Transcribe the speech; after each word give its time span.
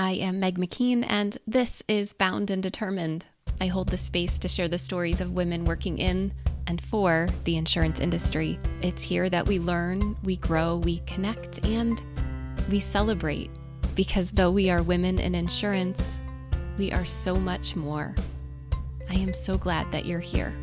I 0.00 0.12
am 0.12 0.38
Meg 0.38 0.60
McKean, 0.60 1.04
and 1.08 1.36
this 1.44 1.82
is 1.88 2.12
Bound 2.12 2.52
and 2.52 2.62
Determined. 2.62 3.26
I 3.60 3.66
hold 3.66 3.88
the 3.88 3.98
space 3.98 4.38
to 4.38 4.46
share 4.46 4.68
the 4.68 4.78
stories 4.78 5.20
of 5.20 5.32
women 5.32 5.64
working 5.64 5.98
in 5.98 6.32
and 6.68 6.80
for 6.80 7.26
the 7.42 7.56
insurance 7.56 7.98
industry. 7.98 8.60
It's 8.80 9.02
here 9.02 9.28
that 9.28 9.48
we 9.48 9.58
learn, 9.58 10.16
we 10.22 10.36
grow, 10.36 10.76
we 10.76 11.00
connect, 11.00 11.66
and 11.66 12.00
we 12.70 12.78
celebrate. 12.78 13.50
Because 13.96 14.30
though 14.30 14.52
we 14.52 14.70
are 14.70 14.84
women 14.84 15.18
in 15.18 15.34
insurance, 15.34 16.20
we 16.78 16.92
are 16.92 17.04
so 17.04 17.34
much 17.34 17.74
more. 17.74 18.14
I 19.10 19.14
am 19.14 19.34
so 19.34 19.58
glad 19.58 19.90
that 19.90 20.04
you're 20.04 20.20
here. 20.20 20.54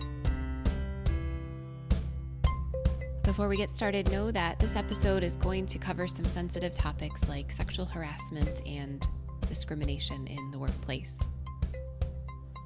Before 3.24 3.50
we 3.50 3.58
get 3.58 3.70
started, 3.70 4.10
know 4.12 4.32
that 4.32 4.60
this 4.60 4.78
episode 4.78 5.24
is 5.24 5.36
going 5.36 5.66
to 5.66 5.78
cover 5.78 6.08
some 6.08 6.24
sensitive 6.24 6.74
topics 6.74 7.28
like 7.28 7.52
sexual 7.52 7.86
harassment 7.86 8.66
and 8.66 9.06
discrimination 9.56 10.28
in 10.28 10.52
the 10.52 10.60
workplace. 10.60 11.18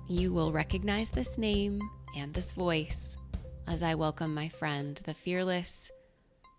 You 0.07 0.34
will 0.34 0.52
recognize 0.52 1.11
this 1.11 1.38
name 1.38 1.80
and 2.17 2.34
this 2.34 2.52
voice 2.52 3.16
as 3.67 3.84
I 3.84 3.93
welcome 3.93 4.34
my 4.34 4.49
friend, 4.49 4.99
the 5.05 5.13
fearless, 5.13 5.91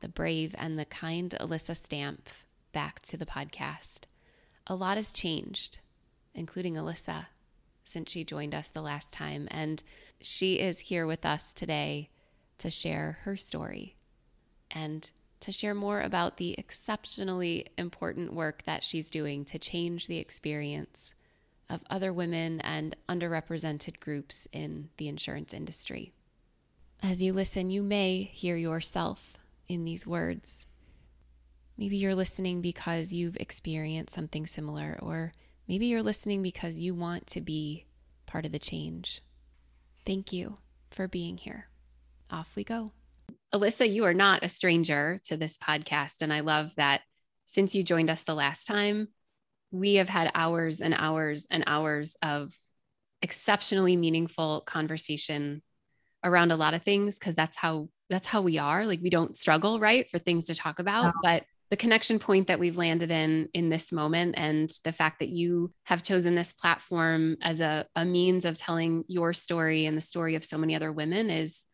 the 0.01 0.09
brave, 0.09 0.55
and 0.57 0.79
the 0.79 0.85
kind 0.85 1.35
Alyssa 1.41 1.75
Stamp 1.75 2.29
back 2.71 3.01
to 3.03 3.17
the 3.17 3.27
podcast. 3.27 4.03
A 4.69 4.77
lot 4.77 4.99
has 4.99 5.11
changed, 5.11 5.81
including 6.33 6.75
Alyssa, 6.75 7.27
since 7.83 8.13
she 8.13 8.23
joined 8.23 8.55
us 8.55 8.69
the 8.69 8.83
last 8.83 9.13
time, 9.13 9.49
and 9.51 9.83
she 10.21 10.61
is 10.61 10.79
here 10.79 11.09
with 11.09 11.27
us 11.27 11.53
today 11.53 12.09
to 12.59 12.71
share 12.71 13.19
her 13.23 13.37
story 13.37 13.97
and 14.71 15.11
to 15.41 15.53
share 15.53 15.75
more 15.75 16.01
about 16.01 16.37
the 16.37 16.55
exceptionally 16.59 17.67
important 17.79 18.33
work 18.33 18.63
that 18.65 18.85
she's 18.85 19.11
doing 19.11 19.45
to 19.47 19.59
change 19.59 20.07
the 20.07 20.19
experience 20.19 21.15
of 21.69 21.83
other 21.89 22.13
women 22.13 22.61
and 22.61 22.97
underrepresented 23.09 24.01
groups 24.01 24.47
in 24.53 24.91
the 24.97 25.09
insurance 25.09 25.55
industry. 25.55 26.13
As 27.03 27.23
you 27.23 27.33
listen, 27.33 27.71
you 27.71 27.83
may 27.83 28.25
hear 28.25 28.57
yourself 28.57 29.39
in 29.69 29.85
these 29.85 30.07
words. 30.07 30.67
Maybe 31.79 31.97
you're 31.97 32.15
listening 32.15 32.61
because 32.61 33.13
you've 33.13 33.37
experienced 33.37 34.13
something 34.13 34.47
similar, 34.47 34.99
or 35.01 35.33
maybe 35.67 35.87
you're 35.87 36.03
listening 36.03 36.43
because 36.43 36.79
you 36.79 36.95
want 36.95 37.27
to 37.29 37.41
be 37.41 37.87
part 38.27 38.45
of 38.45 38.53
the 38.53 38.59
change. 38.59 39.23
Thank 40.05 40.33
you 40.33 40.59
for 40.91 41.09
being 41.09 41.39
here. 41.39 41.69
Off 42.31 42.51
we 42.55 42.65
go. 42.65 42.91
Alyssa, 43.55 43.91
you 43.91 44.05
are 44.05 44.15
not 44.15 44.45
a 44.45 44.49
stranger 44.49 45.21
to 45.25 45.37
this 45.37 45.59
podcast. 45.59 46.23
And 46.23 46.33
I 46.33 46.41
love 46.41 46.73
that 46.77 47.03
since 47.47 47.75
you 47.75 47.83
joined 47.83 48.11
us 48.11 48.23
the 48.23 48.35
last 48.35 48.67
time, 48.67 49.09
we 49.73 49.97
have 49.97 50.09
had 50.09 50.31
hours 50.35 50.81
and 50.81 50.95
hours 50.97 51.47
and 51.51 51.65
hours 51.67 52.17
of 52.23 52.57
exceptionally 53.23 53.97
meaningful 53.97 54.63
conversation 54.67 55.63
around 56.25 56.53
a 56.53 56.57
lot 56.57 56.75
of 56.75 56.83
things 56.83 57.19
because 57.19 57.35
that's 57.35 57.57
how 57.57 57.89
that's 58.09 58.27
how 58.27 58.43
we 58.43 58.59
are 58.59 58.87
like 58.87 59.01
we 59.03 59.11
don't 59.11 59.37
struggle 59.37 59.79
right 59.79 60.11
for 60.11 60.19
things 60.19 60.47
to 60.47 60.55
talk 60.55 60.79
about 60.79 61.15
but 61.23 61.45
the 61.71 61.77
connection 61.77 62.19
point 62.19 62.49
that 62.49 62.59
we've 62.59 62.77
landed 62.77 63.11
in 63.11 63.49
in 63.55 63.69
this 63.69 63.93
moment 63.93 64.35
and 64.37 64.71
the 64.85 64.93
fact 64.93 65.21
that 65.21 65.29
you 65.29 65.73
have 65.85 66.03
chosen 66.03 66.35
this 66.35 66.53
platform 66.53 67.37
as 67.43 67.61
a, 67.61 67.87
a 67.95 68.05
means 68.05 68.45
of 68.45 68.57
telling 68.57 69.05
your 69.07 69.33
story 69.33 69.87
and 69.87 69.97
the 69.97 70.03
story 70.03 70.35
of 70.35 70.45
so 70.45 70.59
many 70.59 70.75
other 70.75 70.93
women 70.93 71.31
is 71.31 71.65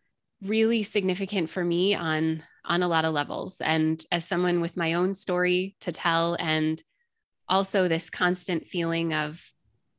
really 0.43 0.83
significant 0.83 1.51
for 1.51 1.65
me 1.65 1.95
on 1.95 2.43
on 2.65 2.83
a 2.83 2.89
lot 2.89 3.05
of 3.05 3.15
levels. 3.15 3.61
And 3.61 4.05
as 4.11 4.25
someone 4.25 4.61
with 4.61 4.77
my 4.77 4.95
own 4.95 5.15
story 5.15 5.77
to 5.81 5.93
tell 5.93 6.37
and 6.39 6.83
also 7.49 7.89
this 7.89 8.11
constant 8.11 8.67
feeling 8.67 9.13
of 9.13 9.43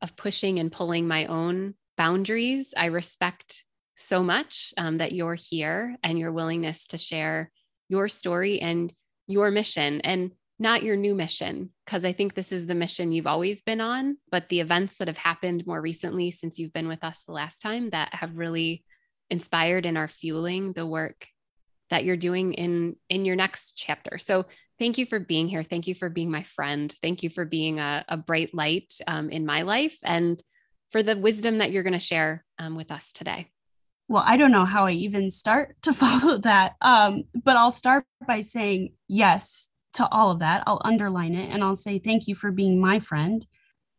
of 0.01 0.15
pushing 0.15 0.59
and 0.59 0.71
pulling 0.71 1.07
my 1.07 1.25
own 1.25 1.73
boundaries 1.95 2.73
i 2.77 2.85
respect 2.85 3.63
so 3.95 4.21
much 4.21 4.73
um, 4.77 4.97
that 4.99 5.11
you're 5.11 5.35
here 5.35 5.97
and 6.03 6.19
your 6.19 6.31
willingness 6.31 6.87
to 6.87 6.97
share 6.97 7.51
your 7.89 8.07
story 8.07 8.59
and 8.59 8.93
your 9.25 9.49
mission 9.49 10.01
and 10.01 10.31
not 10.59 10.83
your 10.83 10.95
new 10.95 11.15
mission 11.15 11.71
because 11.85 12.05
i 12.05 12.11
think 12.11 12.33
this 12.33 12.51
is 12.51 12.65
the 12.65 12.75
mission 12.75 13.11
you've 13.11 13.27
always 13.27 13.61
been 13.61 13.81
on 13.81 14.17
but 14.31 14.49
the 14.49 14.59
events 14.59 14.97
that 14.97 15.07
have 15.07 15.17
happened 15.17 15.65
more 15.65 15.81
recently 15.81 16.29
since 16.31 16.59
you've 16.59 16.73
been 16.73 16.87
with 16.87 17.03
us 17.03 17.23
the 17.23 17.31
last 17.31 17.59
time 17.59 17.89
that 17.89 18.13
have 18.13 18.37
really 18.37 18.83
inspired 19.29 19.85
and 19.85 19.97
are 19.97 20.07
fueling 20.07 20.73
the 20.73 20.85
work 20.85 21.27
that 21.89 22.03
you're 22.03 22.17
doing 22.17 22.53
in 22.53 22.95
in 23.09 23.25
your 23.25 23.35
next 23.35 23.73
chapter. 23.77 24.17
So 24.17 24.45
thank 24.79 24.97
you 24.97 25.05
for 25.05 25.19
being 25.19 25.47
here. 25.47 25.63
Thank 25.63 25.87
you 25.87 25.95
for 25.95 26.09
being 26.09 26.31
my 26.31 26.43
friend. 26.43 26.93
Thank 27.01 27.23
you 27.23 27.29
for 27.29 27.45
being 27.45 27.79
a, 27.79 28.03
a 28.07 28.17
bright 28.17 28.53
light 28.53 28.93
um, 29.07 29.29
in 29.29 29.45
my 29.45 29.61
life 29.61 29.97
and 30.03 30.41
for 30.91 31.03
the 31.03 31.17
wisdom 31.17 31.57
that 31.59 31.71
you're 31.71 31.83
going 31.83 31.93
to 31.93 31.99
share 31.99 32.45
um, 32.59 32.75
with 32.75 32.91
us 32.91 33.11
today. 33.11 33.47
Well 34.09 34.23
i 34.25 34.37
don't 34.37 34.51
know 34.51 34.63
how 34.63 34.85
i 34.85 34.91
even 34.91 35.29
start 35.29 35.75
to 35.81 35.93
follow 36.03 36.37
that 36.39 36.75
um, 36.81 37.23
but 37.43 37.57
i'll 37.57 37.71
start 37.71 38.05
by 38.25 38.41
saying 38.41 38.93
yes 39.07 39.69
to 39.93 40.07
all 40.11 40.29
of 40.29 40.39
that. 40.39 40.63
I'll 40.67 40.81
underline 40.85 41.33
it 41.33 41.51
and 41.51 41.63
i'll 41.63 41.75
say 41.75 41.99
thank 41.99 42.27
you 42.27 42.35
for 42.35 42.51
being 42.51 42.79
my 42.79 42.99
friend 42.99 43.45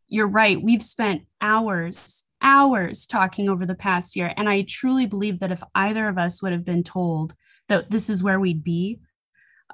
you're 0.08 0.26
right 0.26 0.62
we've 0.62 0.82
spent 0.82 1.22
hours 1.40 2.24
hours 2.42 3.06
talking 3.06 3.48
over 3.48 3.66
the 3.66 3.74
past 3.74 4.16
year. 4.16 4.32
And 4.36 4.48
I 4.48 4.62
truly 4.62 5.06
believe 5.06 5.40
that 5.40 5.52
if 5.52 5.62
either 5.74 6.08
of 6.08 6.18
us 6.18 6.42
would 6.42 6.52
have 6.52 6.64
been 6.64 6.84
told 6.84 7.34
that 7.68 7.90
this 7.90 8.08
is 8.08 8.22
where 8.22 8.40
we'd 8.40 8.64
be 8.64 9.00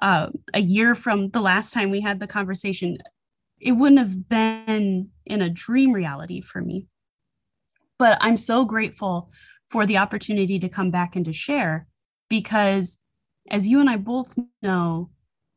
uh, 0.01 0.29
a 0.53 0.61
year 0.61 0.95
from 0.95 1.29
the 1.29 1.41
last 1.41 1.73
time 1.73 1.89
we 1.89 2.01
had 2.01 2.19
the 2.19 2.27
conversation, 2.27 2.97
it 3.59 3.73
wouldn't 3.73 3.99
have 3.99 4.27
been 4.27 5.09
in 5.25 5.41
a 5.41 5.49
dream 5.49 5.93
reality 5.93 6.41
for 6.41 6.61
me. 6.61 6.87
But 7.97 8.17
I'm 8.19 8.37
so 8.37 8.65
grateful 8.65 9.29
for 9.69 9.85
the 9.85 9.97
opportunity 9.97 10.59
to 10.59 10.69
come 10.69 10.91
back 10.91 11.15
and 11.15 11.23
to 11.25 11.33
share 11.33 11.87
because, 12.29 12.99
as 13.49 13.67
you 13.67 13.79
and 13.79 13.89
I 13.89 13.95
both 13.95 14.35
know, 14.61 15.11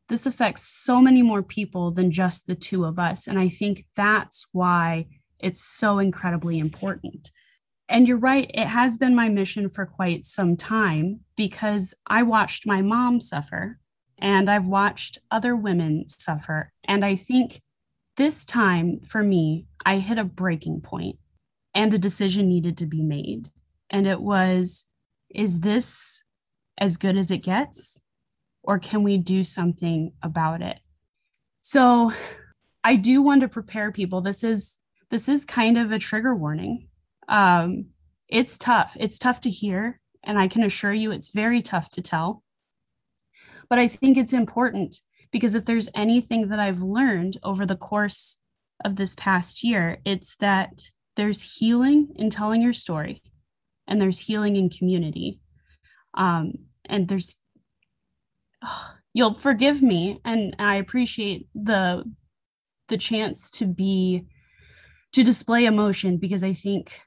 this 0.09 0.25
affects 0.25 0.63
so 0.63 0.99
many 0.99 1.21
more 1.21 1.43
people 1.43 1.91
than 1.91 2.11
just 2.11 2.47
the 2.47 2.55
two 2.55 2.83
of 2.83 2.99
us. 2.99 3.27
And 3.27 3.39
I 3.39 3.47
think 3.47 3.85
that's 3.95 4.45
why 4.51 5.05
it's 5.39 5.63
so 5.63 5.99
incredibly 5.99 6.59
important. 6.59 7.31
And 7.87 8.07
you're 8.07 8.17
right, 8.17 8.49
it 8.53 8.67
has 8.67 8.97
been 8.97 9.15
my 9.15 9.29
mission 9.29 9.69
for 9.69 9.85
quite 9.85 10.25
some 10.25 10.57
time 10.57 11.21
because 11.37 11.93
I 12.05 12.23
watched 12.23 12.67
my 12.67 12.81
mom 12.81 13.21
suffer 13.21 13.79
and 14.17 14.49
I've 14.49 14.67
watched 14.67 15.19
other 15.31 15.55
women 15.55 16.07
suffer. 16.07 16.71
And 16.83 17.05
I 17.05 17.15
think 17.15 17.61
this 18.17 18.43
time 18.43 18.99
for 19.07 19.23
me, 19.23 19.65
I 19.85 19.99
hit 19.99 20.17
a 20.17 20.23
breaking 20.23 20.81
point 20.81 21.17
and 21.73 21.93
a 21.93 21.97
decision 21.97 22.49
needed 22.49 22.77
to 22.79 22.85
be 22.85 23.01
made. 23.01 23.49
And 23.89 24.05
it 24.05 24.21
was 24.21 24.85
is 25.29 25.59
this 25.59 26.23
as 26.79 26.97
good 26.97 27.15
as 27.15 27.29
it 27.29 27.43
gets? 27.43 27.99
Or 28.69 28.77
can 28.77 29.01
we 29.01 29.17
do 29.17 29.43
something 29.43 30.11
about 30.21 30.61
it? 30.61 30.77
So 31.61 32.13
I 32.83 32.97
do 32.97 33.23
want 33.23 33.41
to 33.41 33.47
prepare 33.47 33.91
people. 33.91 34.21
This 34.21 34.43
is 34.43 34.77
this 35.09 35.27
is 35.27 35.43
kind 35.43 35.75
of 35.75 35.91
a 35.91 35.97
trigger 35.97 36.35
warning. 36.35 36.87
Um, 37.27 37.87
it's 38.27 38.59
tough. 38.59 38.95
It's 38.99 39.17
tough 39.17 39.39
to 39.41 39.49
hear. 39.49 39.99
And 40.23 40.37
I 40.37 40.47
can 40.47 40.61
assure 40.61 40.93
you 40.93 41.09
it's 41.09 41.31
very 41.31 41.63
tough 41.63 41.89
to 41.91 42.03
tell. 42.03 42.43
But 43.69 43.79
I 43.79 43.87
think 43.87 44.17
it's 44.17 44.33
important 44.33 44.97
because 45.31 45.55
if 45.55 45.65
there's 45.65 45.89
anything 45.95 46.49
that 46.49 46.59
I've 46.59 46.83
learned 46.83 47.37
over 47.41 47.65
the 47.65 47.75
course 47.75 48.37
of 48.85 48.97
this 48.97 49.15
past 49.15 49.63
year, 49.63 49.97
it's 50.05 50.35
that 50.41 50.79
there's 51.15 51.57
healing 51.57 52.09
in 52.17 52.29
telling 52.29 52.61
your 52.61 52.73
story 52.73 53.23
and 53.87 53.99
there's 53.99 54.19
healing 54.19 54.55
in 54.57 54.69
community. 54.69 55.39
Um, 56.13 56.53
and 56.85 57.07
there's, 57.07 57.37
you'll 59.13 59.33
forgive 59.33 59.81
me 59.81 60.21
and 60.23 60.55
I 60.59 60.75
appreciate 60.75 61.47
the 61.55 62.03
the 62.87 62.97
chance 62.97 63.51
to 63.51 63.65
be 63.65 64.25
to 65.13 65.23
display 65.23 65.65
emotion 65.65 66.17
because 66.17 66.43
I 66.43 66.53
think 66.53 67.01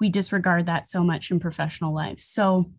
we 0.00 0.08
disregard 0.08 0.66
that 0.66 0.88
so 0.88 1.04
much 1.04 1.30
in 1.30 1.40
professional 1.40 1.94
life. 1.94 2.20
So, 2.20 2.72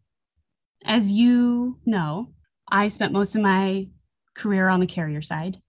as 0.83 1.11
you 1.11 1.79
know, 1.85 2.33
I 2.69 2.87
spent 2.87 3.13
most 3.13 3.35
of 3.35 3.41
my 3.41 3.87
career 4.35 4.67
on 4.69 4.79
the 4.79 4.87
carrier 4.87 5.21
side, 5.21 5.61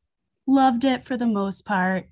loved 0.46 0.84
it 0.84 1.04
for 1.04 1.16
the 1.16 1.26
most 1.26 1.66
part. 1.66 2.06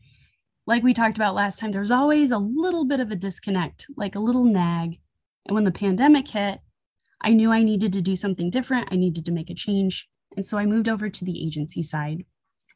Like 0.66 0.82
we 0.82 0.92
talked 0.92 1.16
about 1.16 1.34
last 1.34 1.58
time, 1.58 1.72
there's 1.72 1.90
always 1.90 2.30
a 2.30 2.38
little 2.38 2.84
bit 2.84 3.00
of 3.00 3.10
a 3.10 3.16
disconnect, 3.16 3.86
like 3.96 4.14
a 4.14 4.20
little 4.20 4.44
nag. 4.44 5.00
And 5.46 5.54
when 5.54 5.64
the 5.64 5.70
pandemic 5.70 6.28
hit, 6.28 6.60
I 7.22 7.32
knew 7.32 7.50
I 7.50 7.62
needed 7.62 7.92
to 7.94 8.02
do 8.02 8.14
something 8.14 8.50
different. 8.50 8.88
I 8.90 8.96
needed 8.96 9.24
to 9.24 9.32
make 9.32 9.50
a 9.50 9.54
change. 9.54 10.08
And 10.36 10.44
so 10.44 10.58
I 10.58 10.66
moved 10.66 10.88
over 10.88 11.08
to 11.08 11.24
the 11.24 11.44
agency 11.44 11.82
side. 11.82 12.24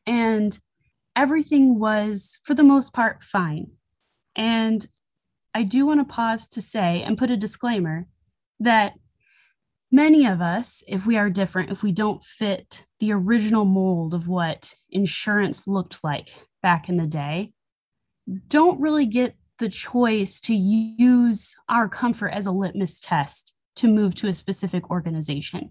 And 0.06 0.58
everything 1.16 1.78
was, 1.78 2.38
for 2.42 2.54
the 2.54 2.64
most 2.64 2.92
part, 2.92 3.22
fine. 3.22 3.72
And 4.36 4.86
I 5.54 5.62
do 5.62 5.86
want 5.86 6.00
to 6.00 6.12
pause 6.12 6.48
to 6.48 6.60
say 6.60 7.02
and 7.02 7.16
put 7.16 7.30
a 7.30 7.36
disclaimer 7.36 8.06
that 8.60 8.94
many 9.92 10.26
of 10.26 10.40
us, 10.40 10.82
if 10.88 11.06
we 11.06 11.16
are 11.16 11.30
different, 11.30 11.70
if 11.70 11.82
we 11.82 11.92
don't 11.92 12.24
fit 12.24 12.86
the 12.98 13.12
original 13.12 13.64
mold 13.64 14.14
of 14.14 14.26
what 14.26 14.74
insurance 14.90 15.66
looked 15.66 16.02
like 16.02 16.30
back 16.62 16.88
in 16.88 16.96
the 16.96 17.06
day, 17.06 17.52
don't 18.48 18.80
really 18.80 19.06
get 19.06 19.36
the 19.58 19.68
choice 19.68 20.40
to 20.40 20.54
use 20.54 21.54
our 21.68 21.88
comfort 21.88 22.28
as 22.28 22.46
a 22.46 22.50
litmus 22.50 22.98
test 22.98 23.52
to 23.76 23.86
move 23.86 24.14
to 24.16 24.28
a 24.28 24.32
specific 24.32 24.90
organization. 24.90 25.70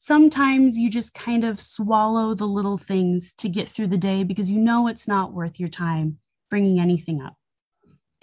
Sometimes 0.00 0.78
you 0.78 0.88
just 0.88 1.12
kind 1.12 1.42
of 1.42 1.60
swallow 1.60 2.32
the 2.32 2.46
little 2.46 2.78
things 2.78 3.34
to 3.34 3.48
get 3.48 3.68
through 3.68 3.88
the 3.88 3.98
day 3.98 4.22
because 4.22 4.48
you 4.48 4.60
know 4.60 4.86
it's 4.86 5.08
not 5.08 5.32
worth 5.32 5.58
your 5.58 5.68
time 5.68 6.18
bringing 6.48 6.78
anything 6.78 7.20
up. 7.20 7.34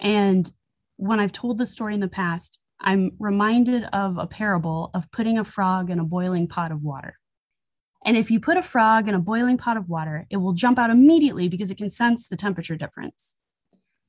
And 0.00 0.50
when 0.96 1.20
I've 1.20 1.32
told 1.32 1.58
the 1.58 1.66
story 1.66 1.92
in 1.92 2.00
the 2.00 2.08
past, 2.08 2.58
I'm 2.80 3.12
reminded 3.18 3.84
of 3.92 4.16
a 4.16 4.26
parable 4.26 4.90
of 4.94 5.12
putting 5.12 5.38
a 5.38 5.44
frog 5.44 5.90
in 5.90 5.98
a 5.98 6.04
boiling 6.04 6.48
pot 6.48 6.72
of 6.72 6.82
water. 6.82 7.18
And 8.06 8.16
if 8.16 8.30
you 8.30 8.40
put 8.40 8.56
a 8.56 8.62
frog 8.62 9.06
in 9.06 9.14
a 9.14 9.20
boiling 9.20 9.58
pot 9.58 9.76
of 9.76 9.90
water, 9.90 10.26
it 10.30 10.38
will 10.38 10.54
jump 10.54 10.78
out 10.78 10.88
immediately 10.88 11.46
because 11.46 11.70
it 11.70 11.76
can 11.76 11.90
sense 11.90 12.26
the 12.26 12.36
temperature 12.36 12.76
difference. 12.76 13.36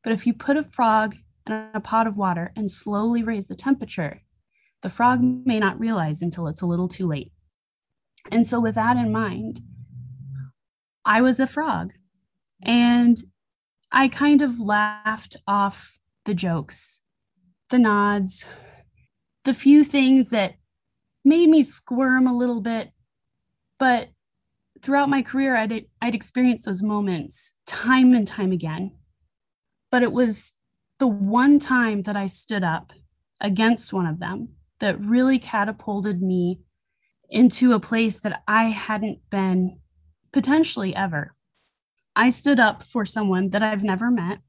But 0.06 0.14
if 0.14 0.26
you 0.26 0.34
put 0.34 0.56
a 0.56 0.64
frog 0.64 1.18
in 1.46 1.54
a 1.74 1.82
pot 1.82 2.08
of 2.08 2.18
water 2.18 2.54
and 2.56 2.72
slowly 2.72 3.24
raise 3.24 3.48
the 3.48 3.56
temperature, 3.56 4.22
the 4.84 4.90
frog 4.90 5.22
may 5.22 5.60
not 5.60 5.78
realize 5.78 6.22
until 6.22 6.48
it's 6.48 6.62
a 6.62 6.66
little 6.66 6.88
too 6.88 7.08
late. 7.08 7.34
And 8.32 8.46
so, 8.46 8.60
with 8.60 8.76
that 8.76 8.98
in 8.98 9.12
mind, 9.12 9.62
I 11.06 11.22
was 11.22 11.38
the 11.38 11.48
frog 11.48 11.94
and 12.62 13.18
I 13.92 14.08
kind 14.08 14.42
of 14.42 14.60
laughed 14.60 15.38
off 15.48 16.00
the 16.26 16.34
jokes, 16.34 17.02
the 17.70 17.80
nods, 17.80 18.46
the 19.46 19.54
few 19.54 19.84
things 19.84 20.30
that 20.30 20.56
made 21.24 21.50
me 21.50 21.64
squirm 21.64 22.28
a 22.28 22.36
little 22.36 22.62
bit. 22.62 22.92
But 23.80 24.10
throughout 24.82 25.10
my 25.10 25.22
career, 25.22 25.56
I'd, 25.56 25.86
I'd 26.02 26.16
experienced 26.16 26.66
those 26.66 26.84
moments 26.84 27.54
time 27.66 28.14
and 28.14 28.28
time 28.28 28.52
again. 28.52 28.92
But 29.90 30.04
it 30.04 30.12
was 30.12 30.54
the 31.00 31.08
one 31.08 31.60
time 31.60 32.04
that 32.04 32.16
I 32.16 32.26
stood 32.26 32.64
up 32.64 32.92
against 33.40 33.94
one 33.94 34.06
of 34.06 34.20
them 34.20 34.50
that 34.80 35.00
really 35.00 35.40
catapulted 35.40 36.22
me 36.22 36.60
into 37.30 37.74
a 37.74 37.80
place 37.80 38.18
that 38.20 38.42
I 38.48 38.66
hadn't 38.66 39.20
been 39.30 39.80
potentially 40.32 40.96
ever. 40.96 41.36
I 42.16 42.30
stood 42.30 42.60
up 42.60 42.84
for 42.84 43.06
someone 43.06 43.50
that 43.50 43.62
I've 43.62 43.84
never 43.84 44.10
met 44.10 44.40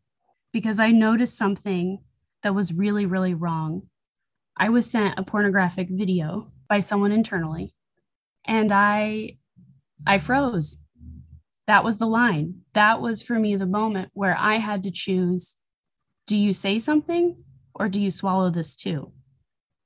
because 0.52 0.80
I 0.80 0.90
noticed 0.90 1.36
something 1.36 1.98
that 2.42 2.54
was 2.54 2.72
really, 2.72 3.04
really 3.04 3.34
wrong. 3.34 3.82
I 4.56 4.68
was 4.70 4.90
sent 4.90 5.18
a 5.18 5.22
pornographic 5.22 5.88
video 5.90 6.48
by 6.68 6.80
someone 6.80 7.12
internally 7.12 7.74
and 8.44 8.72
I 8.72 9.38
I 10.06 10.18
froze. 10.18 10.76
That 11.66 11.84
was 11.84 11.98
the 11.98 12.06
line. 12.06 12.62
That 12.72 13.00
was 13.02 13.22
for 13.22 13.38
me 13.38 13.54
the 13.56 13.66
moment 13.66 14.10
where 14.14 14.36
I 14.38 14.56
had 14.56 14.82
to 14.84 14.90
choose 14.90 15.56
do 16.26 16.36
you 16.36 16.52
say 16.52 16.78
something 16.78 17.42
or 17.74 17.88
do 17.88 18.00
you 18.00 18.10
swallow 18.10 18.50
this 18.50 18.76
too? 18.76 19.12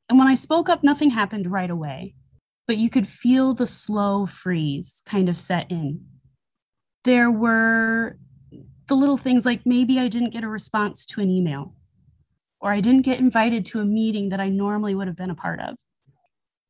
And 0.09 0.19
when 0.19 0.29
I 0.29 0.35
spoke 0.35 0.69
up, 0.69 0.83
nothing 0.83 1.11
happened 1.11 1.51
right 1.51 1.71
away, 1.71 2.15
but 2.67 2.79
you 2.79 2.91
could 2.91 3.09
feel 3.09 3.55
the 3.55 3.67
slow 3.67 4.27
freeze 4.27 5.03
kind 5.07 5.29
of 5.29 5.39
set 5.39 5.71
in. 5.71 6.07
There 7.05 7.31
were 7.31 8.19
the 8.89 8.95
little 8.95 9.17
things 9.17 9.45
like 9.45 9.65
maybe 9.65 9.99
I 9.99 10.09
didn't 10.09 10.31
get 10.31 10.45
a 10.45 10.49
response 10.49 11.05
to 11.07 11.21
an 11.21 11.31
email, 11.31 11.75
or 12.61 12.73
I 12.73 12.81
didn't 12.81 13.03
get 13.03 13.19
invited 13.19 13.65
to 13.67 13.81
a 13.81 13.85
meeting 13.85 14.29
that 14.29 14.41
I 14.41 14.49
normally 14.49 14.95
would 14.95 15.07
have 15.07 15.17
been 15.17 15.31
a 15.31 15.35
part 15.35 15.61
of. 15.61 15.77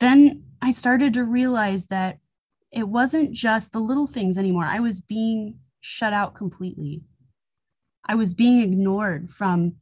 Then 0.01 0.45
I 0.61 0.71
started 0.71 1.15
to 1.15 1.25
realize 1.25 1.87
that 1.87 2.19
it 2.71 2.89
wasn't 2.89 3.33
just 3.33 3.73
the 3.73 3.79
little 3.79 4.07
things 4.07 4.39
anymore. 4.39 4.65
I 4.65 4.81
was 4.81 5.01
being 5.01 5.59
shut 5.81 6.13
out 6.13 6.35
completely. 6.35 7.03
I 8.09 8.15
was 8.15 8.35
being 8.35 8.61
ignored 8.61 9.31
from 9.31 9.75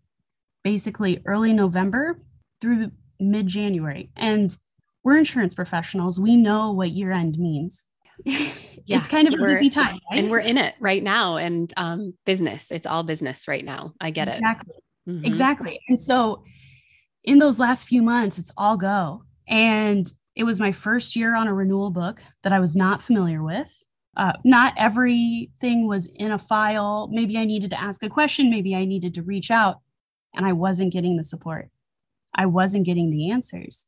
basically 0.65 1.23
early 1.25 1.53
November 1.53 2.21
through 2.61 2.91
mid 3.21 3.47
January. 3.47 4.11
And 4.17 4.57
we're 5.03 5.17
insurance 5.17 5.55
professionals. 5.55 6.21
We 6.21 6.37
know 6.37 6.73
what 6.73 6.91
year 6.91 7.13
end 7.13 7.39
means. 7.39 7.87
Yeah, 8.87 8.99
it's 8.99 9.09
kind 9.09 9.29
of 9.29 9.35
a 9.35 9.37
busy 9.37 9.71
time. 9.71 10.01
Right? 10.11 10.19
And 10.19 10.31
we're 10.31 10.41
in 10.41 10.59
it 10.59 10.75
right 10.81 11.03
now. 11.03 11.37
And 11.37 11.73
um, 11.77 12.15
business, 12.25 12.67
it's 12.71 12.87
all 12.87 13.05
business 13.05 13.47
right 13.47 13.65
now. 13.65 13.93
I 14.01 14.11
get 14.11 14.27
exactly. 14.27 14.75
it. 14.75 15.11
Mm-hmm. 15.11 15.25
Exactly. 15.27 15.81
And 15.89 16.01
so 16.01 16.43
in 17.23 17.39
those 17.39 17.61
last 17.61 17.87
few 17.87 18.03
months, 18.03 18.39
it's 18.39 18.51
all 18.57 18.77
go. 18.77 19.23
And 19.47 20.11
it 20.35 20.45
was 20.45 20.59
my 20.59 20.73
first 20.73 21.15
year 21.15 21.37
on 21.37 21.47
a 21.47 21.55
renewal 21.55 21.91
book 21.91 22.21
that 22.43 22.53
I 22.53 22.59
was 22.59 22.75
not 22.75 23.03
familiar 23.03 23.43
with. 23.43 23.71
Uh, 24.17 24.33
not 24.45 24.75
everything 24.77 25.87
was 25.87 26.07
in 26.17 26.33
a 26.33 26.39
file. 26.39 27.09
Maybe 27.13 27.39
I 27.39 27.45
needed 27.45 27.71
to 27.71 27.81
ask 27.81 28.03
a 28.03 28.09
question. 28.09 28.51
Maybe 28.51 28.75
I 28.75 28.85
needed 28.85 29.15
to 29.15 29.23
reach 29.23 29.51
out, 29.51 29.81
and 30.35 30.45
I 30.45 30.53
wasn't 30.53 30.93
getting 30.93 31.17
the 31.17 31.25
support. 31.25 31.69
I 32.35 32.47
wasn't 32.47 32.87
getting 32.87 33.11
the 33.11 33.31
answers. 33.31 33.87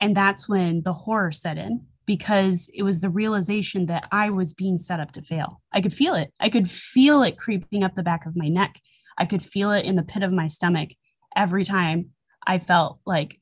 And 0.00 0.16
that's 0.16 0.48
when 0.48 0.82
the 0.82 0.92
horror 0.92 1.32
set 1.32 1.58
in 1.58 1.86
because 2.06 2.70
it 2.74 2.82
was 2.82 3.00
the 3.00 3.08
realization 3.08 3.86
that 3.86 4.06
I 4.12 4.30
was 4.30 4.52
being 4.52 4.78
set 4.78 5.00
up 5.00 5.12
to 5.12 5.22
fail. 5.22 5.62
I 5.72 5.80
could 5.80 5.94
feel 5.94 6.14
it. 6.14 6.32
I 6.40 6.50
could 6.50 6.70
feel 6.70 7.22
it 7.22 7.38
creeping 7.38 7.82
up 7.82 7.94
the 7.94 8.02
back 8.02 8.26
of 8.26 8.36
my 8.36 8.48
neck. 8.48 8.80
I 9.16 9.24
could 9.24 9.42
feel 9.42 9.70
it 9.70 9.84
in 9.84 9.96
the 9.96 10.02
pit 10.02 10.22
of 10.22 10.32
my 10.32 10.46
stomach 10.46 10.90
every 11.34 11.64
time 11.64 12.10
I 12.46 12.58
felt 12.58 12.98
like 13.06 13.40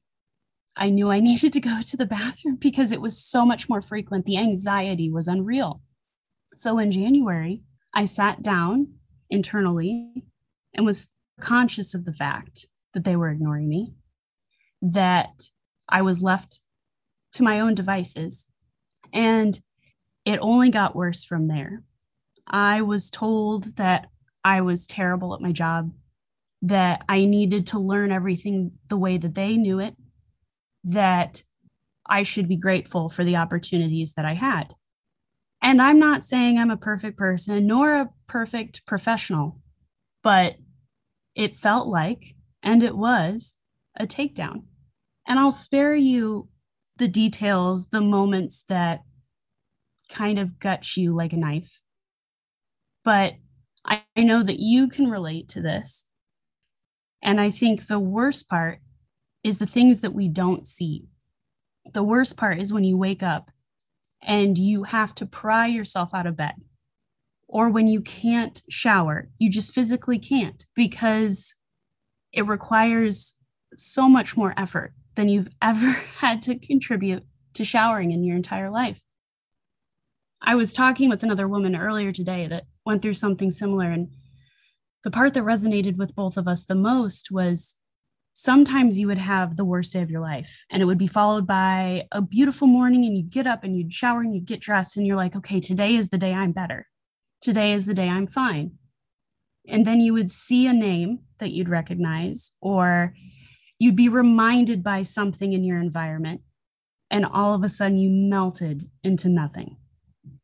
I 0.77 0.91
knew 0.91 1.11
I 1.11 1.21
needed 1.29 1.53
to 1.55 1.61
go 1.61 1.81
to 1.83 1.97
the 1.97 2.07
bathroom 2.07 2.57
because 2.57 2.93
it 2.93 3.01
was 3.01 3.19
so 3.19 3.45
much 3.45 3.69
more 3.69 3.83
frequent. 3.83 4.25
The 4.25 4.39
anxiety 4.39 5.11
was 5.11 5.29
unreal. 5.29 5.83
So 6.55 6.79
in 6.79 6.93
January, 6.93 7.63
I 7.95 8.05
sat 8.05 8.43
down 8.43 8.95
internally 9.31 10.25
and 10.75 10.87
was 10.87 11.09
conscious 11.41 11.95
of 11.95 12.05
the 12.05 12.13
fact 12.13 12.67
that 12.95 13.05
they 13.05 13.17
were 13.17 13.31
ignoring 13.31 13.69
me 13.69 13.95
that 14.83 15.31
I 15.93 16.03
was 16.03 16.23
left 16.23 16.61
to 17.35 17.43
my 17.43 17.61
own 17.61 17.75
devices. 17.75 18.49
And 19.13 19.61
it 20.25 20.39
only 20.41 20.71
got 20.71 20.97
worse 20.97 21.25
from 21.25 21.49
there. 21.49 21.83
I 22.47 22.81
was 22.83 23.11
told 23.11 23.77
that 23.77 24.09
I 24.43 24.63
was 24.63 24.87
terrible 24.87 25.35
at 25.35 25.41
my 25.41 25.53
job, 25.53 25.93
that 26.63 27.05
I 27.09 27.27
needed 27.27 27.67
to 27.69 27.79
learn 27.79 28.11
everything 28.11 28.73
the 28.89 28.97
way 28.97 29.19
that 29.19 29.35
they 29.35 29.57
knew 29.57 29.79
it, 29.79 29.95
that 30.85 31.43
I 32.07 32.23
should 32.23 32.49
be 32.49 32.57
grateful 32.57 33.09
for 33.09 33.23
the 33.23 33.37
opportunities 33.37 34.15
that 34.15 34.25
I 34.25 34.35
had. 34.35 34.75
And 35.61 35.81
I'm 35.81 35.99
not 35.99 36.25
saying 36.25 36.59
I'm 36.59 36.71
a 36.71 36.77
perfect 36.77 37.17
person 37.17 37.67
nor 37.67 37.95
a 37.95 38.11
perfect 38.27 38.85
professional, 38.87 39.61
but 40.23 40.57
it 41.35 41.57
felt 41.57 41.87
like, 41.87 42.35
and 42.63 42.83
it 42.83 42.97
was, 42.97 43.59
a 43.97 44.07
takedown. 44.07 44.65
And 45.27 45.39
I'll 45.39 45.53
spare 45.53 45.95
you 45.95 46.49
the 46.97 47.09
details, 47.09 47.89
the 47.89 48.01
moments 48.01 48.65
that 48.69 49.01
kind 50.09 50.39
of 50.39 50.59
gut 50.59 50.97
you 50.97 51.15
like 51.15 51.33
a 51.33 51.37
knife. 51.37 51.81
But 53.05 53.35
I 53.85 54.03
know 54.17 54.43
that 54.43 54.61
you 54.61 54.89
can 54.89 55.11
relate 55.11 55.49
to 55.51 55.61
this. 55.61 56.07
And 57.21 57.41
I 57.41 57.51
think 57.51 57.87
the 57.87 57.99
worst 57.99 58.49
part 58.49 58.81
is 59.43 59.59
the 59.59 59.67
things 59.67 60.01
that 60.01 60.15
we 60.15 60.29
don't 60.29 60.67
see. 60.67 61.07
The 61.93 62.03
worst 62.03 62.37
part 62.37 62.61
is 62.61 62.73
when 62.73 62.85
you 62.85 62.97
wake 62.97 63.23
up 63.23 63.51
and 64.23 64.57
you 64.57 64.85
have 64.85 65.15
to 65.17 65.27
pry 65.27 65.67
yourself 65.67 66.15
out 66.15 66.27
of 66.27 66.37
bed, 66.37 66.55
or 67.49 67.69
when 67.69 67.89
you 67.89 68.01
can't 68.01 68.63
shower, 68.69 69.31
you 69.39 69.51
just 69.51 69.75
physically 69.75 70.19
can't 70.19 70.65
because 70.77 71.55
it 72.33 72.47
requires 72.47 73.35
so 73.77 74.09
much 74.09 74.37
more 74.37 74.55
effort 74.57 74.95
than 75.15 75.29
you've 75.29 75.49
ever 75.61 75.91
had 76.19 76.43
to 76.43 76.59
contribute 76.59 77.25
to 77.55 77.65
showering 77.65 78.13
in 78.13 78.25
your 78.25 78.37
entire 78.37 78.71
life. 78.71 79.03
I 80.41 80.55
was 80.55 80.73
talking 80.73 81.09
with 81.09 81.23
another 81.23 81.47
woman 81.47 81.77
earlier 81.77 82.13
today 82.13 82.47
that 82.49 82.65
went 82.85 83.03
through 83.03 83.15
something 83.15 83.51
similar. 83.51 83.91
And 83.91 84.09
the 85.05 85.11
part 85.11 85.35
that 85.35 85.45
resonated 85.45 85.97
with 85.97 86.17
both 86.17 86.37
of 86.37 86.49
us 86.49 86.65
the 86.65 86.75
most 86.75 87.31
was 87.31 87.77
sometimes 88.33 88.99
you 88.99 89.07
would 89.07 89.19
have 89.19 89.57
the 89.57 89.65
worst 89.65 89.93
day 89.93 90.01
of 90.01 90.11
your 90.11 90.21
life 90.21 90.65
and 90.71 90.83
it 90.83 90.87
would 90.87 90.99
be 90.99 91.07
followed 91.07 91.47
by 91.47 92.07
a 92.13 92.23
beautiful 92.23 92.67
morning 92.67 93.05
and 93.05 93.17
you'd 93.17 93.31
get 93.31 93.47
up 93.47 93.63
and 93.63 93.77
you'd 93.77 93.93
shower 93.93 94.21
and 94.21 94.35
you'd 94.35 94.47
get 94.47 94.61
dressed 94.61 94.97
and 94.97 95.07
you're 95.07 95.17
like, 95.17 95.37
okay, 95.37 95.61
today 95.61 95.95
is 95.95 96.09
the 96.09 96.19
day 96.19 96.33
I'm 96.33 96.53
better. 96.53 96.87
Today 97.41 97.73
is 97.73 97.87
the 97.87 97.95
day 97.95 98.09
I'm 98.09 98.27
fine. 98.27 98.73
And 99.69 99.87
then 99.87 100.01
you 100.01 100.13
would 100.13 100.31
see 100.31 100.67
a 100.67 100.73
name 100.73 101.21
that 101.39 101.53
you'd 101.53 101.69
recognize 101.69 102.53
or 102.61 103.15
you'd 103.83 103.97
be 103.97 104.09
reminded 104.09 104.81
by 104.81 105.03
something 105.03 105.53
in 105.53 105.65
your 105.65 105.81
environment, 105.81 106.41
and 107.11 107.27
all 107.27 107.53
of 107.53 107.65
a 107.65 107.69
sudden 107.69 107.99
you 107.99 108.09
melted 108.09 108.89
into 109.03 109.29
nothing. 109.29 109.77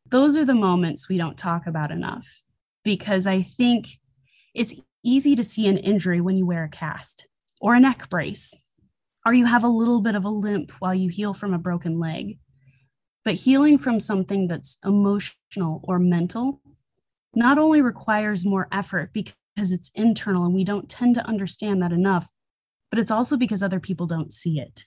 Those 0.09 0.35
are 0.35 0.43
the 0.43 0.53
moments 0.53 1.07
we 1.07 1.17
don't 1.17 1.37
talk 1.37 1.65
about 1.65 1.89
enough 1.89 2.43
because 2.83 3.25
I 3.25 3.41
think 3.41 3.87
it's 4.53 4.75
easy 5.05 5.37
to 5.37 5.43
see 5.43 5.69
an 5.69 5.77
injury 5.77 6.19
when 6.19 6.35
you 6.35 6.45
wear 6.45 6.65
a 6.65 6.69
cast 6.69 7.27
or 7.61 7.75
a 7.75 7.79
neck 7.79 8.09
brace, 8.09 8.53
or 9.25 9.33
you 9.33 9.45
have 9.45 9.63
a 9.63 9.69
little 9.69 10.01
bit 10.01 10.15
of 10.15 10.25
a 10.25 10.29
limp 10.29 10.71
while 10.79 10.93
you 10.93 11.07
heal 11.07 11.33
from 11.33 11.53
a 11.53 11.57
broken 11.57 11.97
leg. 11.97 12.39
But 13.23 13.35
healing 13.35 13.77
from 13.77 14.01
something 14.01 14.47
that's 14.47 14.77
emotional 14.83 15.79
or 15.83 15.97
mental 15.97 16.61
not 17.33 17.57
only 17.57 17.81
requires 17.81 18.43
more 18.43 18.67
effort 18.69 19.13
because 19.13 19.71
it's 19.71 19.91
internal 19.95 20.43
and 20.43 20.53
we 20.53 20.65
don't 20.65 20.89
tend 20.89 21.15
to 21.15 21.25
understand 21.25 21.81
that 21.81 21.93
enough. 21.93 22.29
But 22.89 22.99
it's 22.99 23.11
also 23.11 23.37
because 23.37 23.61
other 23.61 23.79
people 23.79 24.07
don't 24.07 24.33
see 24.33 24.59
it. 24.59 24.85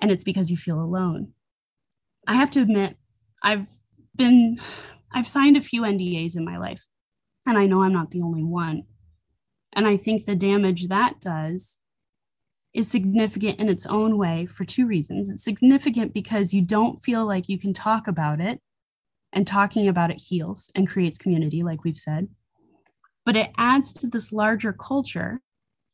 And 0.00 0.10
it's 0.10 0.24
because 0.24 0.50
you 0.50 0.56
feel 0.56 0.80
alone. 0.80 1.32
I 2.26 2.34
have 2.34 2.50
to 2.52 2.60
admit, 2.60 2.96
I've 3.42 3.68
been, 4.14 4.58
I've 5.12 5.28
signed 5.28 5.56
a 5.56 5.62
few 5.62 5.82
NDAs 5.82 6.36
in 6.36 6.44
my 6.44 6.58
life, 6.58 6.84
and 7.46 7.56
I 7.56 7.66
know 7.66 7.82
I'm 7.82 7.92
not 7.92 8.10
the 8.10 8.22
only 8.22 8.42
one. 8.42 8.84
And 9.72 9.86
I 9.86 9.96
think 9.96 10.24
the 10.24 10.36
damage 10.36 10.88
that 10.88 11.20
does 11.20 11.78
is 12.72 12.90
significant 12.90 13.60
in 13.60 13.68
its 13.68 13.86
own 13.86 14.18
way 14.18 14.46
for 14.46 14.64
two 14.64 14.86
reasons. 14.86 15.30
It's 15.30 15.44
significant 15.44 16.12
because 16.12 16.52
you 16.52 16.62
don't 16.62 17.02
feel 17.02 17.24
like 17.24 17.48
you 17.48 17.58
can 17.58 17.72
talk 17.72 18.08
about 18.08 18.40
it, 18.40 18.60
and 19.34 19.46
talking 19.46 19.88
about 19.88 20.10
it 20.10 20.18
heals 20.18 20.70
and 20.74 20.88
creates 20.88 21.18
community, 21.18 21.62
like 21.62 21.84
we've 21.84 21.98
said. 21.98 22.28
But 23.26 23.36
it 23.36 23.50
adds 23.58 23.92
to 23.94 24.06
this 24.06 24.32
larger 24.32 24.72
culture 24.72 25.40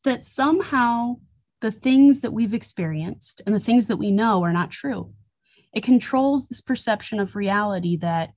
that 0.04 0.25
somehow 0.25 1.16
the 1.61 1.71
things 1.71 2.21
that 2.21 2.33
we've 2.33 2.54
experienced 2.54 3.42
and 3.45 3.54
the 3.54 3.61
things 3.61 3.87
that 3.87 3.99
we 3.99 4.11
know 4.11 4.42
are 4.42 4.52
not 4.52 4.71
true. 4.71 5.12
It 5.73 5.83
controls 5.83 6.49
this 6.49 6.61
perception 6.61 7.21
of 7.21 7.37
reality 7.37 7.97
that 7.99 8.30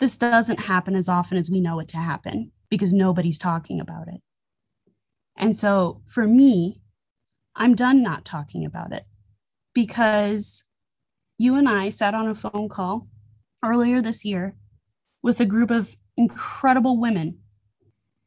this 0.00 0.16
doesn't 0.16 0.60
happen 0.60 0.96
as 0.96 1.08
often 1.08 1.38
as 1.38 1.50
we 1.50 1.60
know 1.60 1.78
it 1.80 1.88
to 1.88 1.98
happen 1.98 2.50
because 2.68 2.92
nobody's 2.92 3.38
talking 3.38 3.80
about 3.80 4.08
it. 4.08 4.20
And 5.36 5.54
so 5.54 6.02
for 6.06 6.26
me, 6.26 6.80
I'm 7.54 7.74
done 7.74 8.02
not 8.02 8.24
talking 8.24 8.64
about 8.64 8.92
it 8.92 9.04
because 9.74 10.64
you 11.38 11.54
and 11.54 11.68
I 11.68 11.90
sat 11.90 12.14
on 12.14 12.28
a 12.28 12.34
phone 12.34 12.68
call 12.68 13.06
earlier 13.62 14.00
this 14.00 14.24
year 14.24 14.56
with 15.22 15.40
a 15.40 15.46
group 15.46 15.70
of 15.70 15.96
incredible 16.16 16.98
women. 16.98 17.38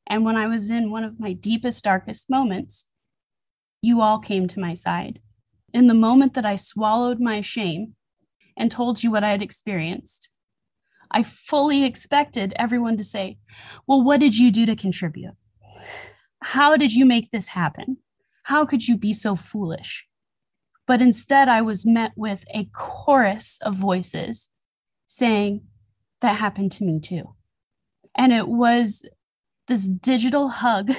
And 0.07 0.23
when 0.23 0.35
I 0.35 0.47
was 0.47 0.69
in 0.69 0.91
one 0.91 1.03
of 1.03 1.19
my 1.19 1.33
deepest, 1.33 1.83
darkest 1.83 2.29
moments, 2.29 2.85
you 3.81 4.01
all 4.01 4.19
came 4.19 4.47
to 4.47 4.59
my 4.59 4.73
side. 4.73 5.19
In 5.73 5.87
the 5.87 5.93
moment 5.93 6.33
that 6.35 6.45
I 6.45 6.55
swallowed 6.55 7.19
my 7.19 7.41
shame 7.41 7.95
and 8.57 8.71
told 8.71 9.03
you 9.03 9.11
what 9.11 9.23
I 9.23 9.31
had 9.31 9.41
experienced, 9.41 10.29
I 11.11 11.23
fully 11.23 11.83
expected 11.83 12.53
everyone 12.55 12.97
to 12.97 13.03
say, 13.03 13.37
Well, 13.87 14.01
what 14.01 14.19
did 14.19 14.37
you 14.37 14.51
do 14.51 14.65
to 14.65 14.75
contribute? 14.75 15.35
How 16.41 16.77
did 16.77 16.93
you 16.93 17.05
make 17.05 17.31
this 17.31 17.49
happen? 17.49 17.97
How 18.43 18.65
could 18.65 18.87
you 18.87 18.97
be 18.97 19.13
so 19.13 19.35
foolish? 19.35 20.07
But 20.87 21.01
instead, 21.01 21.49
I 21.49 21.61
was 21.61 21.85
met 21.85 22.11
with 22.15 22.43
a 22.53 22.69
chorus 22.73 23.57
of 23.61 23.75
voices 23.75 24.49
saying, 25.05 25.61
That 26.21 26.37
happened 26.37 26.71
to 26.73 26.83
me 26.83 26.99
too. 26.99 27.35
And 28.15 28.31
it 28.31 28.47
was 28.47 29.05
this 29.67 29.87
digital 29.87 30.49
hug 30.49 30.91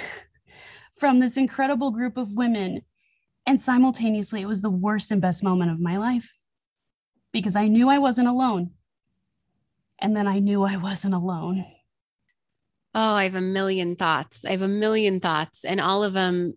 from 0.98 1.20
this 1.20 1.36
incredible 1.36 1.90
group 1.90 2.16
of 2.16 2.32
women. 2.32 2.82
And 3.46 3.60
simultaneously, 3.60 4.42
it 4.42 4.48
was 4.48 4.62
the 4.62 4.70
worst 4.70 5.10
and 5.10 5.20
best 5.20 5.42
moment 5.42 5.70
of 5.70 5.80
my 5.80 5.98
life 5.98 6.32
because 7.32 7.54
I 7.54 7.68
knew 7.68 7.88
I 7.88 7.98
wasn't 7.98 8.28
alone. 8.28 8.70
And 9.98 10.16
then 10.16 10.26
I 10.26 10.40
knew 10.40 10.62
I 10.62 10.76
wasn't 10.76 11.14
alone. 11.14 11.64
Oh, 12.94 13.12
I 13.12 13.24
have 13.24 13.34
a 13.34 13.42
million 13.42 13.94
thoughts. 13.94 14.44
I 14.44 14.52
have 14.52 14.62
a 14.62 14.68
million 14.68 15.20
thoughts, 15.20 15.66
and 15.66 15.82
all 15.82 16.02
of 16.02 16.14
them, 16.14 16.54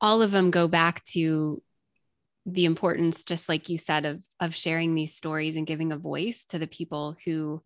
all 0.00 0.22
of 0.22 0.30
them 0.30 0.50
go 0.50 0.68
back 0.68 1.04
to 1.06 1.62
the 2.46 2.64
importance, 2.64 3.24
just 3.24 3.46
like 3.46 3.68
you 3.68 3.76
said, 3.76 4.06
of 4.06 4.22
of 4.40 4.54
sharing 4.54 4.94
these 4.94 5.14
stories 5.14 5.56
and 5.56 5.66
giving 5.66 5.92
a 5.92 5.98
voice 5.98 6.46
to 6.46 6.58
the 6.58 6.66
people 6.66 7.14
who, 7.26 7.62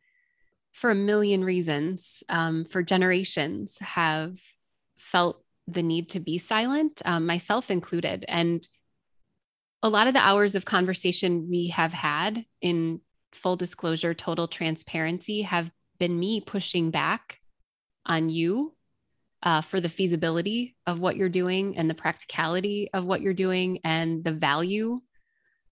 for 0.75 0.91
a 0.91 0.95
million 0.95 1.45
reasons, 1.45 2.25
um, 2.29 2.65
for 2.65 2.83
generations, 2.83 3.79
have 3.81 4.41
felt 4.99 5.41
the 5.69 5.85
need 5.85 6.11
to 6.11 6.21
be 6.21 6.37
silent, 6.37 7.01
um, 7.05 7.25
myself 7.27 7.71
included. 7.71 8.25
And 8.27 8.67
a 9.85 9.89
lot 9.89 10.09
of 10.09 10.15
the 10.15 10.21
hours 10.21 10.57
of 10.57 10.65
conversation 10.65 11.49
we 11.49 11.69
have 11.69 11.93
had 11.93 12.45
in 12.61 13.01
full 13.33 13.55
disclosure, 13.55 14.15
total 14.15 14.49
transparency, 14.49 15.43
have 15.43 15.71
been 15.99 16.19
me 16.19 16.41
pushing 16.41 16.91
back 16.91 17.39
on 18.05 18.29
you 18.29 18.75
uh, 19.45 19.61
for 19.61 19.81
the 19.81 19.89
feasibility 19.89 20.75
of 20.89 20.99
what 20.99 21.17
you're 21.17 21.29
doing 21.29 21.79
and 21.79 21.89
the 21.89 21.95
practicality 21.95 22.91
of 22.93 23.05
what 23.05 23.21
you're 23.21 23.33
doing 23.33 23.79
and 23.85 24.25
the 24.25 24.33
value 24.33 24.99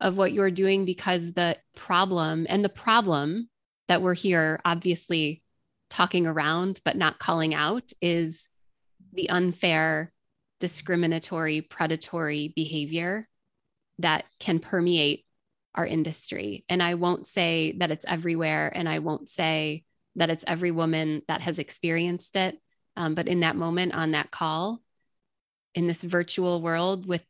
of 0.00 0.16
what 0.16 0.32
you're 0.32 0.50
doing 0.50 0.84
because 0.84 1.32
the 1.32 1.56
problem 1.74 2.46
and 2.48 2.64
the 2.64 2.68
problem 2.68 3.48
that 3.92 4.00
we're 4.00 4.14
here 4.14 4.58
obviously 4.64 5.42
talking 5.90 6.26
around 6.26 6.80
but 6.82 6.96
not 6.96 7.18
calling 7.18 7.52
out 7.52 7.92
is 8.00 8.48
the 9.12 9.28
unfair 9.28 10.10
discriminatory 10.60 11.60
predatory 11.60 12.54
behavior 12.56 13.28
that 13.98 14.24
can 14.40 14.60
permeate 14.60 15.26
our 15.74 15.84
industry. 15.84 16.64
And 16.70 16.82
i 16.82 16.94
won't 16.94 17.26
say 17.26 17.74
that 17.80 17.90
it's 17.90 18.06
everywhere 18.08 18.72
and 18.74 18.88
i 18.88 19.00
won't 19.00 19.28
say 19.28 19.84
that 20.16 20.30
it's 20.30 20.44
every 20.46 20.70
woman 20.70 21.20
that 21.28 21.42
has 21.42 21.58
experienced 21.58 22.34
it. 22.34 22.58
Um, 22.96 23.14
but 23.14 23.28
in 23.28 23.40
that 23.40 23.56
moment 23.56 23.92
on 23.92 24.12
that 24.12 24.30
call 24.30 24.80
in 25.74 25.86
this 25.86 26.02
virtual 26.02 26.62
world 26.62 27.04
with 27.04 27.26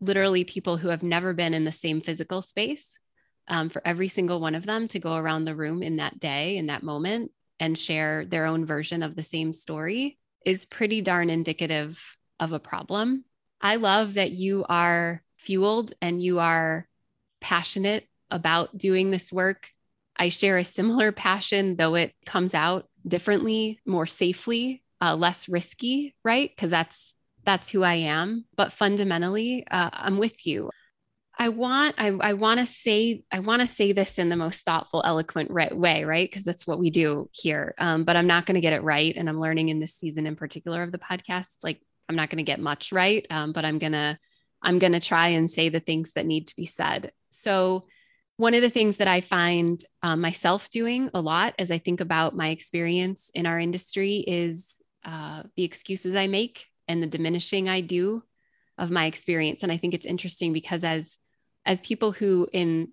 literally 0.00 0.44
people 0.44 0.76
who 0.76 0.90
have 0.90 1.02
never 1.02 1.32
been 1.32 1.54
in 1.54 1.64
the 1.64 1.72
same 1.72 2.00
physical 2.00 2.40
space 2.40 3.00
um, 3.48 3.68
for 3.68 3.82
every 3.84 4.08
single 4.08 4.40
one 4.40 4.54
of 4.54 4.66
them 4.66 4.88
to 4.88 4.98
go 4.98 5.16
around 5.16 5.44
the 5.44 5.56
room 5.56 5.82
in 5.82 5.96
that 5.96 6.18
day, 6.18 6.56
in 6.56 6.66
that 6.66 6.82
moment, 6.82 7.32
and 7.60 7.78
share 7.78 8.24
their 8.24 8.46
own 8.46 8.64
version 8.66 9.02
of 9.02 9.14
the 9.14 9.22
same 9.22 9.52
story 9.52 10.18
is 10.44 10.64
pretty 10.64 11.00
darn 11.00 11.30
indicative 11.30 12.00
of 12.40 12.52
a 12.52 12.58
problem. 12.58 13.24
I 13.60 13.76
love 13.76 14.14
that 14.14 14.32
you 14.32 14.64
are 14.68 15.22
fueled 15.38 15.94
and 16.02 16.22
you 16.22 16.38
are 16.40 16.88
passionate 17.40 18.06
about 18.30 18.76
doing 18.76 19.10
this 19.10 19.32
work. 19.32 19.70
I 20.16 20.28
share 20.28 20.58
a 20.58 20.64
similar 20.64 21.12
passion, 21.28 21.76
though 21.76 21.94
it 21.94 22.14
comes 22.26 22.54
out 22.54 22.88
differently, 23.06 23.80
more 23.86 24.06
safely, 24.06 24.82
uh, 25.00 25.14
less 25.14 25.48
risky, 25.48 26.14
right? 26.24 26.50
Because 26.54 26.70
that's 26.70 27.14
that's 27.44 27.68
who 27.68 27.82
I 27.82 27.94
am. 27.94 28.46
But 28.56 28.72
fundamentally, 28.72 29.66
uh, 29.70 29.90
I'm 29.92 30.16
with 30.16 30.46
you. 30.46 30.70
I 31.36 31.48
want 31.48 31.96
I, 31.98 32.08
I 32.08 32.32
want 32.34 32.60
to 32.60 32.66
say 32.66 33.24
I 33.32 33.40
want 33.40 33.60
to 33.60 33.66
say 33.66 33.92
this 33.92 34.18
in 34.18 34.28
the 34.28 34.36
most 34.36 34.60
thoughtful, 34.60 35.02
eloquent 35.04 35.50
right 35.50 35.76
way, 35.76 36.04
right? 36.04 36.28
Because 36.28 36.44
that's 36.44 36.66
what 36.66 36.78
we 36.78 36.90
do 36.90 37.28
here. 37.32 37.74
Um, 37.78 38.04
but 38.04 38.16
I'm 38.16 38.26
not 38.26 38.46
going 38.46 38.54
to 38.54 38.60
get 38.60 38.72
it 38.72 38.82
right, 38.82 39.14
and 39.16 39.28
I'm 39.28 39.40
learning 39.40 39.68
in 39.68 39.80
this 39.80 39.94
season 39.94 40.26
in 40.26 40.36
particular 40.36 40.82
of 40.82 40.92
the 40.92 40.98
podcast. 40.98 41.48
Like 41.62 41.80
I'm 42.08 42.16
not 42.16 42.30
going 42.30 42.38
to 42.38 42.44
get 42.44 42.60
much 42.60 42.92
right, 42.92 43.26
um, 43.30 43.52
but 43.52 43.64
I'm 43.64 43.78
gonna 43.78 44.18
I'm 44.62 44.78
gonna 44.78 45.00
try 45.00 45.28
and 45.28 45.50
say 45.50 45.68
the 45.68 45.80
things 45.80 46.12
that 46.12 46.26
need 46.26 46.46
to 46.48 46.56
be 46.56 46.66
said. 46.66 47.12
So 47.30 47.86
one 48.36 48.54
of 48.54 48.62
the 48.62 48.70
things 48.70 48.96
that 48.98 49.08
I 49.08 49.20
find 49.20 49.82
um, 50.02 50.20
myself 50.20 50.68
doing 50.70 51.10
a 51.14 51.20
lot 51.20 51.54
as 51.58 51.70
I 51.70 51.78
think 51.78 52.00
about 52.00 52.36
my 52.36 52.48
experience 52.48 53.30
in 53.32 53.46
our 53.46 53.60
industry 53.60 54.16
is 54.26 54.80
uh, 55.04 55.44
the 55.56 55.62
excuses 55.62 56.16
I 56.16 56.26
make 56.26 56.66
and 56.88 57.02
the 57.02 57.06
diminishing 57.06 57.68
I 57.68 57.80
do 57.80 58.22
of 58.76 58.90
my 58.90 59.06
experience. 59.06 59.62
And 59.62 59.70
I 59.70 59.76
think 59.76 59.94
it's 59.94 60.06
interesting 60.06 60.52
because 60.52 60.82
as 60.82 61.16
as 61.66 61.80
people 61.80 62.12
who 62.12 62.48
in 62.52 62.92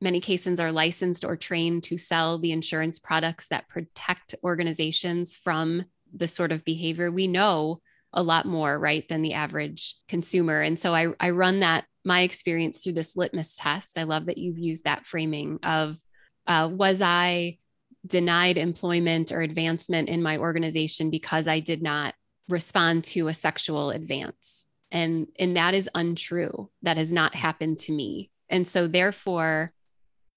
many 0.00 0.20
cases 0.20 0.60
are 0.60 0.72
licensed 0.72 1.24
or 1.24 1.36
trained 1.36 1.82
to 1.84 1.96
sell 1.96 2.38
the 2.38 2.52
insurance 2.52 2.98
products 2.98 3.48
that 3.48 3.68
protect 3.68 4.34
organizations 4.44 5.34
from 5.34 5.84
this 6.12 6.34
sort 6.34 6.52
of 6.52 6.64
behavior, 6.64 7.10
we 7.10 7.26
know 7.26 7.80
a 8.12 8.22
lot 8.22 8.46
more, 8.46 8.78
right, 8.78 9.08
than 9.08 9.22
the 9.22 9.34
average 9.34 9.96
consumer. 10.08 10.60
And 10.60 10.78
so 10.78 10.94
I, 10.94 11.08
I 11.20 11.30
run 11.30 11.60
that 11.60 11.84
my 12.04 12.22
experience 12.22 12.82
through 12.82 12.92
this 12.92 13.16
litmus 13.16 13.56
test. 13.56 13.98
I 13.98 14.04
love 14.04 14.26
that 14.26 14.38
you've 14.38 14.58
used 14.58 14.84
that 14.84 15.04
framing 15.04 15.58
of 15.62 15.98
uh, 16.46 16.70
was 16.72 17.02
I 17.02 17.58
denied 18.06 18.58
employment 18.58 19.32
or 19.32 19.40
advancement 19.40 20.08
in 20.08 20.22
my 20.22 20.38
organization 20.38 21.10
because 21.10 21.48
I 21.48 21.60
did 21.60 21.82
not 21.82 22.14
respond 22.48 23.04
to 23.04 23.28
a 23.28 23.34
sexual 23.34 23.90
advance. 23.90 24.65
And, 24.90 25.28
and 25.38 25.56
that 25.56 25.74
is 25.74 25.90
untrue. 25.94 26.70
That 26.82 26.96
has 26.96 27.12
not 27.12 27.34
happened 27.34 27.78
to 27.80 27.92
me. 27.92 28.30
And 28.48 28.66
so, 28.66 28.86
therefore, 28.86 29.72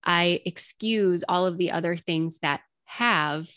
I 0.03 0.41
excuse 0.45 1.23
all 1.27 1.45
of 1.45 1.57
the 1.57 1.71
other 1.71 1.95
things 1.95 2.39
that 2.39 2.61
have 2.85 3.49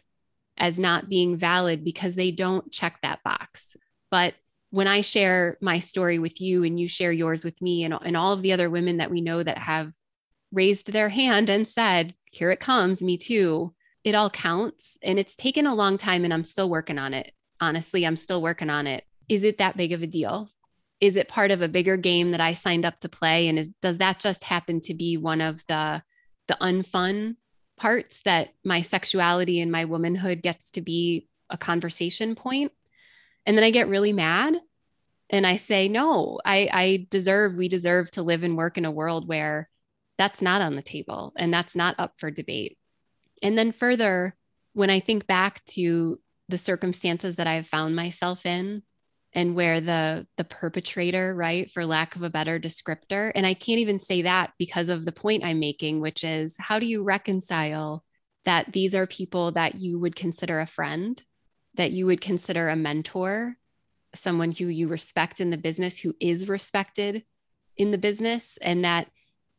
as 0.59 0.79
not 0.79 1.09
being 1.09 1.37
valid 1.37 1.83
because 1.85 2.15
they 2.15 2.31
don't 2.31 2.71
check 2.71 2.99
that 3.03 3.23
box. 3.23 3.75
But 4.11 4.35
when 4.71 4.87
I 4.87 5.01
share 5.01 5.57
my 5.61 5.79
story 5.79 6.19
with 6.19 6.41
you 6.41 6.65
and 6.65 6.79
you 6.79 6.89
share 6.89 7.13
yours 7.13 7.45
with 7.45 7.61
me 7.63 7.85
and, 7.85 7.95
and 8.03 8.17
all 8.17 8.35
of 8.35 8.43
the 8.43 8.53
other 8.53 8.69
women 8.69 8.99
that 8.99 9.11
we 9.11 9.23
know 9.23 9.43
that 9.43 9.59
have 9.59 9.93
raised 10.53 10.93
their 10.93 11.09
hand 11.09 11.49
and 11.49 11.67
said, 11.67 12.15
Here 12.31 12.51
it 12.51 12.61
comes, 12.61 13.03
me 13.03 13.17
too, 13.17 13.75
it 14.05 14.15
all 14.15 14.29
counts. 14.29 14.99
And 15.03 15.19
it's 15.19 15.37
taken 15.37 15.67
a 15.67 15.75
long 15.75 15.97
time 15.97 16.25
and 16.25 16.35
I'm 16.35 16.45
still 16.45 16.69
working 16.69 16.99
on 16.99 17.15
it 17.15 17.33
honestly, 17.63 18.05
I'm 18.05 18.17
still 18.17 18.43
working 18.43 18.69
on 18.69 18.87
it. 18.87 19.05
Is 19.29 19.45
it 19.45 19.59
that 19.59 19.77
big 19.77 19.93
of 19.93 20.03
a 20.03 20.07
deal? 20.07 20.51
Is 21.03 21.17
it 21.17 21.29
part 21.29 21.51
of 21.51 21.63
a 21.63 21.69
bigger 21.69 21.97
game 21.97 22.31
that 22.31 22.41
I 22.41 22.53
signed 22.53 22.85
up 22.85 23.01
to 23.01 23.09
play? 23.09 23.49
And 23.49 23.59
is, 23.59 23.71
does 23.83 23.99
that 23.99 24.21
just 24.21 24.45
happen 24.45 24.81
to 24.83 24.95
be 24.95 25.17
one 25.17 25.41
of 25.41 25.67
the, 25.67 26.01
the 26.47 26.57
unfun 26.61 27.35
parts 27.77 28.23
that 28.25 28.51
my 28.65 28.83
sexuality 28.83 29.61
and 29.61 29.73
my 29.73 29.85
womanhood 29.85 30.43
gets 30.43 30.71
to 30.71 30.81
be 30.81 31.27
a 31.51 31.59
conversation 31.59 32.37
point? 32.37 32.71
And 33.45 33.57
then 33.57 33.65
I 33.65 33.73
get 33.73 33.89
really 33.89 34.13
mad 34.13 34.61
and 35.29 35.45
I 35.45 35.57
say, 35.57 35.89
no, 35.89 36.39
I, 36.45 36.69
I 36.73 37.07
deserve, 37.11 37.57
we 37.57 37.67
deserve 37.67 38.09
to 38.13 38.23
live 38.23 38.45
and 38.45 38.57
work 38.57 38.79
in 38.79 38.85
a 38.85 38.91
world 38.93 39.27
where 39.27 39.69
that's 40.19 40.41
not 40.41 40.61
on 40.61 40.77
the 40.77 40.83
table 40.83 41.33
and 41.37 41.53
that's 41.53 41.75
not 41.75 41.97
up 41.99 42.13
for 42.19 42.31
debate. 42.31 42.79
And 43.43 43.59
then 43.59 43.73
further, 43.73 44.37
when 44.73 44.89
I 44.89 45.01
think 45.01 45.27
back 45.27 45.65
to 45.65 46.21
the 46.49 46.59
circumstances 46.59 47.37
that 47.37 47.49
I've 47.49 47.67
found 47.67 47.97
myself 47.97 48.47
in 48.47 48.85
and 49.35 49.55
where 49.55 49.81
the 49.81 50.27
the 50.37 50.45
perpetrator, 50.45 51.35
right, 51.35 51.71
for 51.71 51.87
lack 51.87 52.17
of 52.17 52.23
a 52.23 52.31
better 52.31 52.61
descriptor, 52.61 53.33
and 53.35 53.47
I 53.47 53.55
can't 53.55 53.81
even 53.81 53.99
say 53.99 54.23
that 54.23 54.53
because 54.59 54.89
of 54.89 55.05
the 55.05 55.13
point 55.13 55.45
I'm 55.45 55.61
making, 55.61 56.01
which 56.01 56.25
is 56.25 56.57
how 56.59 56.79
do 56.79 56.87
you 56.87 57.03
reconcile 57.03 58.05
that 58.45 58.73
these 58.73 58.95
are 58.95 59.07
people 59.07 59.53
that 59.53 59.77
you 59.77 59.99
would 59.99 60.17
consider 60.17 60.61
a 60.61 60.67
friend, 60.67 61.21
that 61.77 61.93
you 61.93 62.07
would 62.07 62.21
consider 62.21 62.69
a 62.69 62.77
mentor, 62.77 63.57
someone 64.15 64.53
who 64.53 64.67
you 64.67 64.89
respect 64.89 65.41
in 65.41 65.51
the 65.51 65.57
business, 65.57 65.99
who 65.99 66.15
is 66.21 66.49
respected 66.49 67.25
in 67.77 67.91
the 67.91 67.99
business, 67.99 68.59
and 68.61 68.85
that 68.85 69.09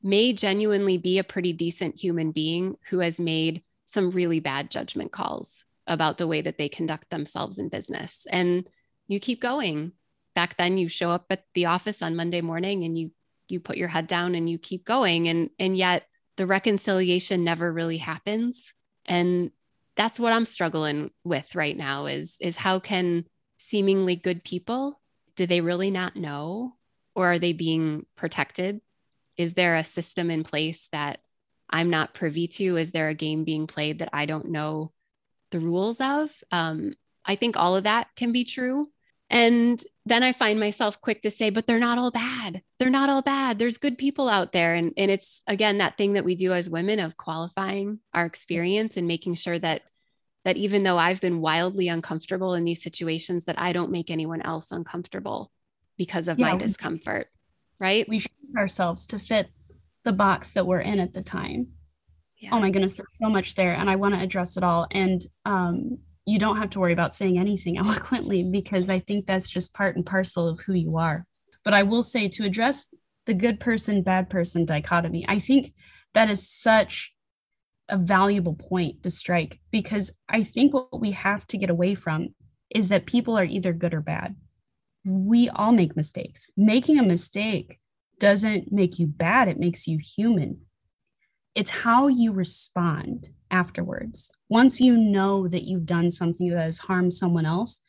may 0.04 0.34
genuinely 0.34 0.98
be 0.98 1.18
a 1.18 1.24
pretty 1.24 1.54
decent 1.54 1.96
human 1.96 2.32
being 2.32 2.76
who 2.90 3.00
has 3.00 3.20
made 3.20 3.64
some 3.86 4.12
really 4.12 4.40
bad 4.40 4.70
judgment 4.70 5.12
calls 5.12 5.64
about 5.88 6.18
the 6.18 6.28
way 6.28 6.42
that 6.42 6.58
they 6.58 6.70
conduct 6.70 7.10
themselves 7.10 7.58
in 7.58 7.70
business. 7.70 8.28
And 8.30 8.68
you 9.08 9.20
keep 9.20 9.42
going. 9.42 9.92
Back 10.36 10.58
then 10.58 10.78
you 10.78 10.88
show 10.88 11.12
up 11.12 11.26
at 11.30 11.46
the 11.54 11.68
office 11.68 12.02
on 12.02 12.16
Monday 12.16 12.42
morning 12.42 12.84
and 12.84 12.98
you 12.98 13.12
you 13.50 13.60
put 13.60 13.78
your 13.78 13.90
head 13.90 14.08
down 14.08 14.36
and 14.36 14.50
you 14.50 14.58
keep 14.58 14.86
going 14.86 15.28
and 15.28 15.50
and 15.60 15.78
yet 15.78 16.08
the 16.38 16.48
reconciliation 16.48 17.44
never 17.44 17.72
really 17.72 17.98
happens. 17.98 18.74
And 19.06 19.52
that's 19.96 20.20
what 20.20 20.34
I'm 20.34 20.46
struggling 20.46 21.12
with 21.24 21.56
right 21.56 21.78
now 21.78 22.08
is 22.08 22.38
is 22.40 22.58
how 22.58 22.80
can 22.80 23.26
seemingly 23.60 24.16
good 24.16 24.44
people 24.44 25.00
do 25.36 25.46
they 25.46 25.62
really 25.62 25.92
not 25.92 26.16
know 26.16 26.76
or 27.16 27.34
are 27.34 27.40
they 27.40 27.54
being 27.54 28.06
protected? 28.16 28.82
Is 29.38 29.54
there 29.54 29.76
a 29.76 29.84
system 29.84 30.30
in 30.30 30.44
place 30.44 30.90
that 30.92 31.20
I'm 31.70 31.90
not 31.90 32.14
privy 32.14 32.48
to? 32.48 32.78
Is 32.78 32.92
there 32.92 33.10
a 33.10 33.16
game 33.16 33.44
being 33.44 33.68
played 33.68 34.00
that 34.00 34.10
I 34.14 34.26
don't 34.26 34.52
know 34.52 34.92
the 35.52 35.60
rules 35.60 36.00
of? 36.02 36.32
Um, 36.52 36.94
I 37.26 37.36
think 37.36 37.58
all 37.58 37.76
of 37.76 37.86
that 37.86 38.08
can 38.16 38.32
be 38.32 38.46
true. 38.46 38.90
And 39.34 39.84
then 40.06 40.22
I 40.22 40.32
find 40.32 40.60
myself 40.60 41.02
quick 41.02 41.24
to 41.24 41.32
say, 41.32 41.50
but 41.50 41.66
they're 41.66 41.80
not 41.80 41.98
all 41.98 42.12
bad. 42.12 42.62
They're 42.78 42.92
not 42.92 43.10
all 43.10 43.24
bad. 43.24 43.58
There's 43.58 43.80
good 43.80 43.98
people 43.98 44.30
out 44.30 44.52
there. 44.52 44.76
And, 44.76 44.94
and 44.96 45.10
it's 45.10 45.42
again 45.48 45.80
that 45.80 45.98
thing 45.98 46.14
that 46.14 46.24
we 46.24 46.36
do 46.36 46.54
as 46.54 46.70
women 46.70 47.00
of 47.00 47.18
qualifying 47.18 47.98
our 48.14 48.28
experience 48.28 48.96
and 48.96 49.08
making 49.08 49.34
sure 49.34 49.58
that 49.58 49.82
that 50.46 50.58
even 50.58 50.84
though 50.84 51.00
I've 51.00 51.20
been 51.20 51.42
wildly 51.42 51.88
uncomfortable 51.88 52.54
in 52.54 52.64
these 52.64 52.84
situations, 52.84 53.46
that 53.46 53.60
I 53.60 53.74
don't 53.74 53.90
make 53.90 54.12
anyone 54.12 54.42
else 54.44 54.72
uncomfortable 54.72 55.52
because 55.98 56.28
of 56.28 56.38
yeah, 56.38 56.52
my 56.52 56.58
discomfort. 56.58 57.30
Right. 57.80 58.08
We 58.08 58.20
shape 58.20 58.32
ourselves 58.56 59.08
to 59.08 59.20
fit 59.20 59.50
the 60.04 60.14
box 60.14 60.52
that 60.52 60.68
we're 60.68 60.82
in 60.82 61.00
at 61.00 61.14
the 61.14 61.24
time. 61.24 61.70
Yeah. 62.38 62.50
Oh 62.52 62.60
my 62.60 62.70
goodness, 62.70 62.94
there's 62.94 63.08
so 63.14 63.30
much 63.30 63.56
there. 63.56 63.74
And 63.74 63.90
I 63.90 63.96
want 63.96 64.14
to 64.14 64.22
address 64.22 64.58
it 64.58 64.64
all. 64.64 64.86
And 64.92 65.26
um, 65.44 66.00
you 66.26 66.40
don't 66.40 66.58
have 66.58 66.70
to 66.72 66.80
worry 66.80 66.94
about 66.94 67.14
saying 67.14 67.38
anything 67.38 67.78
eloquently 67.80 68.44
because 68.44 68.90
I 68.90 69.00
think 69.00 69.26
that's 69.26 69.50
just 69.50 69.74
part 69.74 69.96
and 69.96 70.06
parcel 70.06 70.48
of 70.48 70.62
who 70.62 70.74
you 70.74 70.98
are. 70.98 71.26
But 71.64 71.74
I 71.74 71.84
will 71.84 72.04
say 72.04 72.28
to 72.30 72.46
address 72.46 72.94
the 73.26 73.34
good 73.34 73.60
person, 73.60 74.04
bad 74.04 74.30
person 74.30 74.66
dichotomy, 74.66 75.26
I 75.28 75.40
think 75.40 75.74
that 76.14 76.30
is 76.30 76.48
such 76.48 77.14
a 77.90 77.98
valuable 77.98 78.56
point 78.56 79.04
to 79.04 79.10
strike 79.10 79.60
because 79.72 80.12
I 80.28 80.44
think 80.44 80.74
what 80.74 81.00
we 81.00 81.12
have 81.12 81.46
to 81.48 81.58
get 81.58 81.70
away 81.70 81.96
from 81.96 82.30
is 82.70 82.90
that 82.90 83.06
people 83.06 83.38
are 83.38 83.44
either 83.44 83.74
good 83.74 83.94
or 83.94 84.02
bad. 84.02 84.36
We 85.06 85.50
all 85.50 85.72
make 85.72 85.96
mistakes. 85.96 86.48
Making 86.56 87.00
a 87.00 87.04
mistake 87.04 87.80
doesn't 88.20 88.72
make 88.72 89.00
you 89.00 89.08
bad, 89.08 89.48
it 89.48 89.60
makes 89.60 89.88
you 89.88 90.00
human. 90.00 90.62
It's 91.56 91.70
how 91.70 92.08
you 92.08 92.32
respond 92.32 93.30
afterwards. 93.54 94.32
Once 94.50 94.82
you 94.82 94.98
know 94.98 95.48
that 95.48 95.64
you've 95.64 95.86
done 95.86 96.12
something 96.12 96.50
that 96.50 96.64
has 96.64 96.80
harmed 96.80 97.14
someone 97.14 97.46
else, 97.46 97.80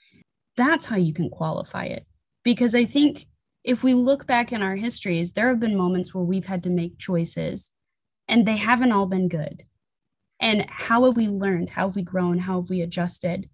that's 0.56 0.86
how 0.86 0.96
you 0.96 1.12
can 1.12 1.30
qualify 1.30 1.84
it. 1.84 2.06
Because 2.44 2.74
I 2.74 2.84
think 2.84 3.26
if 3.64 3.82
we 3.82 3.94
look 3.94 4.26
back 4.26 4.52
in 4.52 4.62
our 4.62 4.76
histories, 4.76 5.32
there 5.32 5.48
have 5.48 5.58
been 5.58 5.76
moments 5.76 6.14
where 6.14 6.22
we've 6.22 6.46
had 6.46 6.62
to 6.64 6.70
make 6.70 6.98
choices 6.98 7.70
and 8.28 8.46
they 8.46 8.56
haven't 8.56 8.92
all 8.92 9.06
been 9.06 9.28
good. 9.28 9.64
And 10.38 10.66
how 10.68 11.04
have 11.04 11.16
we 11.16 11.28
learned? 11.28 11.70
How 11.70 11.88
have 11.88 11.96
we 11.96 12.02
grown? 12.02 12.38
How 12.38 12.60
have 12.60 12.70
we 12.70 12.82
adjusted? 12.82 13.48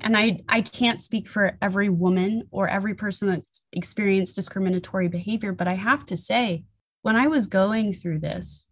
and 0.00 0.16
I, 0.16 0.40
I 0.48 0.60
can't 0.60 1.00
speak 1.00 1.28
for 1.28 1.58
every 1.60 1.88
woman 1.88 2.44
or 2.50 2.68
every 2.68 2.94
person 2.94 3.28
that's 3.28 3.62
experienced 3.72 4.36
discriminatory 4.36 5.08
behavior, 5.08 5.52
but 5.52 5.68
I 5.68 5.74
have 5.74 6.06
to 6.06 6.16
say, 6.16 6.64
when 7.02 7.16
I 7.16 7.26
was 7.26 7.46
going 7.46 7.92
through 7.92 8.20
this 8.20 8.66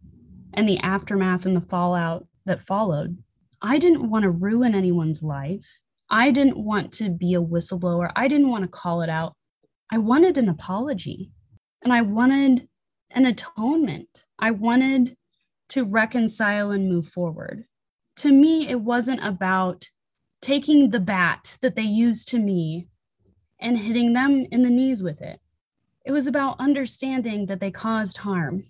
and 0.53 0.67
the 0.67 0.79
aftermath 0.79 1.45
and 1.45 1.55
the 1.55 1.61
fallout 1.61 2.27
that 2.47 2.59
followed, 2.59 3.23
I 3.61 3.77
didn't 3.77 4.09
want 4.09 4.23
to 4.23 4.29
ruin 4.29 4.75
anyone's 4.75 5.23
life. 5.23 5.79
I 6.09 6.31
didn't 6.31 6.57
want 6.57 6.91
to 6.93 7.09
be 7.09 7.33
a 7.33 7.41
whistleblower. 7.41 8.11
I 8.15 8.27
didn't 8.27 8.49
want 8.49 8.63
to 8.63 8.69
call 8.69 9.01
it 9.01 9.09
out. 9.09 9.33
I 9.91 9.97
wanted 9.97 10.37
an 10.37 10.49
apology 10.49 11.31
and 11.83 11.93
I 11.93 12.01
wanted 12.01 12.67
an 13.11 13.25
atonement. 13.25 14.25
I 14.39 14.51
wanted 14.51 15.15
to 15.69 15.83
reconcile 15.83 16.71
and 16.71 16.89
move 16.89 17.07
forward. 17.07 17.65
To 18.17 18.31
me, 18.31 18.67
it 18.67 18.81
wasn't 18.81 19.23
about 19.23 19.85
taking 20.41 20.89
the 20.89 20.99
bat 20.99 21.57
that 21.61 21.75
they 21.75 21.83
used 21.83 22.27
to 22.29 22.39
me 22.39 22.87
and 23.59 23.77
hitting 23.77 24.13
them 24.13 24.45
in 24.51 24.63
the 24.63 24.69
knees 24.69 25.03
with 25.03 25.21
it. 25.21 25.39
It 26.05 26.11
was 26.11 26.27
about 26.27 26.59
understanding 26.59 27.47
that 27.47 27.59
they 27.59 27.71
caused 27.71 28.17
harm 28.17 28.63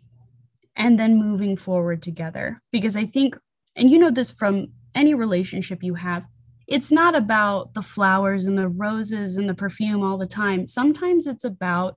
and 0.75 0.99
then 0.99 1.19
moving 1.19 1.57
forward 1.57 2.01
together. 2.01 2.61
Because 2.71 2.95
I 2.95 3.05
think, 3.05 3.37
and 3.77 3.89
you 3.89 3.97
know 3.97 4.11
this 4.11 4.31
from 4.31 4.67
any 4.95 5.13
relationship 5.13 5.83
you 5.83 5.95
have, 5.95 6.25
it's 6.67 6.91
not 6.91 7.15
about 7.15 7.73
the 7.73 7.81
flowers 7.81 8.45
and 8.45 8.57
the 8.57 8.67
roses 8.67 9.37
and 9.37 9.47
the 9.47 9.53
perfume 9.53 10.03
all 10.03 10.17
the 10.17 10.27
time. 10.27 10.67
Sometimes 10.67 11.25
it's 11.25 11.45
about 11.45 11.95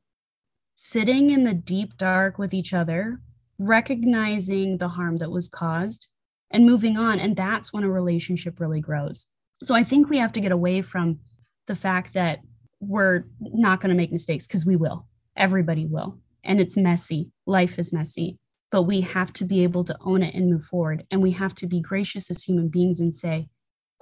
sitting 0.77 1.31
in 1.31 1.45
the 1.45 1.55
deep 1.55 1.97
dark 1.97 2.39
with 2.39 2.55
each 2.55 2.73
other, 2.73 3.21
recognizing 3.59 4.79
the 4.79 4.89
harm 4.89 5.17
that 5.17 5.31
was 5.31 5.49
caused, 5.49 6.09
and 6.51 6.65
moving 6.65 6.97
on. 6.97 7.19
And 7.19 7.37
that's 7.37 7.73
when 7.73 7.85
a 7.85 7.91
relationship 7.91 8.61
really 8.61 8.81
grows. 8.81 9.27
So 9.63 9.75
I 9.75 9.83
think 9.83 10.09
we 10.09 10.19
have 10.19 10.33
to 10.33 10.41
get 10.41 10.53
away 10.53 10.83
from 10.83 11.19
the 11.67 11.75
fact 11.75 12.15
that 12.15 12.41
we're 12.81 13.25
not 13.41 13.81
going 13.81 13.91
to 13.91 13.97
make 13.97 14.13
mistakes 14.13 14.47
because 14.47 14.65
we 14.65 14.77
will. 14.77 15.07
Everybody 15.37 15.85
will. 15.85 16.19
And 16.43 16.61
it's 16.61 16.77
messy. 16.77 17.31
Life 17.47 17.79
is 17.79 17.93
messy. 17.93 18.39
But 18.71 18.83
we 18.83 19.01
have 19.01 19.33
to 19.35 19.45
be 19.45 19.63
able 19.63 19.85
to 19.85 19.97
own 20.01 20.23
it 20.23 20.35
and 20.35 20.51
move 20.51 20.65
forward. 20.65 21.05
And 21.11 21.23
we 21.23 21.33
have 21.33 21.55
to 21.57 21.67
be 21.67 21.81
gracious 21.81 22.31
as 22.31 22.45
human 22.45 22.69
beings 22.69 23.01
and 23.01 23.15
say, 23.15 23.49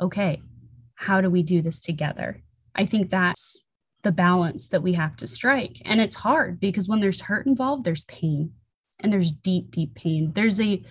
okay, 0.00 0.42
how 0.94 1.20
do 1.20 1.30
we 1.30 1.42
do 1.42 1.62
this 1.62 1.80
together? 1.80 2.42
I 2.74 2.84
think 2.84 3.10
that's 3.10 3.64
the 4.02 4.12
balance 4.12 4.68
that 4.68 4.82
we 4.82 4.92
have 4.94 5.16
to 5.16 5.26
strike. 5.26 5.80
And 5.84 6.00
it's 6.00 6.16
hard 6.16 6.60
because 6.60 6.88
when 6.88 7.00
there's 7.00 7.22
hurt 7.22 7.46
involved, 7.46 7.84
there's 7.84 8.04
pain 8.04 8.52
and 9.00 9.12
there's 9.12 9.32
deep, 9.32 9.70
deep 9.70 9.94
pain. 9.94 10.32
There's 10.32 10.60
a 10.60 10.82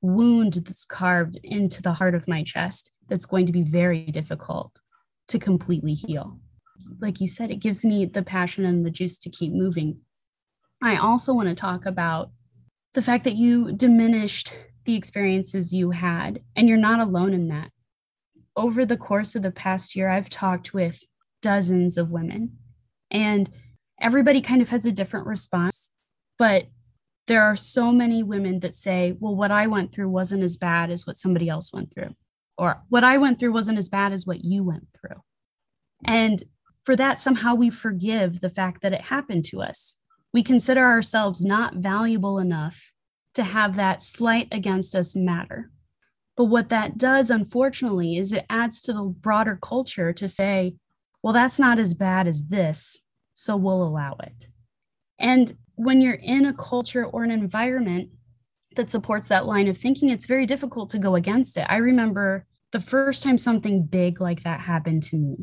wound 0.00 0.54
that's 0.54 0.84
carved 0.84 1.38
into 1.42 1.82
the 1.82 1.94
heart 1.94 2.14
of 2.14 2.28
my 2.28 2.42
chest 2.42 2.90
that's 3.08 3.26
going 3.26 3.46
to 3.46 3.52
be 3.52 3.62
very 3.62 4.04
difficult 4.06 4.80
to 5.28 5.38
completely 5.38 5.94
heal. 5.94 6.38
Like 7.00 7.20
you 7.20 7.28
said, 7.28 7.50
it 7.50 7.60
gives 7.60 7.84
me 7.84 8.04
the 8.04 8.22
passion 8.22 8.64
and 8.64 8.84
the 8.84 8.90
juice 8.90 9.18
to 9.18 9.30
keep 9.30 9.52
moving. 9.52 10.00
I 10.82 10.96
also 10.96 11.32
want 11.32 11.48
to 11.48 11.54
talk 11.54 11.86
about 11.86 12.30
the 12.94 13.02
fact 13.02 13.24
that 13.24 13.36
you 13.36 13.72
diminished 13.72 14.56
the 14.84 14.94
experiences 14.94 15.72
you 15.72 15.90
had, 15.90 16.40
and 16.56 16.68
you're 16.68 16.78
not 16.78 17.00
alone 17.00 17.32
in 17.32 17.48
that. 17.48 17.70
Over 18.56 18.84
the 18.84 18.96
course 18.96 19.34
of 19.34 19.42
the 19.42 19.50
past 19.50 19.96
year, 19.96 20.08
I've 20.08 20.28
talked 20.28 20.72
with 20.72 21.00
dozens 21.42 21.98
of 21.98 22.10
women, 22.10 22.58
and 23.10 23.50
everybody 24.00 24.40
kind 24.40 24.62
of 24.62 24.70
has 24.70 24.86
a 24.86 24.92
different 24.92 25.26
response. 25.26 25.90
But 26.38 26.66
there 27.26 27.42
are 27.42 27.56
so 27.56 27.90
many 27.90 28.22
women 28.22 28.60
that 28.60 28.74
say, 28.74 29.16
well, 29.18 29.34
what 29.34 29.50
I 29.50 29.66
went 29.66 29.92
through 29.92 30.10
wasn't 30.10 30.42
as 30.42 30.56
bad 30.56 30.90
as 30.90 31.06
what 31.06 31.16
somebody 31.16 31.48
else 31.48 31.72
went 31.72 31.92
through 31.92 32.14
or 32.56 32.82
what 32.88 33.04
I 33.04 33.18
went 33.18 33.38
through 33.38 33.52
wasn't 33.52 33.78
as 33.78 33.88
bad 33.88 34.12
as 34.12 34.26
what 34.26 34.44
you 34.44 34.62
went 34.62 34.88
through. 34.98 35.22
And 36.04 36.42
for 36.84 36.94
that, 36.96 37.18
somehow 37.18 37.54
we 37.54 37.70
forgive 37.70 38.40
the 38.40 38.50
fact 38.50 38.82
that 38.82 38.92
it 38.92 39.02
happened 39.02 39.44
to 39.46 39.62
us. 39.62 39.96
We 40.34 40.42
consider 40.42 40.84
ourselves 40.84 41.44
not 41.44 41.76
valuable 41.76 42.38
enough 42.38 42.92
to 43.34 43.44
have 43.44 43.76
that 43.76 44.02
slight 44.02 44.48
against 44.50 44.96
us 44.96 45.14
matter. 45.14 45.70
But 46.36 46.46
what 46.46 46.70
that 46.70 46.98
does, 46.98 47.30
unfortunately, 47.30 48.16
is 48.16 48.32
it 48.32 48.44
adds 48.50 48.80
to 48.82 48.92
the 48.92 49.04
broader 49.04 49.56
culture 49.62 50.12
to 50.12 50.26
say, 50.26 50.74
well, 51.22 51.32
that's 51.32 51.60
not 51.60 51.78
as 51.78 51.94
bad 51.94 52.26
as 52.26 52.48
this, 52.48 52.98
so 53.32 53.54
we'll 53.54 53.84
allow 53.84 54.16
it. 54.24 54.48
And 55.20 55.56
when 55.76 56.00
you're 56.00 56.14
in 56.14 56.46
a 56.46 56.52
culture 56.52 57.06
or 57.06 57.22
an 57.22 57.30
environment 57.30 58.10
that 58.74 58.90
supports 58.90 59.28
that 59.28 59.46
line 59.46 59.68
of 59.68 59.78
thinking, 59.78 60.08
it's 60.08 60.26
very 60.26 60.46
difficult 60.46 60.90
to 60.90 60.98
go 60.98 61.14
against 61.14 61.56
it. 61.56 61.66
I 61.68 61.76
remember 61.76 62.44
the 62.72 62.80
first 62.80 63.22
time 63.22 63.38
something 63.38 63.84
big 63.84 64.20
like 64.20 64.42
that 64.42 64.58
happened 64.58 65.04
to 65.04 65.16
me. 65.16 65.36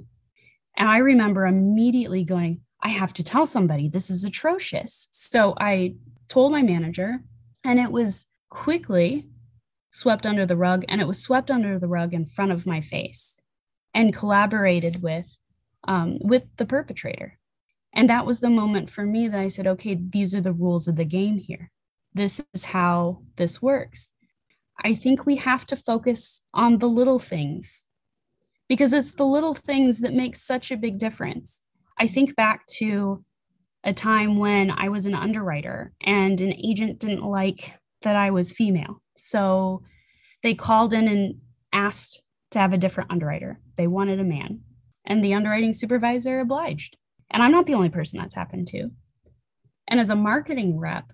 And 0.76 0.90
I 0.90 0.98
remember 0.98 1.48
immediately 1.48 2.26
going, 2.26 2.60
I 2.82 2.90
have 2.90 3.14
to 3.14 3.24
tell 3.24 3.46
somebody 3.46 3.88
this 3.88 4.10
is 4.10 4.26
atrocious. 4.26 5.08
So 5.12 5.54
I 5.60 5.96
told 6.28 6.52
my 6.52 6.62
manager, 6.62 7.20
and 7.64 7.80
it 7.80 7.92
was 7.92 8.26
quickly 8.50 9.30
swept 9.92 10.26
under 10.26 10.46
the 10.46 10.58
rug, 10.58 10.86
and 10.88 11.02
it 11.02 11.08
was 11.08 11.22
swept 11.22 11.52
under 11.52 11.78
the 11.78 11.88
rug 11.88 12.14
in 12.14 12.26
front 12.26 12.52
of 12.52 12.66
my 12.66 12.82
face 12.82 13.40
and 13.94 14.16
collaborated 14.16 15.02
with 15.02 15.38
um, 15.88 16.18
with 16.22 16.44
the 16.58 16.66
perpetrator. 16.66 17.38
And 17.94 18.10
that 18.10 18.26
was 18.26 18.40
the 18.40 18.50
moment 18.50 18.90
for 18.90 19.06
me 19.06 19.28
that 19.28 19.40
I 19.40 19.48
said, 19.48 19.68
okay, 19.68 19.96
these 19.96 20.34
are 20.34 20.42
the 20.42 20.54
rules 20.54 20.88
of 20.88 20.96
the 20.96 21.06
game 21.06 21.38
here. 21.38 21.72
This 22.14 22.42
is 22.54 22.66
how 22.66 23.24
this 23.36 23.62
works. 23.62 24.14
I 24.84 24.96
think 24.96 25.26
we 25.26 25.38
have 25.38 25.66
to 25.68 25.76
focus 25.76 26.42
on 26.54 26.78
the 26.78 26.88
little 26.88 27.20
things 27.20 27.86
because 28.70 28.94
it's 28.94 29.12
the 29.12 29.26
little 29.26 29.54
things 29.54 30.00
that 30.00 30.14
make 30.14 30.36
such 30.36 30.72
a 30.72 30.78
big 30.78 30.98
difference. 30.98 31.62
I 32.02 32.08
think 32.08 32.36
back 32.36 32.66
to 32.78 33.24
a 33.84 33.94
time 33.94 34.40
when 34.40 34.72
I 34.72 34.90
was 34.90 35.06
an 35.06 35.14
underwriter 35.14 35.94
and 36.02 36.42
an 36.42 36.52
agent 36.52 36.98
didn't 36.98 37.24
like 37.24 37.74
that 38.02 38.16
I 38.16 38.32
was 38.32 38.52
female. 38.52 39.04
So 39.16 39.84
they 40.42 40.56
called 40.56 40.94
in 40.94 41.08
and 41.08 41.36
asked 41.72 42.24
to 42.52 42.60
have 42.60 42.74
a 42.74 42.78
different 42.80 43.12
underwriter. 43.12 43.60
They 43.78 43.86
wanted 43.86 44.20
a 44.20 44.24
man, 44.24 44.62
and 45.06 45.24
the 45.24 45.36
underwriting 45.36 45.74
supervisor 45.74 46.40
obliged. 46.40 46.98
And 47.30 47.44
I'm 47.44 47.52
not 47.52 47.68
the 47.68 47.76
only 47.76 47.90
person 47.90 48.20
that's 48.20 48.34
happened 48.34 48.68
to. 48.70 48.90
And 49.88 50.00
as 50.00 50.10
a 50.10 50.16
marketing 50.16 50.80
rep, 50.80 51.14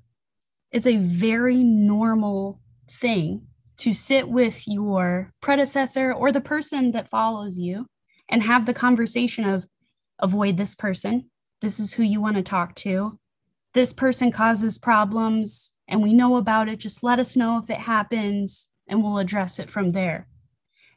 it's 0.72 0.88
a 0.88 0.96
very 0.96 1.58
normal 1.66 2.62
thing 2.90 3.46
to 3.80 3.94
sit 3.94 4.30
with 4.30 4.66
your 4.66 5.32
predecessor 5.42 6.14
or 6.14 6.32
the 6.32 6.40
person 6.40 6.92
that 6.92 7.10
follows 7.10 7.60
you 7.60 7.88
and 8.30 8.42
have 8.44 8.66
the 8.66 8.74
conversation 8.74 9.44
of 9.44 9.68
avoid 10.20 10.58
this 10.58 10.76
person. 10.76 11.30
This 11.62 11.80
is 11.80 11.94
who 11.94 12.04
you 12.04 12.22
want 12.22 12.36
to 12.36 12.44
talk 12.44 12.76
to. 12.76 13.20
This 13.74 13.94
person 13.94 14.32
causes 14.32 14.78
problems 14.78 15.74
and 15.88 16.02
we 16.02 16.14
know 16.14 16.36
about 16.36 16.68
it. 16.70 16.80
Just 16.80 17.04
let 17.04 17.20
us 17.20 17.36
know 17.36 17.58
if 17.58 17.70
it 17.70 17.80
happens 17.80 18.68
and 18.88 19.04
we'll 19.04 19.18
address 19.18 19.60
it 19.60 19.70
from 19.70 19.92
there. 19.92 20.28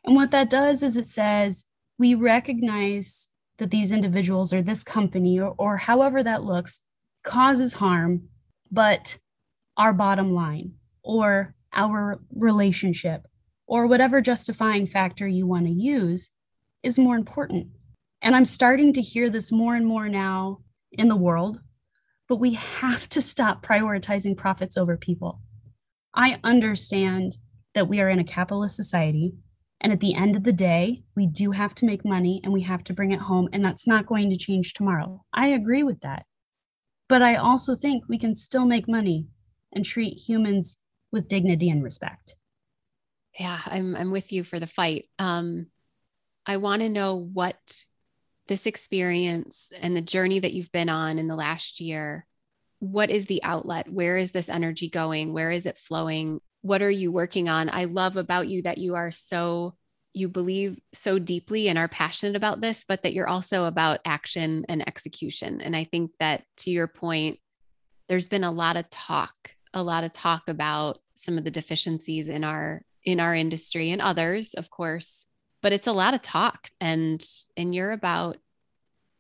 And 0.05 0.17
what 0.17 0.31
that 0.31 0.51
does 0.51 0.83
is 0.83 0.97
it 0.97 1.07
says 1.07 1.67
we 1.99 2.15
recognize 2.15 3.29
that 3.59 3.71
these 3.71 3.93
individuals 3.93 4.55
or 4.55 4.63
this 4.63 4.83
company 4.83 5.39
or, 5.39 5.55
or 5.59 5.77
however 5.77 6.23
that 6.23 6.43
looks 6.43 6.81
causes 7.23 7.75
harm, 7.75 8.29
but 8.71 9.19
our 9.77 9.93
bottom 9.93 10.33
line 10.33 10.73
or 11.03 11.55
our 11.73 12.21
relationship 12.35 13.27
or 13.67 13.87
whatever 13.87 14.21
justifying 14.21 14.87
factor 14.87 15.29
you 15.29 15.47
want 15.47 15.67
to 15.67 15.73
use 15.73 16.31
is 16.83 16.99
more 16.99 17.17
important. 17.17 17.69
And 18.23 18.37
I'm 18.37 18.45
starting 18.45 18.93
to 18.95 19.03
hear 19.03 19.31
this 19.31 19.51
more 19.51 19.75
and 19.75 19.87
more 19.87 20.09
now 20.09 20.61
in 20.93 21.09
the 21.09 21.17
world, 21.17 21.61
but 22.29 22.37
we 22.37 22.55
have 22.55 23.09
to 23.11 23.21
stop 23.21 23.65
prioritizing 23.65 24.37
profits 24.37 24.77
over 24.77 24.97
people. 24.97 25.41
I 26.15 26.39
understand 26.45 27.39
that 27.75 27.89
we 27.89 28.01
are 28.01 28.09
in 28.09 28.19
a 28.19 28.25
capitalist 28.25 28.77
society 28.77 29.35
and 29.81 29.93
at 29.93 30.01
the 30.01 30.15
end 30.15 30.37
of 30.37 30.45
the 30.45 30.53
day, 30.53 31.03
we 31.17 31.27
do 31.27 31.53
have 31.53 31.75
to 31.77 31.87
make 31.87 32.05
money 32.05 32.41
and 32.45 32.53
we 32.53 32.63
have 32.63 32.85
to 32.85 32.93
bring 32.93 33.13
it 33.13 33.21
home. 33.21 33.49
And 33.53 33.65
that's 33.65 33.87
not 33.87 34.07
going 34.07 34.29
to 34.31 34.37
change 34.37 34.75
tomorrow. 34.75 35.25
I 35.33 35.49
agree 35.49 35.83
with 35.83 36.01
that. 36.01 36.27
But 37.09 37.23
I 37.23 37.37
also 37.37 37.75
think 37.75 38.05
we 38.07 38.19
can 38.19 38.35
still 38.35 38.67
make 38.67 38.87
money 38.87 39.27
and 39.73 39.85
treat 39.85 40.19
humans 40.19 40.77
with 41.11 41.29
dignity 41.29 41.71
and 41.71 41.83
respect. 41.83 42.37
Yeah, 43.39 43.59
I'm, 43.65 43.97
I'm 43.97 44.11
with 44.11 44.33
you 44.33 44.45
for 44.45 44.61
the 44.61 44.67
fight. 44.67 45.07
Um, 45.19 45.67
I 46.45 46.59
want 46.59 46.83
to 46.83 46.89
know 46.89 47.17
what 47.17 47.57
this 48.51 48.67
experience 48.67 49.73
and 49.81 49.97
the 49.97 50.03
journey 50.03 50.41
that 50.41 50.53
you've 50.53 50.73
been 50.73 50.91
on 50.91 51.19
in 51.19 51.27
the 51.27 51.37
last 51.37 51.81
year 51.81 52.27
what 52.81 53.11
is 53.11 53.27
the 53.27 53.43
outlet? 53.45 53.93
Where 53.93 54.17
is 54.17 54.33
this 54.33 54.49
energy 54.49 54.89
going? 54.89 55.33
Where 55.33 55.51
is 55.51 55.67
it 55.67 55.77
flowing? 55.77 56.41
What 56.63 56.83
are 56.83 56.91
you 56.91 57.13
working 57.13 57.49
on? 57.49 57.69
I 57.69 57.85
love 57.85 58.17
about 58.17 58.49
you 58.49 58.63
that 58.63 58.79
you 58.79 58.97
are 58.97 59.11
so 59.13 59.77
you 60.13 60.29
believe 60.29 60.81
so 60.93 61.21
deeply 61.21 61.69
and 61.69 61.79
are 61.79 61.87
passionate 61.87 62.35
about 62.35 62.61
this 62.61 62.85
but 62.89 63.05
that 63.05 63.13
you're 63.13 63.29
also 63.29 63.67
about 63.67 64.01
action 64.05 64.65
and 64.69 64.87
execution. 64.89 65.61
And 65.61 65.77
i 65.77 65.85
think 65.85 66.11
that 66.19 66.43
to 66.59 66.71
your 66.71 66.89
point 66.89 67.39
there's 68.09 68.27
been 68.27 68.43
a 68.43 68.51
lot 68.51 68.77
of 68.77 68.91
talk 68.91 69.55
a 69.73 69.85
lot 69.85 70.03
of 70.03 70.13
talk 70.13 70.49
about 70.49 70.99
some 71.15 71.39
of 71.39 71.45
the 71.45 71.51
deficiencies 71.51 72.29
in 72.29 72.43
our 72.43 72.83
in 73.05 73.21
our 73.21 73.37
industry 73.37 73.93
and 73.93 74.03
others 74.03 74.55
of 74.55 74.69
course 74.69 75.27
but 75.63 75.73
it's 75.73 75.87
a 75.87 75.93
lot 75.93 76.15
of 76.15 76.23
talk 76.23 76.69
and 76.81 77.25
and 77.57 77.75
you're 77.75 77.93
about 77.93 78.37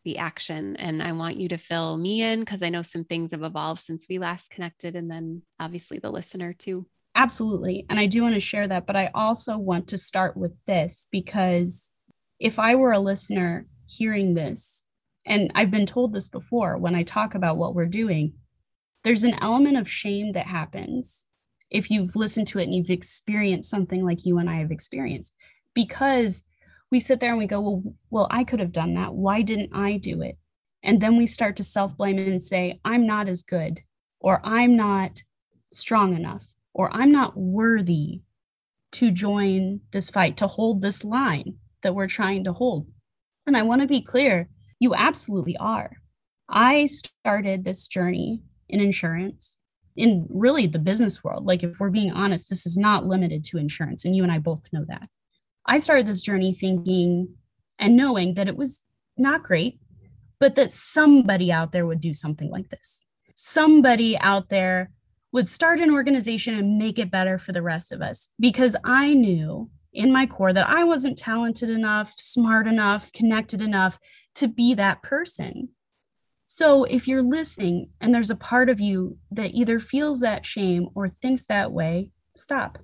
the 0.04 0.18
action 0.18 0.76
and 0.76 1.02
i 1.02 1.12
want 1.12 1.36
you 1.36 1.48
to 1.48 1.58
fill 1.58 1.96
me 1.96 2.22
in 2.22 2.40
because 2.40 2.62
i 2.62 2.68
know 2.68 2.82
some 2.82 3.04
things 3.04 3.32
have 3.32 3.42
evolved 3.42 3.82
since 3.82 4.06
we 4.08 4.18
last 4.18 4.50
connected 4.50 4.96
and 4.96 5.10
then 5.10 5.42
obviously 5.58 5.98
the 5.98 6.10
listener 6.10 6.52
too 6.52 6.86
Absolutely. 7.14 7.86
And 7.90 7.98
I 7.98 8.06
do 8.06 8.22
want 8.22 8.34
to 8.34 8.40
share 8.40 8.68
that. 8.68 8.86
But 8.86 8.96
I 8.96 9.10
also 9.14 9.58
want 9.58 9.88
to 9.88 9.98
start 9.98 10.36
with 10.36 10.52
this 10.66 11.06
because 11.10 11.92
if 12.38 12.58
I 12.58 12.76
were 12.76 12.92
a 12.92 12.98
listener 12.98 13.66
hearing 13.86 14.34
this, 14.34 14.84
and 15.26 15.50
I've 15.54 15.70
been 15.70 15.86
told 15.86 16.14
this 16.14 16.28
before 16.28 16.78
when 16.78 16.94
I 16.94 17.02
talk 17.02 17.34
about 17.34 17.58
what 17.58 17.74
we're 17.74 17.86
doing, 17.86 18.34
there's 19.04 19.24
an 19.24 19.36
element 19.40 19.76
of 19.76 19.90
shame 19.90 20.32
that 20.32 20.46
happens 20.46 21.26
if 21.68 21.90
you've 21.90 22.16
listened 22.16 22.48
to 22.48 22.58
it 22.58 22.64
and 22.64 22.74
you've 22.74 22.90
experienced 22.90 23.70
something 23.70 24.04
like 24.04 24.24
you 24.24 24.38
and 24.38 24.48
I 24.48 24.56
have 24.56 24.70
experienced. 24.70 25.34
Because 25.74 26.44
we 26.90 27.00
sit 27.00 27.20
there 27.20 27.30
and 27.30 27.38
we 27.38 27.46
go, 27.46 27.60
well, 27.60 27.82
well, 28.10 28.26
I 28.30 28.44
could 28.44 28.60
have 28.60 28.72
done 28.72 28.94
that. 28.94 29.14
Why 29.14 29.42
didn't 29.42 29.70
I 29.72 29.96
do 29.96 30.22
it? 30.22 30.36
And 30.82 31.00
then 31.00 31.16
we 31.16 31.26
start 31.26 31.56
to 31.56 31.64
self 31.64 31.96
blame 31.96 32.18
and 32.18 32.42
say, 32.42 32.80
I'm 32.84 33.06
not 33.06 33.28
as 33.28 33.42
good, 33.42 33.80
or 34.18 34.40
I'm 34.44 34.76
not 34.76 35.22
strong 35.72 36.16
enough, 36.16 36.54
or 36.72 36.90
I'm 36.92 37.12
not 37.12 37.36
worthy 37.36 38.22
to 38.92 39.10
join 39.10 39.80
this 39.92 40.10
fight, 40.10 40.36
to 40.38 40.46
hold 40.46 40.82
this 40.82 41.04
line 41.04 41.54
that 41.82 41.94
we're 41.94 42.08
trying 42.08 42.44
to 42.44 42.52
hold. 42.52 42.88
And 43.46 43.56
I 43.56 43.62
want 43.62 43.82
to 43.82 43.86
be 43.86 44.00
clear 44.00 44.48
you 44.78 44.94
absolutely 44.94 45.56
are. 45.58 45.98
I 46.48 46.86
started 46.86 47.64
this 47.64 47.86
journey 47.86 48.42
in 48.68 48.80
insurance 48.80 49.56
in 49.96 50.26
really 50.30 50.66
the 50.66 50.78
business 50.78 51.22
world. 51.22 51.44
Like, 51.44 51.62
if 51.62 51.78
we're 51.78 51.90
being 51.90 52.12
honest, 52.12 52.48
this 52.48 52.66
is 52.66 52.76
not 52.76 53.06
limited 53.06 53.44
to 53.44 53.58
insurance. 53.58 54.04
And 54.04 54.16
you 54.16 54.22
and 54.22 54.32
I 54.32 54.38
both 54.38 54.66
know 54.72 54.84
that. 54.88 55.08
I 55.66 55.78
started 55.78 56.06
this 56.06 56.22
journey 56.22 56.52
thinking 56.52 57.34
and 57.78 57.96
knowing 57.96 58.34
that 58.34 58.48
it 58.48 58.56
was 58.56 58.82
not 59.16 59.42
great, 59.42 59.80
but 60.38 60.54
that 60.54 60.72
somebody 60.72 61.52
out 61.52 61.72
there 61.72 61.86
would 61.86 62.00
do 62.00 62.14
something 62.14 62.50
like 62.50 62.68
this. 62.68 63.04
Somebody 63.34 64.18
out 64.18 64.48
there 64.48 64.90
would 65.32 65.48
start 65.48 65.80
an 65.80 65.90
organization 65.90 66.54
and 66.54 66.78
make 66.78 66.98
it 66.98 67.10
better 67.10 67.38
for 67.38 67.52
the 67.52 67.62
rest 67.62 67.92
of 67.92 68.02
us 68.02 68.28
because 68.40 68.74
I 68.84 69.14
knew 69.14 69.70
in 69.92 70.12
my 70.12 70.26
core 70.26 70.52
that 70.52 70.68
I 70.68 70.84
wasn't 70.84 71.18
talented 71.18 71.70
enough, 71.70 72.14
smart 72.16 72.66
enough, 72.66 73.12
connected 73.12 73.62
enough 73.62 73.98
to 74.36 74.48
be 74.48 74.74
that 74.74 75.02
person. 75.02 75.70
So 76.46 76.84
if 76.84 77.06
you're 77.06 77.22
listening 77.22 77.90
and 78.00 78.12
there's 78.14 78.30
a 78.30 78.36
part 78.36 78.68
of 78.68 78.80
you 78.80 79.18
that 79.30 79.54
either 79.54 79.78
feels 79.78 80.20
that 80.20 80.44
shame 80.44 80.88
or 80.94 81.08
thinks 81.08 81.44
that 81.46 81.70
way, 81.70 82.10
stop 82.34 82.78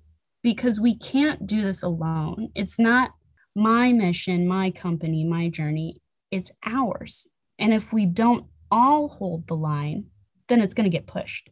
because 0.47 0.79
we 0.79 0.95
can't 0.95 1.45
do 1.45 1.61
this 1.61 1.83
alone. 1.83 2.51
It's 2.55 2.79
not 2.79 3.11
my 3.57 3.93
mission, 3.93 4.47
my 4.47 4.71
company, 4.71 5.25
my 5.25 5.49
journey, 5.49 6.01
it's 6.31 6.53
ours. 6.65 7.27
And 7.59 7.75
if 7.75 7.93
we 7.93 8.07
don't 8.07 8.47
all 8.71 9.09
hold 9.09 9.49
the 9.49 9.57
line, 9.57 10.05
then 10.47 10.61
it's 10.61 10.73
going 10.73 10.89
to 10.89 10.97
get 10.97 11.09
pushed. 11.09 11.51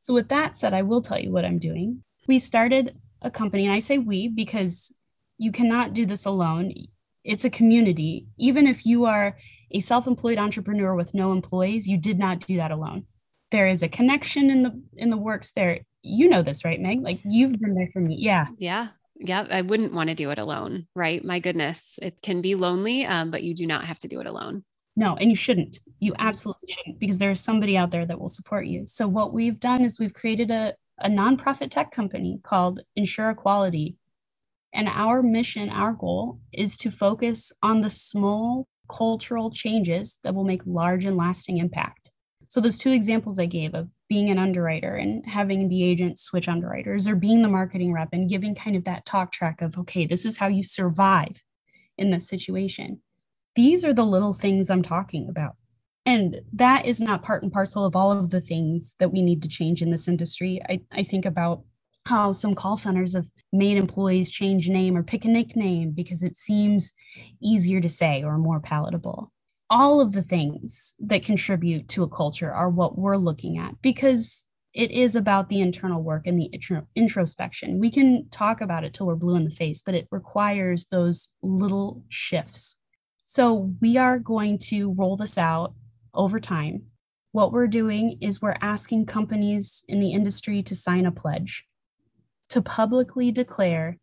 So, 0.00 0.12
with 0.12 0.28
that 0.30 0.56
said, 0.56 0.74
I 0.74 0.82
will 0.82 1.02
tell 1.02 1.20
you 1.20 1.30
what 1.30 1.44
I'm 1.44 1.60
doing. 1.60 2.02
We 2.26 2.40
started 2.40 2.96
a 3.20 3.30
company, 3.30 3.64
and 3.64 3.72
I 3.72 3.78
say 3.78 3.98
we 3.98 4.26
because 4.26 4.92
you 5.38 5.52
cannot 5.52 5.94
do 5.94 6.04
this 6.04 6.24
alone. 6.24 6.74
It's 7.22 7.44
a 7.44 7.50
community. 7.50 8.26
Even 8.38 8.66
if 8.66 8.84
you 8.84 9.04
are 9.04 9.36
a 9.70 9.78
self 9.78 10.08
employed 10.08 10.38
entrepreneur 10.38 10.96
with 10.96 11.14
no 11.14 11.30
employees, 11.30 11.86
you 11.86 11.96
did 11.96 12.18
not 12.18 12.44
do 12.44 12.56
that 12.56 12.72
alone. 12.72 13.06
There 13.52 13.68
is 13.68 13.82
a 13.84 13.88
connection 13.88 14.50
in 14.50 14.62
the 14.64 14.82
in 14.94 15.10
the 15.10 15.16
works 15.16 15.52
there. 15.52 15.80
You 16.02 16.28
know 16.28 16.42
this, 16.42 16.64
right, 16.64 16.80
Meg? 16.80 17.02
Like 17.02 17.20
you've 17.24 17.52
been 17.60 17.74
there 17.74 17.90
for 17.92 18.00
me. 18.00 18.16
Yeah. 18.18 18.46
Yeah. 18.58 18.88
Yeah. 19.14 19.46
I 19.48 19.62
wouldn't 19.62 19.94
want 19.94 20.08
to 20.08 20.16
do 20.16 20.30
it 20.30 20.38
alone, 20.38 20.88
right? 20.96 21.24
My 21.24 21.38
goodness. 21.38 21.94
It 22.02 22.20
can 22.22 22.42
be 22.42 22.56
lonely, 22.56 23.06
um, 23.06 23.30
but 23.30 23.44
you 23.44 23.54
do 23.54 23.66
not 23.66 23.84
have 23.84 24.00
to 24.00 24.08
do 24.08 24.20
it 24.20 24.26
alone. 24.26 24.64
No, 24.96 25.16
and 25.16 25.30
you 25.30 25.36
shouldn't. 25.36 25.78
You 26.00 26.14
absolutely 26.18 26.68
shouldn't 26.70 26.98
because 26.98 27.18
there's 27.18 27.40
somebody 27.40 27.76
out 27.76 27.90
there 27.90 28.04
that 28.04 28.20
will 28.20 28.28
support 28.28 28.66
you. 28.66 28.86
So 28.86 29.08
what 29.08 29.32
we've 29.32 29.58
done 29.60 29.84
is 29.84 29.98
we've 29.98 30.12
created 30.12 30.50
a, 30.50 30.74
a 30.98 31.08
nonprofit 31.08 31.70
tech 31.70 31.92
company 31.92 32.40
called 32.42 32.80
Insure 32.96 33.30
Equality. 33.30 33.96
And 34.74 34.88
our 34.88 35.22
mission, 35.22 35.68
our 35.68 35.92
goal 35.92 36.40
is 36.52 36.76
to 36.78 36.90
focus 36.90 37.52
on 37.62 37.80
the 37.80 37.90
small 37.90 38.66
cultural 38.88 39.50
changes 39.50 40.18
that 40.24 40.34
will 40.34 40.44
make 40.44 40.62
large 40.66 41.04
and 41.04 41.16
lasting 41.16 41.58
impact. 41.58 42.11
So 42.52 42.60
those 42.60 42.76
two 42.76 42.92
examples 42.92 43.38
I 43.38 43.46
gave 43.46 43.74
of 43.74 43.88
being 44.10 44.28
an 44.28 44.38
underwriter 44.38 44.94
and 44.94 45.24
having 45.26 45.68
the 45.68 45.82
agent 45.82 46.18
switch 46.18 46.48
underwriters 46.48 47.08
or 47.08 47.16
being 47.16 47.40
the 47.40 47.48
marketing 47.48 47.94
rep 47.94 48.10
and 48.12 48.28
giving 48.28 48.54
kind 48.54 48.76
of 48.76 48.84
that 48.84 49.06
talk 49.06 49.32
track 49.32 49.62
of, 49.62 49.78
okay, 49.78 50.04
this 50.04 50.26
is 50.26 50.36
how 50.36 50.48
you 50.48 50.62
survive 50.62 51.42
in 51.96 52.10
this 52.10 52.28
situation 52.28 53.00
these 53.54 53.84
are 53.84 53.92
the 53.92 54.04
little 54.04 54.34
things 54.34 54.70
I'm 54.70 54.82
talking 54.82 55.28
about. 55.28 55.56
And 56.04 56.40
that 56.54 56.86
is 56.86 57.00
not 57.00 57.22
part 57.22 57.42
and 57.42 57.52
parcel 57.52 57.84
of 57.84 57.94
all 57.94 58.10
of 58.10 58.30
the 58.30 58.40
things 58.40 58.96
that 58.98 59.12
we 59.12 59.22
need 59.22 59.42
to 59.42 59.48
change 59.48 59.82
in 59.82 59.90
this 59.90 60.08
industry. 60.08 60.60
I, 60.68 60.80
I 60.90 61.02
think 61.04 61.24
about 61.24 61.62
how 62.06 62.32
some 62.32 62.54
call 62.54 62.76
centers 62.76 63.14
have 63.14 63.28
made 63.52 63.76
employees 63.76 64.30
change 64.30 64.68
name 64.68 64.96
or 64.96 65.04
pick 65.04 65.24
a 65.24 65.28
nickname 65.28 65.92
because 65.92 66.24
it 66.24 66.36
seems 66.36 66.92
easier 67.40 67.80
to 67.80 67.88
say 67.88 68.24
or 68.24 68.36
more 68.38 68.58
palatable. 68.58 69.30
All 69.72 70.02
of 70.02 70.12
the 70.12 70.22
things 70.22 70.92
that 71.00 71.24
contribute 71.24 71.88
to 71.88 72.02
a 72.02 72.08
culture 72.08 72.52
are 72.52 72.68
what 72.68 72.98
we're 72.98 73.16
looking 73.16 73.56
at 73.56 73.80
because 73.80 74.44
it 74.74 74.90
is 74.90 75.16
about 75.16 75.48
the 75.48 75.60
internal 75.60 76.02
work 76.02 76.26
and 76.26 76.38
the 76.38 76.50
introspection. 76.94 77.78
We 77.78 77.90
can 77.90 78.28
talk 78.28 78.60
about 78.60 78.84
it 78.84 78.92
till 78.92 79.06
we're 79.06 79.16
blue 79.16 79.34
in 79.36 79.44
the 79.44 79.50
face, 79.50 79.80
but 79.80 79.94
it 79.94 80.08
requires 80.10 80.84
those 80.84 81.30
little 81.42 82.04
shifts. 82.10 82.76
So 83.24 83.74
we 83.80 83.96
are 83.96 84.18
going 84.18 84.58
to 84.58 84.92
roll 84.92 85.16
this 85.16 85.38
out 85.38 85.72
over 86.12 86.38
time. 86.38 86.82
What 87.32 87.50
we're 87.50 87.66
doing 87.66 88.18
is 88.20 88.42
we're 88.42 88.56
asking 88.60 89.06
companies 89.06 89.84
in 89.88 90.00
the 90.00 90.12
industry 90.12 90.62
to 90.64 90.74
sign 90.74 91.06
a 91.06 91.12
pledge 91.12 91.64
to 92.50 92.60
publicly 92.60 93.32
declare 93.32 93.96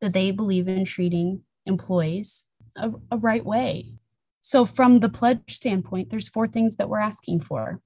that 0.00 0.14
they 0.14 0.30
believe 0.30 0.66
in 0.66 0.86
treating 0.86 1.42
employees 1.66 2.46
a, 2.74 2.90
a 3.10 3.18
right 3.18 3.44
way. 3.44 3.99
So, 4.40 4.64
from 4.64 5.00
the 5.00 5.08
pledge 5.08 5.54
standpoint, 5.54 6.10
there's 6.10 6.28
four 6.28 6.48
things 6.48 6.76
that 6.76 6.88
we're 6.88 7.00
asking 7.00 7.40
for. 7.40 7.80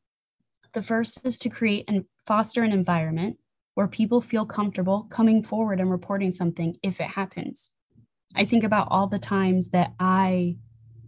The 0.73 0.83
first 0.83 1.25
is 1.27 1.38
to 1.40 1.49
create 1.49 1.85
and 1.88 2.05
foster 2.27 2.62
an 2.62 2.73
environment 2.73 3.38
where 3.75 3.88
people 3.88 4.21
feel 4.21 4.47
comfortable 4.47 5.05
coming 5.05 5.43
forward 5.43 5.81
and 5.81 5.90
reporting 5.90 6.31
something 6.31 6.77
if 6.83 7.01
it 7.01 7.09
happens. 7.09 7.71
I 8.35 8.45
think 8.45 8.64
about 8.64 8.88
all 8.90 9.07
the 9.07 9.19
times 9.19 9.71
that 9.71 9.95
I 9.99 10.57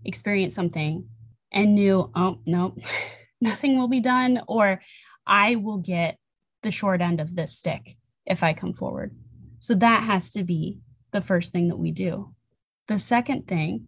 experienced 0.04 0.56
something 0.56 1.08
and 1.52 1.74
knew, 1.74 2.10
oh, 2.14 2.40
no, 2.44 2.76
nothing 3.40 3.78
will 3.78 3.88
be 3.88 4.00
done, 4.00 4.40
or 4.48 4.80
I 5.26 5.56
will 5.56 5.78
get 5.78 6.18
the 6.62 6.70
short 6.70 7.00
end 7.00 7.20
of 7.20 7.36
this 7.36 7.56
stick 7.56 7.96
if 8.24 8.42
I 8.42 8.52
come 8.52 8.74
forward. 8.74 9.16
So 9.60 9.74
that 9.76 10.02
has 10.02 10.30
to 10.30 10.44
be 10.44 10.78
the 11.12 11.20
first 11.20 11.52
thing 11.52 11.68
that 11.68 11.78
we 11.78 11.92
do. 11.92 12.34
The 12.88 12.98
second 12.98 13.48
thing 13.48 13.86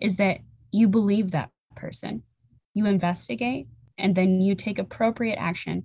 is 0.00 0.16
that 0.16 0.40
you 0.70 0.88
believe 0.88 1.30
that 1.30 1.50
person, 1.76 2.22
you 2.74 2.86
investigate, 2.86 3.68
and 3.96 4.14
then 4.14 4.40
you 4.40 4.54
take 4.54 4.78
appropriate 4.78 5.36
action 5.36 5.84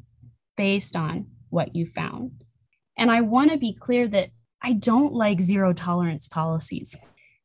based 0.56 0.96
on 0.96 1.28
what 1.50 1.76
you 1.76 1.86
found. 1.86 2.44
And 2.98 3.12
I 3.12 3.22
want 3.22 3.52
to 3.52 3.58
be 3.58 3.74
clear 3.74 4.08
that 4.10 4.30
I 4.62 4.74
don't 4.74 5.14
like 5.14 5.42
zero 5.42 5.74
tolerance 5.74 6.28
policies 6.28 6.96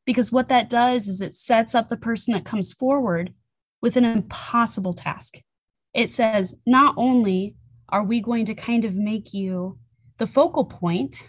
because 0.05 0.33
what 0.33 0.49
that 0.49 0.71
does 0.71 1.09
is 1.09 1.21
it 1.21 1.35
sets 1.35 1.75
up 1.75 1.89
the 1.89 1.97
person 1.97 2.33
that 2.33 2.45
comes 2.45 2.73
forward 2.73 3.33
with 3.81 3.97
an 3.97 4.05
impossible 4.05 4.95
task. 4.95 5.39
It 5.95 6.11
says, 6.11 6.55
not 6.67 6.95
only 6.97 7.57
are 7.89 8.05
we 8.05 8.21
going 8.21 8.45
to 8.47 8.55
kind 8.55 8.85
of 8.85 8.95
make 8.95 9.33
you 9.33 9.79
the 10.19 10.27
focal 10.27 10.65
point 10.65 11.25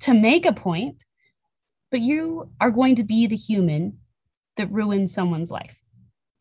to 0.00 0.14
make 0.14 0.46
a 0.46 0.52
point, 0.52 1.04
but 1.90 2.00
you 2.00 2.50
are 2.60 2.70
going 2.70 2.94
to 2.96 3.04
be 3.04 3.26
the 3.26 3.36
human 3.36 3.98
that 4.56 4.70
ruins 4.70 5.12
someone's 5.12 5.50
life 5.50 5.82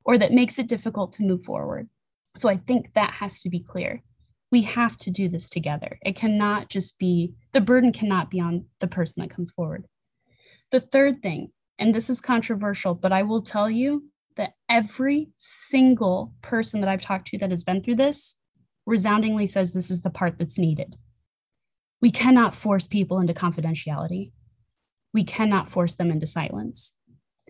or 0.03 0.17
that 0.17 0.33
makes 0.33 0.57
it 0.59 0.67
difficult 0.67 1.13
to 1.13 1.23
move 1.23 1.43
forward. 1.43 1.89
So 2.35 2.49
I 2.49 2.57
think 2.57 2.93
that 2.93 3.15
has 3.15 3.41
to 3.41 3.49
be 3.49 3.59
clear. 3.59 4.03
We 4.51 4.63
have 4.63 4.97
to 4.97 5.11
do 5.11 5.29
this 5.29 5.49
together. 5.49 5.99
It 6.05 6.15
cannot 6.15 6.69
just 6.69 6.97
be, 6.97 7.33
the 7.53 7.61
burden 7.61 7.91
cannot 7.91 8.29
be 8.29 8.39
on 8.39 8.65
the 8.79 8.87
person 8.87 9.21
that 9.21 9.29
comes 9.29 9.51
forward. 9.51 9.85
The 10.71 10.79
third 10.79 11.21
thing, 11.21 11.51
and 11.77 11.93
this 11.93 12.09
is 12.09 12.21
controversial, 12.21 12.93
but 12.93 13.11
I 13.11 13.23
will 13.23 13.41
tell 13.41 13.69
you 13.69 14.09
that 14.35 14.53
every 14.69 15.29
single 15.35 16.33
person 16.41 16.81
that 16.81 16.89
I've 16.89 17.01
talked 17.01 17.27
to 17.27 17.37
that 17.39 17.49
has 17.49 17.63
been 17.63 17.81
through 17.81 17.95
this 17.95 18.37
resoundingly 18.85 19.45
says 19.45 19.73
this 19.73 19.91
is 19.91 20.01
the 20.01 20.09
part 20.09 20.37
that's 20.37 20.57
needed. 20.57 20.95
We 22.01 22.11
cannot 22.11 22.55
force 22.55 22.87
people 22.87 23.19
into 23.19 23.33
confidentiality. 23.33 24.31
We 25.13 25.23
cannot 25.23 25.69
force 25.69 25.95
them 25.95 26.09
into 26.09 26.25
silence. 26.25 26.93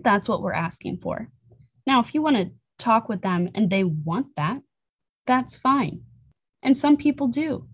That's 0.04 0.28
what 0.28 0.42
we're 0.42 0.54
asking 0.54 0.98
for. 0.98 1.30
Now, 1.86 2.00
if 2.00 2.14
you 2.14 2.22
want 2.22 2.38
to 2.38 2.52
talk 2.78 3.10
with 3.10 3.22
them 3.22 3.50
and 3.54 3.70
they 3.70 3.84
want 3.84 4.36
that, 4.36 4.60
that's 5.26 5.58
fine. 5.58 6.02
And 6.64 6.76
some 6.76 6.98
people 6.98 7.28
do. 7.28 7.68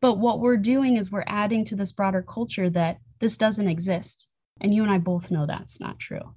But 0.00 0.18
what 0.18 0.40
we're 0.40 0.56
doing 0.56 0.96
is 0.96 1.10
we're 1.10 1.24
adding 1.26 1.64
to 1.66 1.76
this 1.76 1.92
broader 1.92 2.22
culture 2.22 2.70
that 2.70 2.98
this 3.18 3.36
doesn't 3.36 3.68
exist. 3.68 4.26
And 4.60 4.74
you 4.74 4.82
and 4.82 4.92
I 4.92 4.98
both 4.98 5.30
know 5.30 5.46
that's 5.46 5.80
not 5.80 5.98
true. 5.98 6.34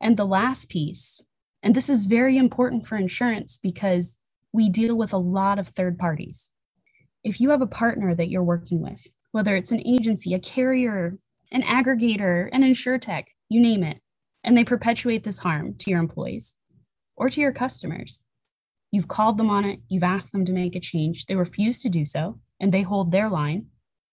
And 0.00 0.16
the 0.16 0.26
last 0.26 0.68
piece, 0.68 1.22
and 1.62 1.74
this 1.74 1.88
is 1.88 2.06
very 2.06 2.36
important 2.36 2.86
for 2.86 2.96
insurance 2.96 3.58
because 3.62 4.16
we 4.52 4.68
deal 4.68 4.96
with 4.96 5.12
a 5.12 5.18
lot 5.18 5.58
of 5.58 5.68
third 5.68 5.98
parties. 5.98 6.52
If 7.24 7.40
you 7.40 7.50
have 7.50 7.62
a 7.62 7.66
partner 7.66 8.14
that 8.14 8.30
you're 8.30 8.44
working 8.44 8.80
with, 8.80 9.06
whether 9.32 9.56
it's 9.56 9.72
an 9.72 9.86
agency, 9.86 10.34
a 10.34 10.38
carrier, 10.38 11.18
an 11.50 11.62
aggregator, 11.62 12.48
an 12.52 12.62
insurtech, 12.62 13.26
you 13.48 13.60
name 13.60 13.82
it, 13.82 14.00
and 14.48 14.58
they 14.58 14.64
perpetuate 14.64 15.22
this 15.22 15.38
harm 15.38 15.74
to 15.74 15.90
your 15.90 16.00
employees 16.00 16.56
or 17.16 17.28
to 17.28 17.40
your 17.40 17.52
customers, 17.52 18.24
You've 18.90 19.08
called 19.08 19.36
them 19.36 19.50
on 19.50 19.64
it, 19.64 19.80
you've 19.88 20.02
asked 20.02 20.32
them 20.32 20.44
to 20.46 20.52
make 20.52 20.74
a 20.74 20.80
change, 20.80 21.26
they 21.26 21.36
refuse 21.36 21.78
to 21.80 21.88
do 21.88 22.06
so, 22.06 22.40
and 22.58 22.72
they 22.72 22.82
hold 22.82 23.12
their 23.12 23.28
line, 23.28 23.66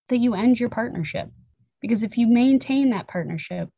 that 0.09 0.17
you 0.17 0.35
end 0.35 0.59
your 0.59 0.69
partnership. 0.69 1.29
Because 1.81 2.03
if 2.03 2.17
you 2.17 2.27
maintain 2.27 2.89
that 2.89 3.07
partnership, 3.07 3.69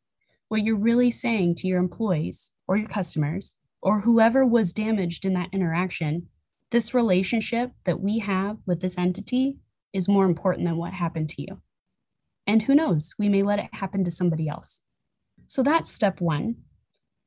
what 0.48 0.64
you're 0.64 0.76
really 0.76 1.10
saying 1.10 1.54
to 1.56 1.68
your 1.68 1.78
employees 1.78 2.50
or 2.66 2.76
your 2.76 2.88
customers 2.88 3.54
or 3.80 4.00
whoever 4.00 4.44
was 4.44 4.72
damaged 4.72 5.24
in 5.24 5.34
that 5.34 5.50
interaction, 5.52 6.28
this 6.70 6.92
relationship 6.92 7.70
that 7.84 8.00
we 8.00 8.18
have 8.18 8.58
with 8.66 8.80
this 8.80 8.98
entity 8.98 9.58
is 9.92 10.08
more 10.08 10.24
important 10.24 10.66
than 10.66 10.76
what 10.76 10.92
happened 10.92 11.28
to 11.30 11.42
you. 11.42 11.62
And 12.46 12.62
who 12.62 12.74
knows, 12.74 13.14
we 13.18 13.28
may 13.28 13.42
let 13.42 13.58
it 13.58 13.68
happen 13.72 14.04
to 14.04 14.10
somebody 14.10 14.48
else. 14.48 14.82
So 15.48 15.62
that's 15.62 15.90
step 15.90 16.20
one. 16.20 16.56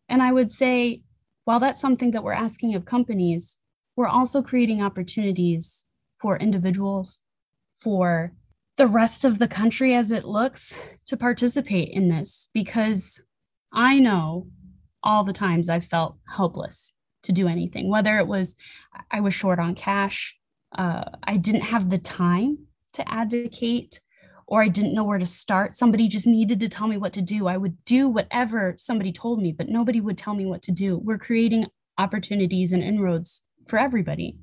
And 0.07 0.21
I 0.21 0.31
would 0.31 0.51
say, 0.51 1.01
while 1.43 1.59
that's 1.59 1.81
something 1.81 2.11
that 2.11 2.23
we're 2.23 2.33
asking 2.33 2.75
of 2.75 2.85
companies, 2.85 3.57
we're 3.95 4.07
also 4.07 4.41
creating 4.41 4.81
opportunities 4.81 5.85
for 6.17 6.37
individuals, 6.37 7.19
for 7.77 8.33
the 8.77 8.87
rest 8.87 9.25
of 9.25 9.39
the 9.39 9.47
country 9.47 9.93
as 9.93 10.11
it 10.11 10.23
looks 10.23 10.77
to 11.05 11.17
participate 11.17 11.89
in 11.89 12.07
this 12.07 12.47
because 12.53 13.21
I 13.73 13.99
know 13.99 14.47
all 15.03 15.23
the 15.23 15.33
times 15.33 15.67
I've 15.67 15.85
felt 15.85 16.17
helpless 16.29 16.93
to 17.23 17.31
do 17.31 17.47
anything, 17.47 17.89
whether 17.89 18.17
it 18.19 18.27
was 18.27 18.55
I 19.09 19.19
was 19.19 19.33
short 19.33 19.59
on 19.59 19.75
cash, 19.75 20.37
uh, 20.77 21.03
I 21.23 21.37
didn't 21.37 21.61
have 21.61 21.89
the 21.89 21.97
time 21.97 22.67
to 22.93 23.11
advocate, 23.11 23.99
or 24.51 24.61
I 24.61 24.67
didn't 24.67 24.93
know 24.93 25.05
where 25.05 25.17
to 25.17 25.25
start. 25.25 25.71
Somebody 25.71 26.09
just 26.09 26.27
needed 26.27 26.59
to 26.59 26.67
tell 26.67 26.85
me 26.85 26.97
what 26.97 27.13
to 27.13 27.21
do. 27.21 27.47
I 27.47 27.55
would 27.55 27.85
do 27.85 28.09
whatever 28.09 28.75
somebody 28.77 29.13
told 29.13 29.41
me, 29.41 29.53
but 29.53 29.69
nobody 29.69 30.01
would 30.01 30.17
tell 30.17 30.35
me 30.35 30.45
what 30.45 30.61
to 30.63 30.73
do. 30.73 30.97
We're 30.97 31.17
creating 31.17 31.67
opportunities 31.97 32.73
and 32.73 32.83
inroads 32.83 33.43
for 33.65 33.79
everybody. 33.79 34.35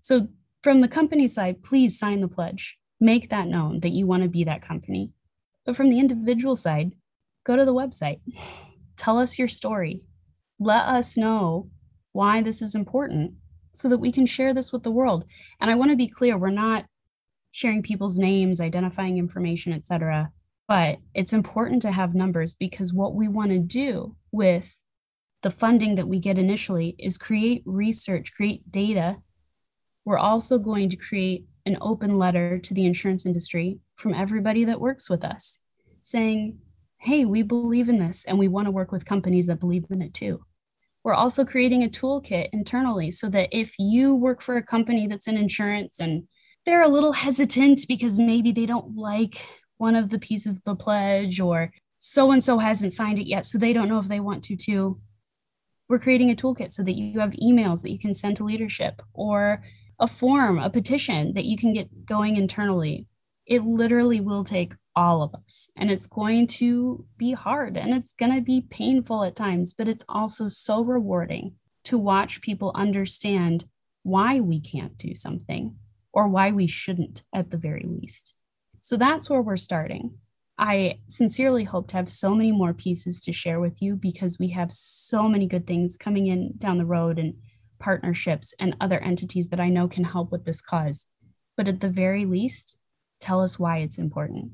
So, 0.00 0.28
from 0.62 0.78
the 0.78 0.88
company 0.88 1.28
side, 1.28 1.62
please 1.62 1.98
sign 1.98 2.22
the 2.22 2.28
pledge. 2.28 2.78
Make 2.98 3.28
that 3.28 3.46
known 3.46 3.80
that 3.80 3.92
you 3.92 4.06
want 4.06 4.22
to 4.22 4.28
be 4.30 4.42
that 4.44 4.62
company. 4.62 5.12
But 5.66 5.76
from 5.76 5.90
the 5.90 5.98
individual 5.98 6.56
side, 6.56 6.94
go 7.44 7.56
to 7.56 7.66
the 7.66 7.74
website. 7.74 8.20
Tell 8.96 9.18
us 9.18 9.38
your 9.38 9.48
story. 9.48 10.00
Let 10.58 10.86
us 10.86 11.14
know 11.14 11.68
why 12.12 12.40
this 12.40 12.62
is 12.62 12.74
important 12.74 13.34
so 13.74 13.90
that 13.90 13.98
we 13.98 14.12
can 14.12 14.24
share 14.24 14.54
this 14.54 14.72
with 14.72 14.82
the 14.82 14.90
world. 14.90 15.26
And 15.60 15.70
I 15.70 15.74
want 15.74 15.90
to 15.90 15.96
be 15.96 16.08
clear, 16.08 16.38
we're 16.38 16.48
not 16.48 16.86
sharing 17.56 17.82
people's 17.82 18.18
names, 18.18 18.60
identifying 18.60 19.16
information, 19.16 19.72
etc. 19.72 20.30
But 20.68 20.98
it's 21.14 21.32
important 21.32 21.80
to 21.82 21.90
have 21.90 22.14
numbers 22.14 22.54
because 22.54 22.92
what 22.92 23.14
we 23.14 23.28
want 23.28 23.48
to 23.48 23.58
do 23.58 24.14
with 24.30 24.82
the 25.40 25.50
funding 25.50 25.94
that 25.94 26.06
we 26.06 26.18
get 26.18 26.36
initially 26.36 26.94
is 26.98 27.16
create 27.16 27.62
research, 27.64 28.34
create 28.34 28.70
data. 28.70 29.16
We're 30.04 30.18
also 30.18 30.58
going 30.58 30.90
to 30.90 30.98
create 30.98 31.46
an 31.64 31.78
open 31.80 32.18
letter 32.18 32.58
to 32.58 32.74
the 32.74 32.84
insurance 32.84 33.24
industry 33.24 33.78
from 33.94 34.12
everybody 34.12 34.64
that 34.64 34.78
works 34.78 35.08
with 35.08 35.24
us 35.24 35.58
saying, 36.02 36.58
hey, 36.98 37.24
we 37.24 37.40
believe 37.40 37.88
in 37.88 37.98
this 37.98 38.26
and 38.26 38.38
we 38.38 38.48
want 38.48 38.66
to 38.66 38.70
work 38.70 38.92
with 38.92 39.06
companies 39.06 39.46
that 39.46 39.60
believe 39.60 39.86
in 39.88 40.02
it 40.02 40.12
too. 40.12 40.44
We're 41.02 41.14
also 41.14 41.42
creating 41.46 41.84
a 41.84 41.88
toolkit 41.88 42.50
internally 42.52 43.10
so 43.10 43.30
that 43.30 43.48
if 43.50 43.78
you 43.78 44.14
work 44.14 44.42
for 44.42 44.58
a 44.58 44.62
company 44.62 45.06
that's 45.06 45.26
in 45.26 45.38
insurance 45.38 46.00
and 46.00 46.28
they're 46.66 46.82
a 46.82 46.88
little 46.88 47.12
hesitant 47.12 47.86
because 47.88 48.18
maybe 48.18 48.52
they 48.52 48.66
don't 48.66 48.96
like 48.96 49.40
one 49.78 49.94
of 49.94 50.10
the 50.10 50.18
pieces 50.18 50.56
of 50.56 50.64
the 50.64 50.76
pledge 50.76 51.40
or 51.40 51.72
so 51.98 52.32
and 52.32 52.44
so 52.44 52.58
hasn't 52.58 52.92
signed 52.92 53.18
it 53.18 53.26
yet, 53.26 53.46
so 53.46 53.56
they 53.56 53.72
don't 53.72 53.88
know 53.88 53.98
if 53.98 54.08
they 54.08 54.20
want 54.20 54.44
to 54.44 54.56
too 54.56 55.00
we're 55.88 55.98
creating 55.98 56.30
a 56.30 56.34
toolkit 56.34 56.72
so 56.72 56.82
that 56.82 56.96
you 56.96 57.20
have 57.20 57.30
emails 57.32 57.82
that 57.82 57.92
you 57.92 57.98
can 57.98 58.14
send 58.14 58.36
to 58.36 58.44
leadership 58.44 59.02
or 59.12 59.62
a 59.98 60.06
form, 60.06 60.58
a 60.58 60.68
petition 60.68 61.32
that 61.34 61.44
you 61.44 61.56
can 61.56 61.72
get 61.72 62.04
going 62.04 62.36
internally. 62.36 63.06
it 63.46 63.64
literally 63.64 64.18
will 64.20 64.42
take 64.42 64.74
all 64.96 65.22
of 65.22 65.32
us. 65.32 65.70
And 65.76 65.88
it's 65.88 66.08
going 66.08 66.48
to 66.48 67.06
be 67.16 67.32
hard 67.32 67.76
and 67.76 67.94
it's 67.94 68.12
going 68.12 68.34
to 68.34 68.40
be 68.40 68.60
painful 68.60 69.22
at 69.22 69.36
times, 69.36 69.72
but 69.72 69.86
it's 69.86 70.04
also 70.08 70.48
so 70.48 70.82
rewarding 70.82 71.54
to 71.84 71.96
watch 71.96 72.40
people 72.40 72.72
understand 72.74 73.66
why 74.02 74.40
we 74.40 74.58
can't 74.60 74.96
do 74.98 75.14
something 75.14 75.76
or 76.16 76.26
why 76.26 76.50
we 76.50 76.66
shouldn't 76.66 77.22
at 77.34 77.50
the 77.50 77.58
very 77.58 77.84
least. 77.86 78.32
So 78.80 78.96
that's 78.96 79.28
where 79.28 79.42
we're 79.42 79.58
starting. 79.58 80.14
I 80.58 81.00
sincerely 81.08 81.64
hope 81.64 81.88
to 81.88 81.96
have 81.96 82.08
so 82.08 82.34
many 82.34 82.52
more 82.52 82.72
pieces 82.72 83.20
to 83.20 83.34
share 83.34 83.60
with 83.60 83.82
you 83.82 83.96
because 83.96 84.38
we 84.38 84.48
have 84.48 84.72
so 84.72 85.28
many 85.28 85.46
good 85.46 85.66
things 85.66 85.98
coming 85.98 86.28
in 86.28 86.54
down 86.56 86.78
the 86.78 86.86
road 86.86 87.18
and 87.18 87.34
partnerships 87.78 88.54
and 88.58 88.74
other 88.80 88.98
entities 89.00 89.48
that 89.48 89.60
I 89.60 89.68
know 89.68 89.88
can 89.88 90.04
help 90.04 90.32
with 90.32 90.46
this 90.46 90.62
cause. 90.62 91.06
But 91.54 91.68
at 91.68 91.80
the 91.80 91.90
very 91.90 92.24
least, 92.24 92.78
tell 93.20 93.42
us 93.42 93.58
why 93.58 93.78
it's 93.78 93.98
important 93.98 94.52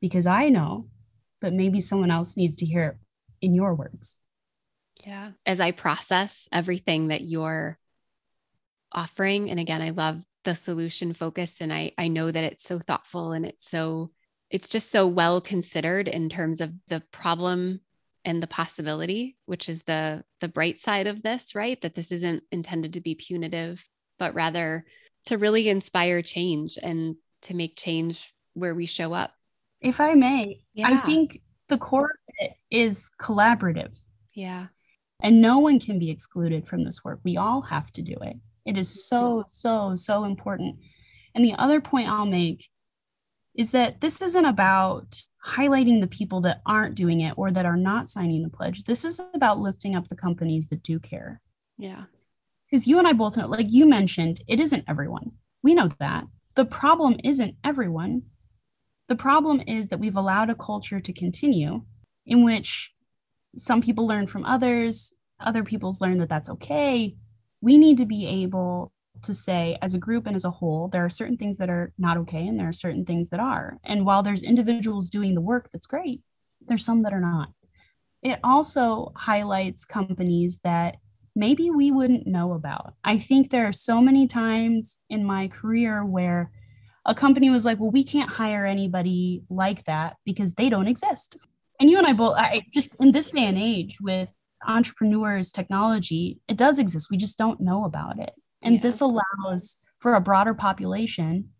because 0.00 0.26
I 0.26 0.48
know, 0.48 0.86
but 1.42 1.52
maybe 1.52 1.82
someone 1.82 2.10
else 2.10 2.38
needs 2.38 2.56
to 2.56 2.66
hear 2.66 2.84
it 2.84 2.96
in 3.42 3.54
your 3.54 3.74
words. 3.74 4.16
Yeah. 5.06 5.32
As 5.44 5.60
I 5.60 5.72
process 5.72 6.48
everything 6.50 7.08
that 7.08 7.20
you're 7.20 7.78
offering, 8.90 9.50
and 9.50 9.60
again, 9.60 9.82
I 9.82 9.90
love 9.90 10.24
the 10.44 10.54
solution 10.54 11.14
focus 11.14 11.60
and 11.60 11.72
I, 11.72 11.92
I 11.96 12.08
know 12.08 12.30
that 12.30 12.44
it's 12.44 12.64
so 12.64 12.78
thoughtful 12.78 13.32
and 13.32 13.46
it's 13.46 13.68
so 13.68 14.10
it's 14.50 14.68
just 14.68 14.90
so 14.90 15.06
well 15.06 15.40
considered 15.40 16.08
in 16.08 16.28
terms 16.28 16.60
of 16.60 16.72
the 16.88 17.02
problem 17.12 17.80
and 18.24 18.42
the 18.42 18.46
possibility 18.46 19.36
which 19.46 19.68
is 19.68 19.82
the 19.82 20.24
the 20.40 20.48
bright 20.48 20.80
side 20.80 21.06
of 21.06 21.22
this 21.22 21.54
right 21.54 21.80
that 21.82 21.94
this 21.94 22.12
isn't 22.12 22.42
intended 22.50 22.94
to 22.94 23.00
be 23.00 23.14
punitive 23.14 23.88
but 24.18 24.34
rather 24.34 24.84
to 25.26 25.38
really 25.38 25.68
inspire 25.68 26.22
change 26.22 26.78
and 26.82 27.16
to 27.42 27.54
make 27.54 27.76
change 27.76 28.34
where 28.54 28.74
we 28.74 28.86
show 28.86 29.12
up 29.12 29.32
if 29.82 30.00
I 30.00 30.14
may, 30.14 30.60
yeah. 30.74 30.88
I 30.88 30.96
think 30.98 31.42
the 31.68 31.76
core 31.76 32.04
of 32.04 32.34
it 32.38 32.52
is 32.70 33.10
collaborative. 33.20 33.98
Yeah. 34.32 34.68
And 35.20 35.40
no 35.40 35.58
one 35.58 35.80
can 35.80 35.98
be 35.98 36.10
excluded 36.10 36.68
from 36.68 36.82
this 36.82 37.04
work. 37.04 37.20
We 37.24 37.36
all 37.36 37.62
have 37.62 37.90
to 37.92 38.02
do 38.02 38.16
it. 38.22 38.36
It 38.64 38.78
is 38.78 39.06
so, 39.08 39.44
so, 39.46 39.96
so 39.96 40.24
important. 40.24 40.76
And 41.34 41.44
the 41.44 41.54
other 41.54 41.80
point 41.80 42.08
I'll 42.08 42.26
make 42.26 42.68
is 43.54 43.70
that 43.72 44.00
this 44.00 44.22
isn't 44.22 44.44
about 44.44 45.22
highlighting 45.46 46.00
the 46.00 46.06
people 46.06 46.40
that 46.42 46.62
aren't 46.64 46.94
doing 46.94 47.20
it 47.20 47.34
or 47.36 47.50
that 47.50 47.66
are 47.66 47.76
not 47.76 48.08
signing 48.08 48.42
the 48.42 48.48
pledge. 48.48 48.84
This 48.84 49.04
is 49.04 49.20
about 49.34 49.58
lifting 49.58 49.96
up 49.96 50.08
the 50.08 50.16
companies 50.16 50.68
that 50.68 50.82
do 50.82 50.98
care. 50.98 51.40
Yeah. 51.78 52.04
Because 52.70 52.86
you 52.86 52.98
and 52.98 53.08
I 53.08 53.12
both 53.12 53.36
know, 53.36 53.48
like 53.48 53.70
you 53.70 53.86
mentioned, 53.86 54.40
it 54.46 54.60
isn't 54.60 54.84
everyone. 54.86 55.32
We 55.62 55.74
know 55.74 55.90
that. 55.98 56.24
The 56.54 56.64
problem 56.64 57.16
isn't 57.24 57.56
everyone. 57.64 58.22
The 59.08 59.16
problem 59.16 59.62
is 59.66 59.88
that 59.88 59.98
we've 59.98 60.16
allowed 60.16 60.48
a 60.48 60.54
culture 60.54 61.00
to 61.00 61.12
continue 61.12 61.82
in 62.24 62.44
which 62.44 62.92
some 63.56 63.82
people 63.82 64.06
learn 64.06 64.26
from 64.26 64.44
others, 64.44 65.12
other 65.40 65.64
people's 65.64 66.00
learn 66.00 66.18
that 66.18 66.28
that's 66.28 66.48
okay. 66.48 67.16
We 67.62 67.78
need 67.78 67.96
to 67.98 68.04
be 68.04 68.26
able 68.26 68.92
to 69.22 69.32
say, 69.32 69.78
as 69.80 69.94
a 69.94 69.98
group 69.98 70.26
and 70.26 70.36
as 70.36 70.44
a 70.44 70.50
whole, 70.50 70.88
there 70.88 71.04
are 71.04 71.10
certain 71.10 71.36
things 71.36 71.58
that 71.58 71.70
are 71.70 71.92
not 71.96 72.16
okay 72.18 72.46
and 72.46 72.58
there 72.58 72.68
are 72.68 72.72
certain 72.72 73.04
things 73.04 73.30
that 73.30 73.40
are. 73.40 73.78
And 73.84 74.04
while 74.04 74.22
there's 74.22 74.42
individuals 74.42 75.08
doing 75.08 75.34
the 75.34 75.40
work 75.40 75.70
that's 75.72 75.86
great, 75.86 76.20
there's 76.66 76.84
some 76.84 77.02
that 77.04 77.14
are 77.14 77.20
not. 77.20 77.50
It 78.22 78.38
also 78.44 79.12
highlights 79.16 79.84
companies 79.84 80.60
that 80.64 80.96
maybe 81.34 81.70
we 81.70 81.90
wouldn't 81.90 82.26
know 82.26 82.52
about. 82.52 82.94
I 83.04 83.18
think 83.18 83.50
there 83.50 83.66
are 83.66 83.72
so 83.72 84.00
many 84.00 84.26
times 84.26 84.98
in 85.08 85.24
my 85.24 85.48
career 85.48 86.04
where 86.04 86.50
a 87.04 87.14
company 87.14 87.50
was 87.50 87.64
like, 87.64 87.80
well, 87.80 87.90
we 87.90 88.04
can't 88.04 88.30
hire 88.30 88.64
anybody 88.64 89.42
like 89.50 89.84
that 89.84 90.16
because 90.24 90.54
they 90.54 90.68
don't 90.68 90.86
exist. 90.86 91.36
And 91.80 91.90
you 91.90 91.98
and 91.98 92.06
I 92.06 92.12
both, 92.12 92.36
I 92.36 92.62
just 92.72 93.00
in 93.00 93.12
this 93.12 93.30
day 93.30 93.46
and 93.46 93.58
age 93.58 93.98
with 94.00 94.32
entrepreneurs, 94.66 95.50
technology, 95.50 96.38
it 96.48 96.56
does 96.56 96.78
exist. 96.78 97.08
We 97.10 97.16
just 97.16 97.38
don't 97.38 97.60
know 97.60 97.84
about 97.84 98.18
it. 98.18 98.32
And 98.62 98.76
yeah. 98.76 98.80
this 98.80 99.00
allows 99.00 99.78
for 99.98 100.14
a 100.14 100.20
broader 100.20 100.54
population 100.54 101.50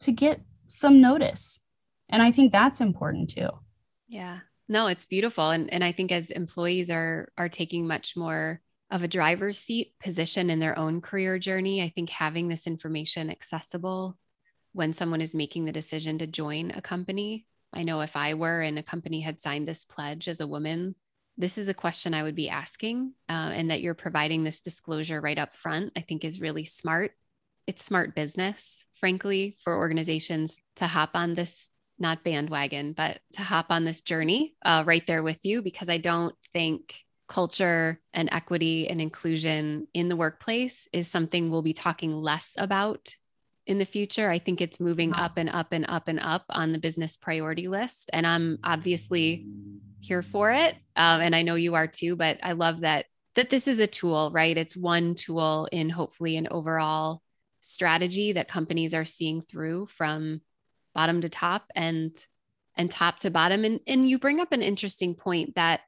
to 0.00 0.12
get 0.12 0.40
some 0.66 1.00
notice. 1.00 1.60
And 2.08 2.22
I 2.22 2.30
think 2.30 2.52
that's 2.52 2.80
important 2.80 3.30
too. 3.30 3.48
Yeah. 4.08 4.40
No, 4.68 4.88
it's 4.88 5.04
beautiful. 5.04 5.50
And 5.50 5.72
and 5.72 5.84
I 5.84 5.92
think 5.92 6.12
as 6.12 6.30
employees 6.30 6.90
are 6.90 7.32
are 7.38 7.48
taking 7.48 7.86
much 7.86 8.16
more 8.16 8.60
of 8.90 9.02
a 9.02 9.08
driver's 9.08 9.58
seat 9.58 9.94
position 10.00 10.50
in 10.50 10.60
their 10.60 10.78
own 10.78 11.00
career 11.00 11.38
journey, 11.38 11.82
I 11.82 11.88
think 11.88 12.10
having 12.10 12.48
this 12.48 12.66
information 12.66 13.30
accessible 13.30 14.16
when 14.72 14.92
someone 14.92 15.20
is 15.20 15.34
making 15.34 15.64
the 15.64 15.72
decision 15.72 16.18
to 16.18 16.26
join 16.26 16.70
a 16.70 16.82
company. 16.82 17.46
I 17.72 17.82
know 17.82 18.00
if 18.00 18.16
I 18.16 18.34
were 18.34 18.60
and 18.60 18.78
a 18.78 18.82
company 18.82 19.20
had 19.20 19.40
signed 19.40 19.66
this 19.66 19.84
pledge 19.84 20.28
as 20.28 20.40
a 20.40 20.46
woman, 20.46 20.94
this 21.36 21.58
is 21.58 21.68
a 21.68 21.74
question 21.74 22.14
I 22.14 22.22
would 22.22 22.34
be 22.34 22.48
asking. 22.48 23.12
Uh, 23.28 23.50
and 23.52 23.70
that 23.70 23.80
you're 23.80 23.94
providing 23.94 24.44
this 24.44 24.60
disclosure 24.60 25.20
right 25.20 25.38
up 25.38 25.54
front, 25.54 25.92
I 25.96 26.00
think 26.00 26.24
is 26.24 26.40
really 26.40 26.64
smart. 26.64 27.12
It's 27.66 27.84
smart 27.84 28.14
business, 28.14 28.84
frankly, 28.94 29.56
for 29.62 29.76
organizations 29.76 30.60
to 30.76 30.86
hop 30.86 31.10
on 31.14 31.34
this, 31.34 31.68
not 31.98 32.22
bandwagon, 32.24 32.92
but 32.92 33.20
to 33.32 33.42
hop 33.42 33.66
on 33.70 33.84
this 33.84 34.00
journey 34.00 34.54
uh, 34.64 34.84
right 34.86 35.06
there 35.06 35.22
with 35.22 35.44
you, 35.44 35.62
because 35.62 35.88
I 35.88 35.98
don't 35.98 36.34
think 36.52 36.94
culture 37.28 38.00
and 38.14 38.28
equity 38.30 38.88
and 38.88 39.00
inclusion 39.00 39.88
in 39.92 40.08
the 40.08 40.16
workplace 40.16 40.88
is 40.92 41.08
something 41.08 41.50
we'll 41.50 41.62
be 41.62 41.72
talking 41.72 42.12
less 42.12 42.54
about 42.56 43.16
in 43.66 43.78
the 43.78 43.84
future. 43.84 44.30
I 44.30 44.38
think 44.38 44.60
it's 44.60 44.80
moving 44.80 45.10
wow. 45.10 45.24
up 45.24 45.36
and 45.36 45.50
up 45.50 45.72
and 45.72 45.84
up 45.88 46.08
and 46.08 46.20
up 46.20 46.44
on 46.48 46.72
the 46.72 46.78
business 46.78 47.16
priority 47.16 47.68
list. 47.68 48.10
And 48.12 48.26
I'm 48.26 48.58
obviously 48.62 49.46
here 50.00 50.22
for 50.22 50.52
it. 50.52 50.74
Um, 50.94 51.20
and 51.20 51.34
I 51.34 51.42
know 51.42 51.56
you 51.56 51.74
are 51.74 51.86
too, 51.86 52.16
but 52.16 52.38
I 52.42 52.52
love 52.52 52.80
that 52.80 53.06
that 53.34 53.50
this 53.50 53.68
is 53.68 53.80
a 53.80 53.86
tool, 53.86 54.30
right? 54.32 54.56
It's 54.56 54.76
one 54.76 55.14
tool 55.14 55.68
in 55.70 55.90
hopefully 55.90 56.38
an 56.38 56.48
overall 56.50 57.22
strategy 57.60 58.32
that 58.32 58.48
companies 58.48 58.94
are 58.94 59.04
seeing 59.04 59.42
through 59.42 59.86
from 59.86 60.40
bottom 60.94 61.20
to 61.20 61.28
top 61.28 61.64
and 61.74 62.16
and 62.76 62.90
top 62.90 63.18
to 63.18 63.30
bottom. 63.30 63.64
And 63.64 63.80
and 63.86 64.08
you 64.08 64.18
bring 64.18 64.40
up 64.40 64.52
an 64.52 64.62
interesting 64.62 65.14
point 65.14 65.56
that 65.56 65.80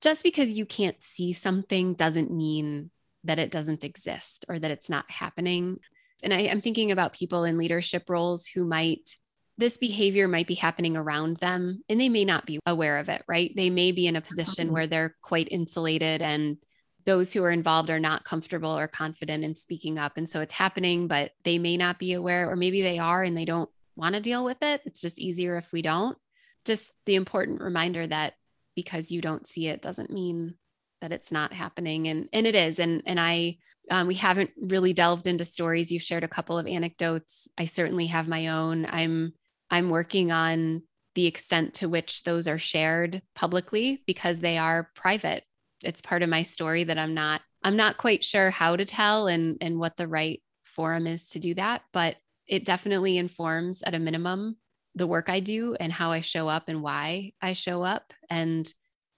just 0.00 0.22
because 0.22 0.52
you 0.52 0.64
can't 0.64 1.00
see 1.02 1.32
something 1.34 1.94
doesn't 1.94 2.32
mean 2.32 2.90
that 3.24 3.38
it 3.38 3.52
doesn't 3.52 3.84
exist 3.84 4.46
or 4.48 4.58
that 4.58 4.70
it's 4.70 4.88
not 4.88 5.10
happening 5.10 5.78
and 6.22 6.32
I, 6.32 6.42
am 6.42 6.60
thinking 6.60 6.90
about 6.90 7.12
people 7.12 7.44
in 7.44 7.58
leadership 7.58 8.08
roles 8.08 8.46
who 8.46 8.64
might 8.64 9.16
this 9.58 9.76
behavior 9.76 10.26
might 10.26 10.46
be 10.46 10.54
happening 10.54 10.96
around 10.96 11.36
them 11.36 11.82
and 11.88 12.00
they 12.00 12.08
may 12.08 12.24
not 12.24 12.46
be 12.46 12.58
aware 12.66 12.98
of 12.98 13.08
it 13.08 13.22
right? 13.28 13.52
They 13.54 13.70
may 13.70 13.92
be 13.92 14.06
in 14.06 14.16
a 14.16 14.20
position 14.20 14.50
Absolutely. 14.50 14.74
where 14.74 14.86
they're 14.86 15.16
quite 15.22 15.48
insulated 15.50 16.22
and 16.22 16.56
those 17.04 17.32
who 17.32 17.42
are 17.44 17.50
involved 17.50 17.90
are 17.90 18.00
not 18.00 18.24
comfortable 18.24 18.76
or 18.76 18.88
confident 18.88 19.44
in 19.44 19.54
speaking 19.54 19.98
up. 19.98 20.16
And 20.16 20.28
so 20.28 20.40
it's 20.40 20.52
happening 20.52 21.08
but 21.08 21.32
they 21.44 21.58
may 21.58 21.76
not 21.76 21.98
be 21.98 22.14
aware 22.14 22.50
or 22.50 22.56
maybe 22.56 22.82
they 22.82 22.98
are 22.98 23.22
and 23.22 23.36
they 23.36 23.44
don't 23.44 23.70
want 23.96 24.14
to 24.14 24.20
deal 24.20 24.44
with 24.44 24.58
it. 24.62 24.80
It's 24.86 25.00
just 25.00 25.18
easier 25.18 25.56
if 25.56 25.70
we 25.72 25.82
don't. 25.82 26.16
Just 26.64 26.92
the 27.06 27.14
important 27.14 27.60
reminder 27.60 28.06
that 28.06 28.34
because 28.74 29.10
you 29.10 29.20
don't 29.20 29.46
see 29.46 29.68
it 29.68 29.82
doesn't 29.82 30.10
mean 30.10 30.54
that 31.00 31.12
it's 31.12 31.32
not 31.32 31.52
happening 31.52 32.08
and 32.08 32.28
and 32.32 32.46
it 32.46 32.54
is. 32.54 32.78
And 32.78 33.02
and 33.06 33.20
I 33.20 33.58
um, 33.90 34.06
we 34.06 34.14
haven't 34.14 34.50
really 34.60 34.92
delved 34.92 35.26
into 35.26 35.44
stories. 35.44 35.90
You've 35.90 36.02
shared 36.02 36.24
a 36.24 36.28
couple 36.28 36.58
of 36.58 36.66
anecdotes. 36.66 37.48
I 37.58 37.64
certainly 37.64 38.06
have 38.06 38.28
my 38.28 38.48
own. 38.48 38.86
I'm 38.86 39.32
I'm 39.70 39.90
working 39.90 40.32
on 40.32 40.82
the 41.14 41.26
extent 41.26 41.74
to 41.74 41.88
which 41.88 42.22
those 42.22 42.46
are 42.46 42.58
shared 42.58 43.20
publicly 43.34 44.02
because 44.06 44.38
they 44.38 44.58
are 44.58 44.90
private. 44.94 45.44
It's 45.82 46.02
part 46.02 46.22
of 46.22 46.28
my 46.28 46.44
story 46.44 46.84
that 46.84 46.98
I'm 46.98 47.14
not 47.14 47.42
I'm 47.62 47.76
not 47.76 47.98
quite 47.98 48.22
sure 48.22 48.50
how 48.50 48.76
to 48.76 48.84
tell 48.84 49.26
and 49.26 49.58
and 49.60 49.78
what 49.78 49.96
the 49.96 50.08
right 50.08 50.40
forum 50.64 51.08
is 51.08 51.26
to 51.30 51.40
do 51.40 51.54
that, 51.54 51.82
but 51.92 52.16
it 52.46 52.64
definitely 52.64 53.18
informs 53.18 53.82
at 53.82 53.94
a 53.94 53.98
minimum 53.98 54.56
the 54.94 55.06
work 55.06 55.28
I 55.28 55.40
do 55.40 55.76
and 55.78 55.92
how 55.92 56.12
I 56.12 56.20
show 56.20 56.48
up 56.48 56.68
and 56.68 56.82
why 56.82 57.32
I 57.42 57.54
show 57.54 57.82
up 57.82 58.12
and 58.28 58.72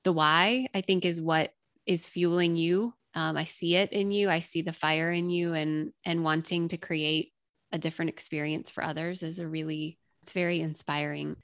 the 0.04 0.12
why 0.12 0.68
I 0.74 0.80
think 0.80 1.04
is 1.04 1.20
what 1.20 1.52
is 1.86 2.06
fueling 2.06 2.56
you 2.56 2.94
um, 3.14 3.36
i 3.36 3.44
see 3.44 3.76
it 3.76 3.92
in 3.92 4.10
you 4.10 4.28
i 4.28 4.40
see 4.40 4.62
the 4.62 4.72
fire 4.72 5.10
in 5.10 5.30
you 5.30 5.54
and 5.54 5.92
and 6.04 6.24
wanting 6.24 6.68
to 6.68 6.76
create 6.76 7.32
a 7.72 7.78
different 7.78 8.10
experience 8.10 8.70
for 8.70 8.84
others 8.84 9.22
is 9.22 9.38
a 9.38 9.48
really 9.48 9.98
it's 10.22 10.32
very 10.32 10.60
inspiring. 10.60 11.36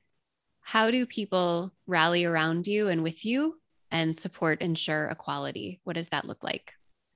How 0.60 0.90
do 0.90 1.06
people 1.06 1.72
rally 1.86 2.24
around 2.24 2.66
you 2.66 2.88
and 2.88 3.02
with 3.02 3.24
you 3.24 3.58
and 3.90 4.16
support 4.16 4.60
ensure 4.60 5.08
equality? 5.08 5.80
What 5.84 5.96
does 5.96 6.08
that 6.08 6.26
look 6.26 6.44
like? 6.44 6.74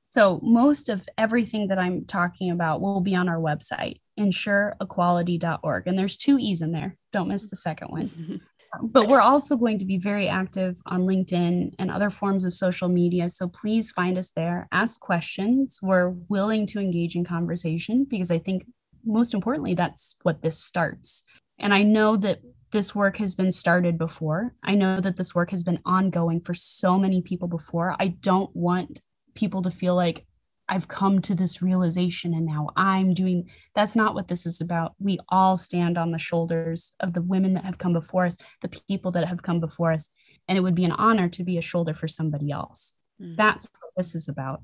So 0.08 0.40
most 0.42 0.88
of 0.90 1.08
everything 1.16 1.68
that 1.68 1.78
i'm 1.78 2.04
talking 2.04 2.50
about 2.50 2.82
will 2.82 3.00
be 3.00 3.14
on 3.14 3.28
our 3.28 3.38
website 3.38 4.00
ensureequality.org 4.20 5.86
and 5.86 5.98
there's 5.98 6.18
two 6.18 6.38
e's 6.38 6.60
in 6.60 6.72
there. 6.72 6.96
Don't 7.12 7.28
miss 7.28 7.46
the 7.46 7.56
second 7.56 7.88
one 7.88 8.40
but 8.80 9.08
we're 9.08 9.20
also 9.20 9.56
going 9.56 9.78
to 9.78 9.84
be 9.84 9.98
very 9.98 10.28
active 10.28 10.80
on 10.86 11.02
LinkedIn 11.02 11.74
and 11.78 11.90
other 11.90 12.10
forms 12.10 12.44
of 12.44 12.54
social 12.54 12.88
media. 12.88 13.28
So 13.28 13.48
please 13.48 13.90
find 13.90 14.16
us 14.16 14.30
there, 14.30 14.68
ask 14.72 15.00
questions. 15.00 15.78
We're 15.82 16.08
willing 16.08 16.66
to 16.68 16.80
engage 16.80 17.14
in 17.14 17.24
conversation 17.24 18.06
because 18.08 18.30
I 18.30 18.38
think 18.38 18.64
most 19.04 19.34
importantly, 19.34 19.74
that's 19.74 20.16
what 20.22 20.42
this 20.42 20.58
starts. 20.58 21.22
And 21.58 21.74
I 21.74 21.82
know 21.82 22.16
that 22.16 22.40
this 22.70 22.94
work 22.94 23.18
has 23.18 23.34
been 23.34 23.52
started 23.52 23.98
before. 23.98 24.54
I 24.62 24.74
know 24.74 25.00
that 25.00 25.16
this 25.16 25.34
work 25.34 25.50
has 25.50 25.62
been 25.62 25.80
ongoing 25.84 26.40
for 26.40 26.54
so 26.54 26.98
many 26.98 27.20
people 27.20 27.48
before. 27.48 27.94
I 27.98 28.08
don't 28.08 28.54
want 28.56 29.00
people 29.34 29.62
to 29.62 29.70
feel 29.70 29.94
like 29.94 30.24
I've 30.68 30.88
come 30.88 31.20
to 31.22 31.34
this 31.34 31.60
realization 31.60 32.32
and 32.34 32.46
now 32.46 32.70
I'm 32.76 33.14
doing 33.14 33.50
that's 33.74 33.96
not 33.96 34.14
what 34.14 34.28
this 34.28 34.46
is 34.46 34.60
about. 34.60 34.94
We 34.98 35.18
all 35.28 35.56
stand 35.56 35.98
on 35.98 36.12
the 36.12 36.18
shoulders 36.18 36.94
of 37.00 37.12
the 37.12 37.22
women 37.22 37.54
that 37.54 37.64
have 37.64 37.78
come 37.78 37.92
before 37.92 38.24
us, 38.26 38.36
the 38.60 38.68
people 38.88 39.10
that 39.12 39.26
have 39.26 39.42
come 39.42 39.60
before 39.60 39.92
us, 39.92 40.10
and 40.48 40.56
it 40.56 40.60
would 40.60 40.74
be 40.74 40.84
an 40.84 40.92
honor 40.92 41.28
to 41.30 41.44
be 41.44 41.58
a 41.58 41.62
shoulder 41.62 41.94
for 41.94 42.08
somebody 42.08 42.50
else. 42.50 42.94
Mm. 43.20 43.36
That's 43.36 43.68
what 43.80 43.92
this 43.96 44.14
is 44.14 44.28
about. 44.28 44.62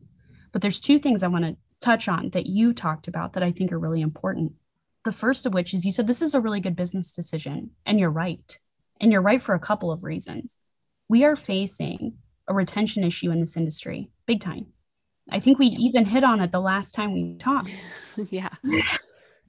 But 0.53 0.63
there's 0.63 0.81
two 0.81 0.99
things 0.99 1.23
I 1.23 1.29
want 1.29 1.45
to 1.45 1.57
touch 1.81 2.09
on 2.09 2.31
that 2.31 2.47
you 2.47 2.73
talked 2.73 3.09
about 3.09 3.35
that 3.35 3.43
I 3.43 3.53
think 3.53 3.73
are 3.73 3.79
really 3.79 4.01
important. 4.01 4.53
The 5.05 5.13
first 5.13 5.47
of 5.47 5.55
which 5.55 5.75
is 5.75 5.85
you 5.85 5.93
said 5.93 6.07
this 6.07 6.23
is 6.23 6.35
a 6.35 6.41
really 6.41 6.61
good 6.61 6.77
business 6.77 7.13
decision, 7.13 7.71
and 7.87 8.01
you're 8.01 8.11
right. 8.11 8.59
And 9.01 9.13
you're 9.13 9.23
right 9.23 9.41
for 9.41 9.55
a 9.55 9.61
couple 9.61 9.93
of 9.93 10.03
reasons. 10.03 10.59
We 11.09 11.25
are 11.25 11.37
facing 11.37 12.15
a 12.49 12.55
retention 12.55 13.05
issue 13.05 13.31
in 13.31 13.41
this 13.41 13.57
industry, 13.57 14.11
big 14.27 14.41
time. 14.41 14.67
I 15.31 15.41
think 15.41 15.59
we 15.59 15.67
even 15.67 16.05
hit 16.05 16.25
on 16.25 16.41
it 16.41 16.53
the 16.53 16.61
last 16.61 16.95
time 16.95 17.13
we 17.13 17.37
talked. 17.37 17.71
yeah. 18.31 18.51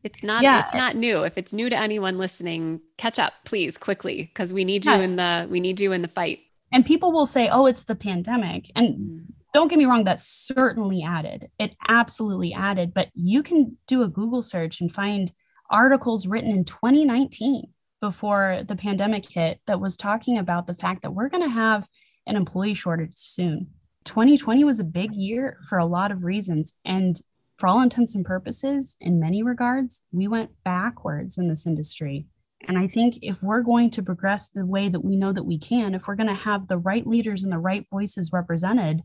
It's 0.02 0.24
not 0.24 0.44
yeah. 0.44 0.64
it's 0.64 0.74
not 0.74 0.96
new. 0.96 1.24
If 1.24 1.38
it's 1.38 1.52
new 1.52 1.70
to 1.70 1.78
anyone 1.78 2.18
listening, 2.18 2.80
catch 2.98 3.20
up 3.20 3.34
please 3.44 3.78
quickly 3.78 4.32
because 4.34 4.54
we 4.54 4.64
need 4.64 4.86
you 4.86 4.94
in 4.94 5.18
the 5.18 5.46
we 5.52 5.60
need 5.60 5.82
you 5.82 5.92
in 5.92 6.02
the 6.02 6.08
fight. 6.08 6.40
And 6.72 6.86
people 6.86 7.12
will 7.12 7.26
say, 7.26 7.50
"Oh, 7.50 7.66
it's 7.66 7.84
the 7.84 7.96
pandemic." 7.96 8.72
And 8.78 8.96
mm 8.96 9.26
don't 9.54 9.68
get 9.68 9.80
me 9.80 9.86
wrong, 9.86 10.04
that 10.04 10.20
certainly 10.20 11.04
added. 11.04 11.50
It 11.58 11.76
absolutely 11.88 12.54
added, 12.54 12.94
but 12.94 13.10
you 13.14 13.42
can 13.42 13.78
do 13.88 14.04
a 14.04 14.08
Google 14.08 14.44
search 14.44 14.80
and 14.80 14.94
find 14.94 15.32
articles 15.72 16.28
written 16.28 16.52
in 16.52 16.66
2019 16.66 17.64
before 18.02 18.64
the 18.68 18.76
pandemic 18.76 19.30
hit 19.30 19.60
that 19.68 19.82
was 19.82 19.98
talking 19.98 20.38
about 20.38 20.68
the 20.68 20.74
fact 20.74 21.02
that 21.02 21.12
we're 21.12 21.30
going 21.30 21.44
to 21.44 21.50
have 21.50 21.88
an 22.28 22.36
employee 22.36 22.74
shortage 22.74 23.16
soon. 23.16 23.68
2020 24.06 24.64
was 24.64 24.80
a 24.80 24.86
big 24.86 25.14
year 25.14 25.58
for 25.68 25.78
a 25.78 25.86
lot 25.86 26.12
of 26.12 26.24
reasons. 26.24 26.76
And 26.86 27.20
for 27.58 27.68
all 27.68 27.82
intents 27.82 28.16
and 28.16 28.26
purposes, 28.26 28.95
in 29.02 29.20
many 29.20 29.43
regards, 29.43 30.04
we 30.12 30.28
went 30.28 30.52
backwards 30.64 31.38
in 31.38 31.50
this 31.50 31.68
industry. 31.68 32.26
And 32.68 32.78
I 32.78 32.88
think 32.88 33.20
if 33.22 33.41
we're 33.41 33.62
going 33.62 33.89
to 33.91 34.04
progress 34.04 34.50
the 34.50 34.66
way 34.66 34.89
that 34.89 35.04
we 35.04 35.16
know 35.16 35.32
that 35.32 35.43
we 35.43 35.58
can, 35.58 35.95
if 35.95 36.08
we're 36.08 36.16
going 36.16 36.28
to 36.28 36.34
have 36.34 36.68
the 36.68 36.78
right 36.78 37.06
leaders 37.06 37.43
and 37.43 37.52
the 37.52 37.58
right 37.58 37.86
voices 37.91 38.32
represented, 38.34 39.02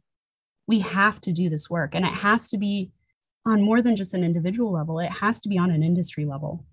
we 0.66 0.80
have 0.80 1.20
to 1.22 1.32
do 1.32 1.48
this 1.48 1.68
work 1.68 1.94
and 1.94 2.04
it 2.04 2.12
has 2.12 2.48
to 2.50 2.58
be 2.58 2.90
on 3.46 3.60
more 3.60 3.82
than 3.82 3.96
just 3.96 4.14
an 4.14 4.24
individual 4.24 4.72
level 4.72 4.98
it 4.98 5.10
has 5.10 5.40
to 5.40 5.48
be 5.48 5.58
on 5.58 5.70
an 5.70 5.82
industry 5.82 6.24
level 6.24 6.64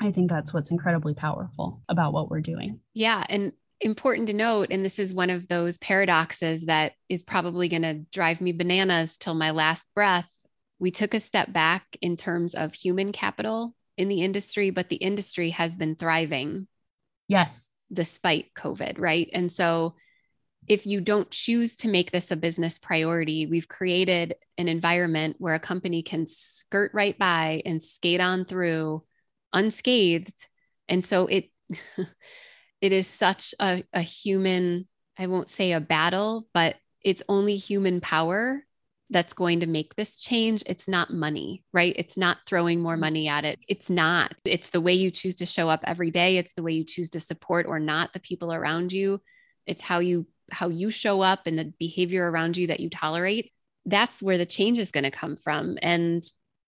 i 0.00 0.10
think 0.10 0.30
that's 0.30 0.54
what's 0.54 0.70
incredibly 0.70 1.14
powerful 1.14 1.82
about 1.88 2.12
what 2.12 2.30
we're 2.30 2.40
doing 2.40 2.80
yeah 2.94 3.24
and 3.28 3.52
important 3.82 4.28
to 4.28 4.32
note 4.32 4.68
and 4.70 4.84
this 4.84 4.98
is 4.98 5.12
one 5.12 5.30
of 5.30 5.48
those 5.48 5.76
paradoxes 5.78 6.66
that 6.66 6.92
is 7.08 7.22
probably 7.22 7.68
going 7.68 7.82
to 7.82 7.94
drive 8.12 8.40
me 8.40 8.52
bananas 8.52 9.18
till 9.18 9.34
my 9.34 9.50
last 9.50 9.88
breath 9.94 10.28
we 10.78 10.90
took 10.90 11.14
a 11.14 11.20
step 11.20 11.52
back 11.52 11.84
in 12.00 12.16
terms 12.16 12.54
of 12.54 12.74
human 12.74 13.12
capital 13.12 13.74
in 13.96 14.08
the 14.08 14.22
industry 14.22 14.70
but 14.70 14.88
the 14.88 14.96
industry 14.96 15.50
has 15.50 15.74
been 15.74 15.96
thriving. 15.96 16.66
Yes. 17.28 17.70
Despite 17.92 18.54
covid 18.54 18.98
right? 18.98 19.28
And 19.32 19.52
so 19.52 19.94
if 20.68 20.86
you 20.86 21.00
don't 21.00 21.30
choose 21.30 21.76
to 21.76 21.88
make 21.88 22.12
this 22.12 22.30
a 22.30 22.36
business 22.36 22.78
priority, 22.78 23.46
we've 23.46 23.68
created 23.68 24.36
an 24.58 24.68
environment 24.68 25.36
where 25.38 25.54
a 25.54 25.60
company 25.60 26.02
can 26.02 26.26
skirt 26.26 26.92
right 26.94 27.18
by 27.18 27.62
and 27.64 27.82
skate 27.82 28.20
on 28.20 28.44
through 28.44 29.02
unscathed. 29.52 30.46
And 30.88 31.04
so 31.04 31.26
it 31.26 31.50
it 32.82 32.92
is 32.92 33.06
such 33.06 33.54
a, 33.60 33.84
a 33.94 34.02
human, 34.02 34.88
I 35.18 35.28
won't 35.28 35.48
say 35.48 35.72
a 35.72 35.80
battle, 35.80 36.48
but 36.52 36.76
it's 37.00 37.22
only 37.28 37.56
human 37.56 38.00
power 38.00 38.64
that's 39.08 39.34
going 39.34 39.60
to 39.60 39.66
make 39.66 39.94
this 39.94 40.20
change. 40.20 40.64
It's 40.66 40.88
not 40.88 41.12
money, 41.12 41.62
right? 41.72 41.94
It's 41.96 42.16
not 42.16 42.38
throwing 42.46 42.80
more 42.80 42.94
mm-hmm. 42.94 43.00
money 43.00 43.28
at 43.28 43.44
it. 43.44 43.60
It's 43.68 43.88
not. 43.88 44.34
It's 44.44 44.70
the 44.70 44.80
way 44.80 44.94
you 44.94 45.10
choose 45.10 45.36
to 45.36 45.46
show 45.46 45.68
up 45.68 45.84
every 45.84 46.10
day. 46.10 46.38
It's 46.38 46.54
the 46.54 46.62
way 46.62 46.72
you 46.72 46.84
choose 46.84 47.10
to 47.10 47.20
support 47.20 47.66
or 47.66 47.78
not 47.78 48.12
the 48.12 48.20
people 48.20 48.52
around 48.52 48.92
you. 48.92 49.20
It's 49.66 49.82
how 49.82 50.00
you 50.00 50.26
how 50.50 50.68
you 50.68 50.90
show 50.90 51.20
up 51.20 51.46
and 51.46 51.58
the 51.58 51.72
behavior 51.78 52.30
around 52.30 52.56
you 52.56 52.66
that 52.66 52.80
you 52.80 52.90
tolerate, 52.90 53.52
that's 53.86 54.22
where 54.22 54.38
the 54.38 54.44
change 54.44 54.78
is 54.78 54.90
going 54.90 55.04
to 55.04 55.10
come 55.10 55.36
from. 55.36 55.78
And 55.80 56.22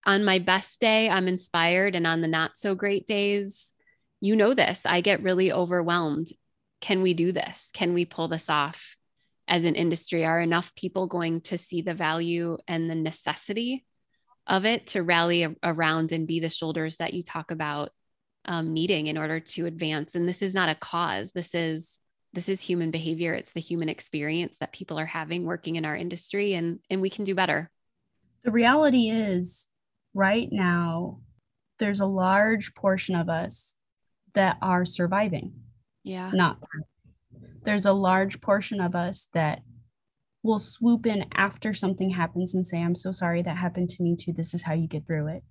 on 0.05 0.23
my 0.23 0.39
best 0.39 0.79
day, 0.79 1.09
I'm 1.09 1.27
inspired. 1.27 1.93
And 1.93 2.07
on 2.07 2.21
the 2.21 2.27
not 2.27 2.57
so 2.57 2.73
great 2.73 3.05
days, 3.05 3.73
you 4.25 4.35
know 4.35 4.53
this, 4.53 4.85
I 4.85 5.01
get 5.01 5.23
really 5.23 5.51
overwhelmed. 5.51 6.27
Can 6.81 7.01
we 7.01 7.13
do 7.13 7.31
this? 7.31 7.69
Can 7.73 7.93
we 7.93 8.05
pull 8.05 8.27
this 8.27 8.49
off 8.49 8.95
as 9.47 9.65
an 9.65 9.75
industry? 9.75 10.25
Are 10.25 10.41
enough 10.41 10.73
people 10.75 11.07
going 11.07 11.41
to 11.41 11.57
see 11.57 11.81
the 11.81 11.93
value 11.93 12.57
and 12.67 12.89
the 12.89 12.95
necessity 12.95 13.85
of 14.47 14.65
it 14.65 14.87
to 14.87 15.03
rally 15.03 15.47
around 15.63 16.11
and 16.11 16.27
be 16.27 16.39
the 16.39 16.49
shoulders 16.49 16.97
that 16.97 17.13
you 17.13 17.23
talk 17.23 17.51
about 17.51 17.91
um, 18.45 18.73
needing 18.73 19.07
in 19.07 19.17
order 19.17 19.39
to 19.39 19.65
advance? 19.65 20.15
And 20.15 20.27
this 20.27 20.41
is 20.41 20.53
not 20.53 20.69
a 20.69 20.75
cause, 20.75 21.31
this 21.31 21.53
is 21.55 21.99
this 22.35 22.49
is 22.49 22.59
human 22.59 22.91
behavior 22.91 23.33
it's 23.33 23.53
the 23.53 23.61
human 23.61 23.87
experience 23.87 24.57
that 24.57 24.73
people 24.73 24.99
are 24.99 25.05
having 25.05 25.45
working 25.45 25.77
in 25.77 25.85
our 25.85 25.95
industry 25.95 26.53
and 26.53 26.79
and 26.89 27.01
we 27.01 27.09
can 27.09 27.23
do 27.23 27.33
better 27.33 27.71
the 28.43 28.51
reality 28.51 29.09
is 29.09 29.69
right 30.13 30.49
now 30.51 31.21
there's 31.79 32.01
a 32.01 32.05
large 32.05 32.75
portion 32.75 33.15
of 33.15 33.29
us 33.29 33.77
that 34.35 34.57
are 34.61 34.85
surviving 34.85 35.53
yeah 36.03 36.29
not 36.33 36.57
there's 37.63 37.85
a 37.85 37.93
large 37.93 38.39
portion 38.41 38.79
of 38.79 38.95
us 38.95 39.27
that 39.33 39.61
will 40.43 40.59
swoop 40.59 41.07
in 41.07 41.25
after 41.33 41.73
something 41.73 42.11
happens 42.11 42.53
and 42.53 42.65
say 42.65 42.81
i'm 42.81 42.95
so 42.95 43.11
sorry 43.11 43.41
that 43.41 43.57
happened 43.57 43.89
to 43.89 44.03
me 44.03 44.15
too 44.15 44.31
this 44.33 44.53
is 44.53 44.63
how 44.63 44.73
you 44.73 44.87
get 44.87 45.05
through 45.07 45.27
it 45.27 45.43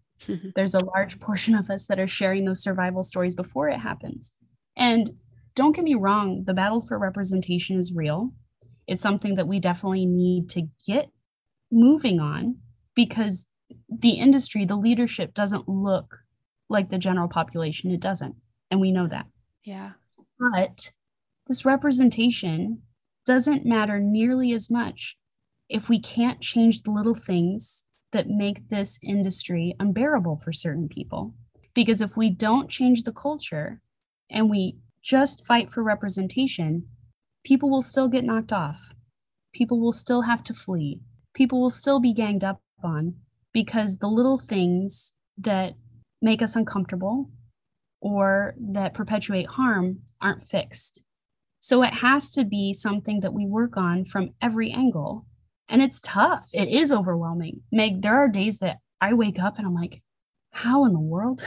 there's 0.55 0.75
a 0.75 0.85
large 0.85 1.19
portion 1.19 1.55
of 1.55 1.69
us 1.69 1.87
that 1.87 1.99
are 1.99 2.07
sharing 2.07 2.45
those 2.45 2.63
survival 2.63 3.03
stories 3.03 3.35
before 3.35 3.69
it 3.69 3.81
happens 3.81 4.33
and 4.77 5.11
don't 5.55 5.75
get 5.75 5.85
me 5.85 5.95
wrong, 5.95 6.45
the 6.45 6.55
battle 6.55 6.81
for 6.81 6.99
representation 6.99 7.79
is 7.79 7.93
real. 7.95 8.33
It's 8.87 9.03
something 9.03 9.37
that 9.37 9.47
we 9.47 9.61
definitely 9.61 10.07
need 10.07 10.49
to 10.51 10.69
get 10.87 11.11
moving 11.71 12.21
on 12.21 12.57
because 12.95 13.47
the 13.89 14.11
industry, 14.11 14.65
the 14.65 14.77
leadership 14.77 15.33
doesn't 15.33 15.69
look 15.69 16.19
like 16.69 16.91
the 16.91 16.99
general 16.99 17.29
population. 17.29 17.91
It 17.91 18.01
doesn't. 18.01 18.35
And 18.75 18.81
we 18.81 18.91
know 18.91 19.07
that. 19.07 19.29
Yeah. 19.63 19.93
But 20.37 20.91
this 21.47 21.65
representation 21.65 22.83
doesn't 23.25 23.65
matter 23.65 24.01
nearly 24.01 24.53
as 24.53 24.69
much 24.69 25.17
if 25.69 25.89
we 25.89 26.01
can't 26.01 26.41
change 26.41 26.83
the 26.83 26.91
little 26.91 27.15
things 27.15 27.85
that 28.11 28.29
make 28.29 28.71
this 28.71 28.99
industry 29.01 29.77
unbearable 29.79 30.39
for 30.39 30.53
certain 30.53 30.89
people. 30.89 31.35
Because 31.73 32.01
if 32.01 32.17
we 32.17 32.31
don't 32.31 32.69
change 32.69 33.05
the 33.05 33.13
culture 33.13 33.81
and 34.29 34.51
we 34.51 34.79
just 35.05 35.47
fight 35.47 35.73
for 35.73 35.85
representation, 35.85 36.89
people 37.45 37.71
will 37.71 37.81
still 37.81 38.09
get 38.09 38.25
knocked 38.25 38.53
off. 38.53 38.93
People 39.53 39.79
will 39.79 39.93
still 39.93 40.23
have 40.23 40.43
to 40.43 40.53
flee. 40.53 40.99
People 41.33 41.61
will 41.61 41.71
still 41.71 42.01
be 42.01 42.13
ganged 42.13 42.43
up 42.43 42.61
on 42.83 43.15
because 43.53 43.99
the 43.99 44.09
little 44.09 44.37
things 44.37 45.13
that 45.39 45.75
make 46.21 46.43
us 46.43 46.57
uncomfortable 46.57 47.31
or 48.05 48.55
that 48.61 48.95
perpetuate 48.95 49.47
harm 49.47 50.01
aren't 50.21 50.47
fixed. 50.47 51.03
So 51.59 51.83
it 51.83 51.95
has 51.95 52.31
to 52.33 52.45
be 52.45 52.73
something 52.73 53.21
that 53.21 53.33
we 53.33 53.47
work 53.47 53.77
on 53.77 54.05
from 54.05 54.35
every 54.41 54.71
angle. 54.71 55.27
And 55.69 55.81
it's 55.81 56.01
tough. 56.03 56.49
It 56.53 56.69
is 56.69 56.93
overwhelming. 56.93 57.63
Meg, 57.73 58.03
there 58.03 58.15
are 58.15 58.29
days 58.29 58.59
that 58.59 58.77
I 59.01 59.15
wake 59.15 59.41
up 59.41 59.59
and 59.59 59.67
I'm 59.67 59.75
like, 59.75 60.03
how 60.53 60.85
in 60.85 60.93
the 60.93 61.01
world 61.01 61.43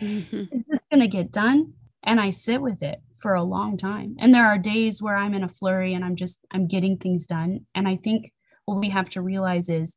mm-hmm. 0.00 0.44
is 0.52 0.62
this 0.68 0.84
going 0.90 1.00
to 1.00 1.08
get 1.08 1.32
done? 1.32 1.72
and 2.04 2.20
I 2.20 2.30
sit 2.30 2.60
with 2.60 2.82
it 2.82 3.00
for 3.14 3.34
a 3.34 3.42
long 3.42 3.76
time. 3.76 4.16
And 4.18 4.32
there 4.32 4.46
are 4.46 4.58
days 4.58 5.02
where 5.02 5.16
I'm 5.16 5.34
in 5.34 5.42
a 5.42 5.48
flurry 5.48 5.94
and 5.94 6.04
I'm 6.04 6.16
just 6.16 6.38
I'm 6.52 6.66
getting 6.66 6.98
things 6.98 7.26
done. 7.26 7.66
And 7.74 7.88
I 7.88 7.96
think 7.96 8.32
what 8.66 8.78
we 8.78 8.90
have 8.90 9.10
to 9.10 9.22
realize 9.22 9.68
is 9.68 9.96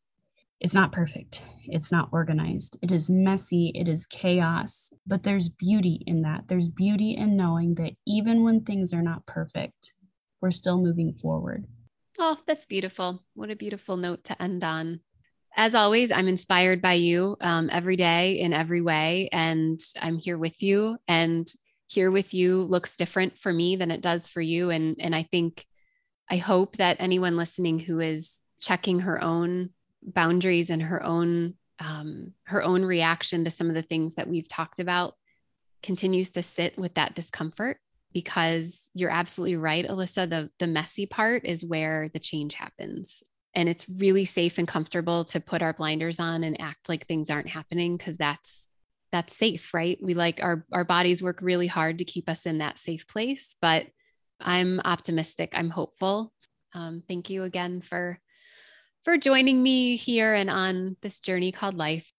it's 0.60 0.74
not 0.74 0.92
perfect. 0.92 1.44
It's 1.66 1.92
not 1.92 2.10
organized. 2.12 2.78
It 2.82 2.92
is 2.92 3.10
messy. 3.10 3.72
It 3.76 3.88
is 3.88 4.08
chaos. 4.08 4.92
But 5.06 5.24
there's 5.24 5.50
beauty 5.50 6.04
in 6.08 6.22
that. 6.24 6.48
There's 6.48 6.70
beauty 6.70 7.16
in 7.16 7.38
knowing 7.38 7.76
that 7.76 7.94
even 8.06 8.44
when 8.44 8.62
things 8.62 8.94
are 8.94 9.02
not 9.02 9.26
perfect, 9.26 9.94
we're 10.42 10.52
still 10.52 10.80
moving 10.80 11.14
forward. 11.14 11.66
Oh, 12.20 12.38
that's 12.48 12.66
beautiful. 12.66 13.24
What 13.36 13.52
a 13.52 13.56
beautiful 13.56 13.98
note 13.98 14.24
to 14.26 14.42
end 14.42 14.64
on. 14.64 15.02
As 15.56 15.76
always, 15.76 16.12
I'm 16.12 16.28
inspired 16.28 16.82
by 16.82 16.94
you 16.94 17.36
um, 17.42 17.70
every 17.72 17.96
day 17.96 18.40
in 18.40 18.54
every 18.54 18.82
way, 18.82 19.30
and 19.32 19.80
I'm 20.00 20.18
here 20.20 20.38
with 20.38 20.62
you. 20.62 20.98
And 21.08 21.52
here 21.88 22.12
with 22.12 22.34
you 22.34 22.64
looks 22.64 22.98
different 22.98 23.38
for 23.38 23.52
me 23.52 23.76
than 23.76 23.92
it 23.92 24.02
does 24.02 24.28
for 24.28 24.42
you 24.42 24.70
and 24.70 24.98
and 25.00 25.16
I 25.16 25.24
think 25.24 25.66
I 26.30 26.36
hope 26.36 26.76
that 26.78 26.98
anyone 27.00 27.38
listening 27.38 27.80
who 27.80 28.02
is 28.02 28.40
checking 28.60 29.00
her 29.02 29.24
own 29.24 29.70
boundaries 30.04 30.70
and 30.70 30.82
her 30.82 31.04
own 31.04 31.56
um, 31.80 32.34
her 32.46 32.64
own 32.64 32.84
reaction 32.84 33.44
to 33.44 33.52
some 33.52 33.68
of 33.70 33.76
the 33.76 33.84
things 33.84 34.16
that 34.16 34.28
we've 34.28 34.48
talked 34.48 34.80
about 34.80 35.14
continues 35.84 36.32
to 36.32 36.44
sit 36.44 36.78
with 36.78 36.96
that 36.96 37.14
discomfort 37.14 37.78
because 38.14 38.90
you're 38.94 39.12
absolutely 39.12 39.58
right, 39.58 39.88
Alyssa. 39.88 40.30
The, 40.30 40.50
the 40.60 40.68
messy 40.68 41.06
part 41.06 41.46
is 41.46 41.64
where 41.64 42.10
the 42.14 42.20
change 42.20 42.56
happens. 42.56 43.22
And 43.54 43.70
it's 43.70 43.88
really 43.88 44.26
safe 44.26 44.58
and 44.58 44.68
comfortable 44.68 45.26
to 45.26 45.40
put 45.40 45.62
our 45.62 45.74
blinders 45.74 46.20
on 46.20 46.44
and 46.44 46.60
act 46.60 46.90
like 46.90 47.06
things 47.06 47.30
aren't 47.30 47.50
happening 47.50 47.98
because 47.98 48.18
that's 48.18 48.68
that's 49.12 49.36
safe, 49.36 49.74
right? 49.74 49.98
We 50.02 50.14
like 50.14 50.44
our 50.44 50.66
our 50.74 50.84
bodies 50.84 51.24
work 51.24 51.40
really 51.42 51.68
hard 51.68 52.00
to 52.00 52.06
keep 52.06 52.30
us 52.30 52.46
in 52.46 52.58
that 52.58 52.78
safe 52.78 53.08
place, 53.08 53.56
but 53.62 53.88
I'm 54.40 54.82
optimistic. 54.84 55.54
I'm 55.54 55.70
hopeful. 55.70 56.34
Um, 56.74 57.04
thank 57.08 57.30
you 57.30 57.44
again 57.44 57.82
for 57.82 58.20
for 59.08 59.18
joining 59.18 59.64
me 59.64 59.96
here 59.96 60.34
and 60.34 60.50
on 60.50 60.98
this 61.00 61.22
journey 61.22 61.50
called 61.50 61.78
life. 61.78 62.12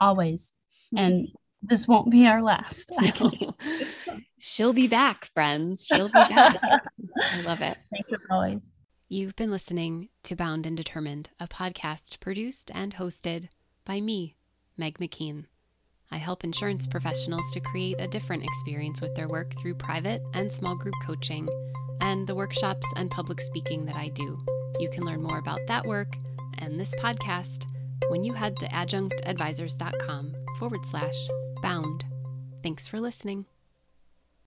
Always, 0.00 0.52
mm-hmm. 0.92 1.04
and 1.04 1.28
this 1.62 1.86
won't 1.86 2.10
be 2.10 2.26
our 2.26 2.42
last. 2.42 2.90
No. 3.20 3.54
She'll 4.40 4.72
be 4.72 4.88
back, 4.88 5.30
friends. 5.32 5.86
She'll 5.86 6.08
be 6.08 6.12
back. 6.12 6.56
I 7.22 7.40
love 7.42 7.62
it. 7.62 7.78
Thanks 7.92 8.12
as 8.12 8.26
always. 8.28 8.72
You've 9.08 9.36
been 9.36 9.52
listening 9.52 10.08
to 10.24 10.34
Bound 10.34 10.66
and 10.66 10.76
Determined, 10.76 11.30
a 11.38 11.46
podcast 11.46 12.18
produced 12.18 12.68
and 12.74 12.96
hosted 12.96 13.48
by 13.84 14.00
me, 14.00 14.34
Meg 14.76 14.98
McKean. 14.98 15.44
I 16.10 16.16
help 16.16 16.42
insurance 16.42 16.88
professionals 16.88 17.48
to 17.52 17.60
create 17.60 18.00
a 18.00 18.08
different 18.08 18.42
experience 18.42 19.00
with 19.00 19.14
their 19.14 19.28
work 19.28 19.52
through 19.60 19.76
private 19.76 20.20
and 20.34 20.52
small 20.52 20.74
group 20.74 20.96
coaching 21.06 21.48
and 22.00 22.26
the 22.26 22.34
workshops 22.34 22.86
and 22.96 23.08
public 23.08 23.40
speaking 23.40 23.86
that 23.86 23.96
I 23.96 24.08
do. 24.08 24.36
You 24.80 24.90
can 24.90 25.04
learn 25.04 25.22
more 25.22 25.38
about 25.38 25.60
that 25.68 25.86
work 25.86 26.16
and 26.58 26.78
this 26.78 26.94
podcast 26.96 27.66
when 28.08 28.24
you 28.24 28.32
head 28.32 28.56
to 28.58 28.68
adjunctadvisors.com 28.68 30.34
forward 30.58 30.84
slash 30.86 31.28
bound. 31.62 32.04
Thanks 32.62 32.88
for 32.88 33.00
listening. 33.00 33.46